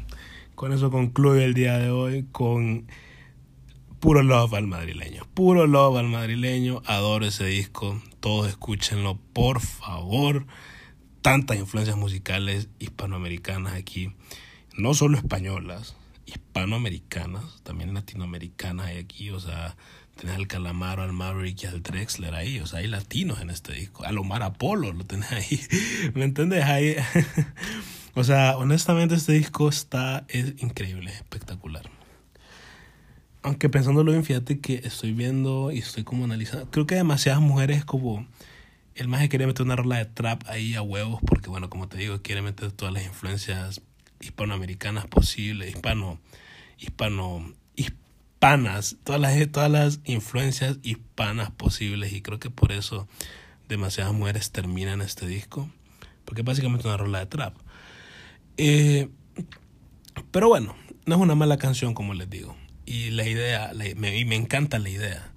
Con 0.56 0.72
eso 0.72 0.92
concluye 0.92 1.44
el 1.44 1.54
día 1.54 1.78
de 1.78 1.90
hoy 1.90 2.26
con 2.32 2.88
puro 4.00 4.24
love 4.24 4.54
al 4.54 4.68
madrileño. 4.68 5.26
Puro 5.34 5.68
love 5.68 5.98
al 5.98 6.08
madrileño. 6.08 6.82
Adoro 6.86 7.26
ese 7.26 7.46
disco. 7.46 8.02
Todos 8.20 8.48
escúchenlo, 8.48 9.20
por 9.34 9.60
favor. 9.62 10.46
Tantas 11.22 11.58
influencias 11.58 11.98
musicales 11.98 12.70
hispanoamericanas 12.80 13.74
aquí. 13.74 14.14
No 14.78 14.94
solo 14.94 15.18
españolas, 15.18 15.96
hispanoamericanas, 16.26 17.62
también 17.64 17.94
latinoamericanas 17.94 18.88
hay 18.88 18.98
aquí. 18.98 19.30
O 19.32 19.40
sea, 19.40 19.76
tenés 20.16 20.36
al 20.36 20.48
Calamaro, 20.48 21.04
al 21.04 21.14
Maverick 21.14 21.64
y 21.64 21.66
al 21.68 21.84
Drexler 21.84 22.36
ahí. 22.36 22.60
O 22.60 22.68
sea, 22.68 22.80
hay 22.80 22.88
latinos 22.88 23.42
en 23.42 23.50
este 23.50 23.74
disco. 23.74 24.04
Al 24.04 24.18
Omar 24.18 24.44
Apolo 24.44 24.92
lo 24.94 25.06
tenés 25.06 25.32
ahí. 25.32 25.60
¿Me 26.14 26.26
entiendes? 26.26 26.64
Ahí. 26.64 26.96
O 28.18 28.24
sea, 28.24 28.56
honestamente 28.56 29.14
este 29.14 29.34
disco 29.34 29.68
está 29.68 30.24
es 30.30 30.54
increíble, 30.64 31.12
espectacular. 31.12 31.90
Aunque 33.44 33.68
pensándolo 33.68 34.12
bien, 34.12 34.24
fíjate 34.24 34.60
que 34.60 34.76
estoy 34.86 35.12
viendo 35.12 35.70
y 35.70 35.80
estoy 35.80 36.06
como 36.06 36.24
analizando. 36.24 36.72
Creo 36.72 36.88
que 36.88 36.96
demasiadas 36.96 37.42
mujeres 37.42 37.84
como 37.84 38.26
el 38.96 39.10
más 39.10 39.20
que 39.20 39.28
quiere 39.28 39.46
meter 39.48 39.66
una 39.66 39.76
rola 39.76 39.98
de 39.98 40.06
trap 40.06 40.44
ahí 40.48 40.76
a 40.76 40.82
huevos 40.82 41.20
porque 41.28 41.50
bueno, 41.50 41.70
como 41.70 41.90
te 41.90 41.98
digo, 41.98 42.22
quiere 42.22 42.42
meter 42.42 42.72
todas 42.72 42.94
las 42.94 43.04
influencias 43.04 43.82
hispanoamericanas 44.20 45.08
posibles, 45.08 45.70
hispano 45.70 46.20
hispano 46.78 47.54
hispanas, 47.76 48.98
todas 49.04 49.22
las 49.22 49.52
todas 49.52 49.72
las 49.72 50.00
influencias 50.06 50.78
hispanas 50.84 51.52
posibles 51.52 52.14
y 52.14 52.22
creo 52.22 52.40
que 52.40 52.50
por 52.50 52.72
eso 52.72 53.08
demasiadas 53.68 54.14
mujeres 54.14 54.52
terminan 54.52 55.02
este 55.02 55.26
disco 55.26 55.70
porque 56.26 56.42
es 56.42 56.46
básicamente 56.46 56.88
una 56.88 56.98
rola 56.98 57.20
de 57.20 57.26
trap. 57.28 57.56
Eh, 58.58 59.10
pero 60.32 60.50
bueno, 60.50 60.76
no 61.06 61.16
es 61.16 61.22
una 61.22 61.36
mala 61.36 61.58
canción 61.58 61.94
como 61.94 62.14
les 62.14 62.30
digo. 62.30 62.58
Y 62.86 63.12
la 63.12 63.28
idea, 63.28 63.72
me, 63.96 64.26
me 64.26 64.36
encanta 64.36 64.80
la 64.80 64.90
idea. 64.90 65.32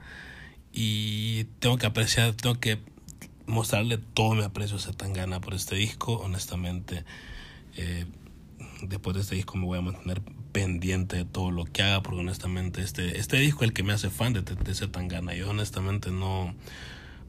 Y 0.72 1.45
tengo 1.61 1.79
que 1.79 1.87
apreciar, 1.87 2.35
tengo 2.35 2.59
que 2.59 2.79
mostrarle 3.47 3.99
todo 3.99 4.35
mi 4.35 4.43
aprecio 4.43 4.76
a 4.76 4.93
Tangana 4.93 5.41
por 5.41 5.55
este 5.55 5.76
disco. 5.76 6.14
Honestamente, 6.14 7.05
eh, 7.76 8.07
después 8.83 9.14
de 9.14 9.22
este 9.22 9.35
disco 9.35 9.57
me 9.57 9.66
voy 9.66 9.79
a 9.79 9.83
mantener 9.83 10.22
pendiente 10.53 11.16
de 11.16 11.24
todo 11.24 11.51
lo 11.51 11.64
que 11.64 11.83
haga, 11.83 12.03
porque 12.03 12.20
honestamente 12.20 12.83
este, 12.83 13.18
este 13.18 13.39
disco 13.39 13.64
es 13.64 13.68
el 13.68 13.74
que 13.74 13.83
me 13.83 13.93
hace 13.93 14.11
fan 14.11 14.33
de 14.33 14.43
TTC 14.43 14.91
Tangana. 14.91 15.35
Yo 15.35 15.51
honestamente 15.51 16.11
no, 16.11 16.55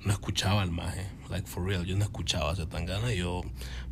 no 0.06 0.12
escuchaba 0.12 0.62
al 0.62 0.72
maje, 0.72 1.08
like 1.30 1.48
for 1.48 1.66
real, 1.66 1.86
yo 1.86 1.96
no 1.98 2.04
escuchaba 2.04 2.52
a 2.52 2.56
Tangana, 2.68 3.14
yo 3.14 3.42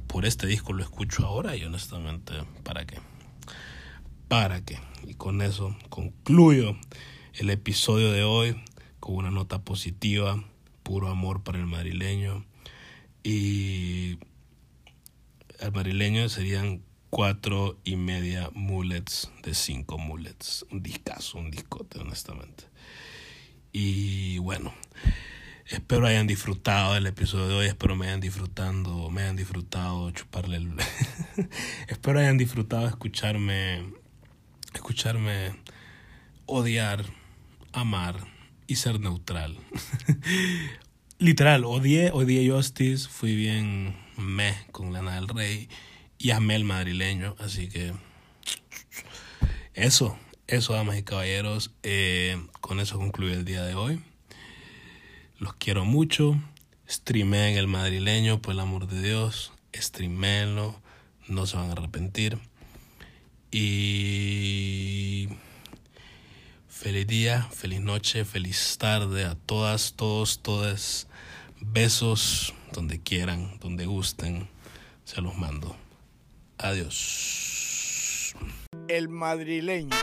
por 0.08 0.26
este 0.26 0.47
disco 0.47 0.74
lo 0.74 0.84
escucho 0.84 1.26
ahora 1.26 1.55
y 1.55 1.64
honestamente, 1.64 2.34
¿para 2.64 2.86
qué? 2.86 2.99
¿Para 4.28 4.64
qué? 4.64 4.80
Y 5.05 5.14
con 5.14 5.41
eso 5.41 5.76
concluyo 5.89 6.76
el 7.34 7.49
episodio 7.49 8.12
de 8.12 8.24
hoy 8.24 8.62
con 8.99 9.16
una 9.16 9.32
nota 9.32 9.60
positiva, 9.60 10.43
puro 10.84 11.10
amor 11.10 11.43
para 11.43 11.60
el 11.60 11.66
madrileño 11.66 12.45
y 13.24 14.20
al 15.62 15.72
madrileño 15.72 16.30
serían 16.30 16.82
cuatro 17.10 17.80
y 17.84 17.95
media 17.95 18.49
mullets 18.53 19.32
de 19.43 19.53
cinco 19.53 19.97
mullets. 19.97 20.66
Un 20.72 20.84
discazo, 20.84 21.38
un 21.38 21.51
discote, 21.51 21.99
honestamente. 21.99 22.66
Y 23.72 24.38
bueno, 24.39 24.74
espero 25.68 26.08
hayan 26.08 26.28
disfrutado 26.28 26.93
del 26.93 27.08
episodio 27.08 27.47
de 27.47 27.55
hoy, 27.55 27.66
espero 27.68 27.95
me 27.95 28.08
hayan 28.08 28.20
disfrutando, 28.20 29.10
me 29.10 29.22
hayan 29.22 29.36
disfrutado 29.36 30.12
chuparle 30.12 30.58
el... 30.58 30.74
espero 31.88 32.20
hayan 32.20 32.38
disfrutado 32.38 32.88
escucharme, 32.88 33.93
escucharme 34.74 35.55
odiar, 36.45 37.05
amar 37.74 38.16
y 38.66 38.76
ser 38.76 38.99
neutral. 38.99 39.58
Literal, 41.20 41.66
odié, 41.66 42.12
odié 42.12 42.49
Justice, 42.49 43.08
fui 43.10 43.36
bien 43.36 43.95
me 44.18 44.55
con 44.72 44.93
Lana 44.93 45.16
del 45.16 45.28
Rey 45.28 45.70
y 46.18 46.32
amé 46.32 46.55
el 46.55 46.63
madrileño, 46.63 47.36
así 47.39 47.70
que 47.70 47.93
eso, 49.74 50.18
eso, 50.47 50.74
damas 50.74 50.97
y 50.97 51.03
caballeros, 51.03 51.72
eh, 51.84 52.41
con 52.61 52.80
eso 52.80 52.97
concluye 52.97 53.34
el 53.34 53.45
día 53.45 53.63
de 53.63 53.76
hoy. 53.76 54.01
Los 55.39 55.53
quiero 55.53 55.86
mucho, 55.86 56.36
streameen 56.89 57.57
el 57.57 57.68
madrileño, 57.68 58.41
por 58.41 58.53
el 58.53 58.59
amor 58.59 58.88
de 58.88 59.01
Dios, 59.01 59.53
streameenlo, 59.76 60.82
no 61.28 61.45
se 61.45 61.57
van 61.57 61.70
a 61.70 61.74
arrepentir. 61.74 62.39
Y 63.51 65.30
feliz 66.68 67.07
día, 67.07 67.43
feliz 67.51 67.82
noche, 67.82 68.26
feliz 68.26 68.78
tarde 68.80 69.26
a 69.26 69.36
todas, 69.36 69.93
todos, 69.95 70.41
todas. 70.41 71.07
Besos 71.59 72.53
donde 72.72 73.01
quieran, 73.01 73.59
donde 73.59 73.86
gusten, 73.86 74.47
se 75.05 75.22
los 75.22 75.38
mando. 75.38 75.76
Adiós. 76.60 78.34
El 78.88 79.10
madrileño 79.10 79.95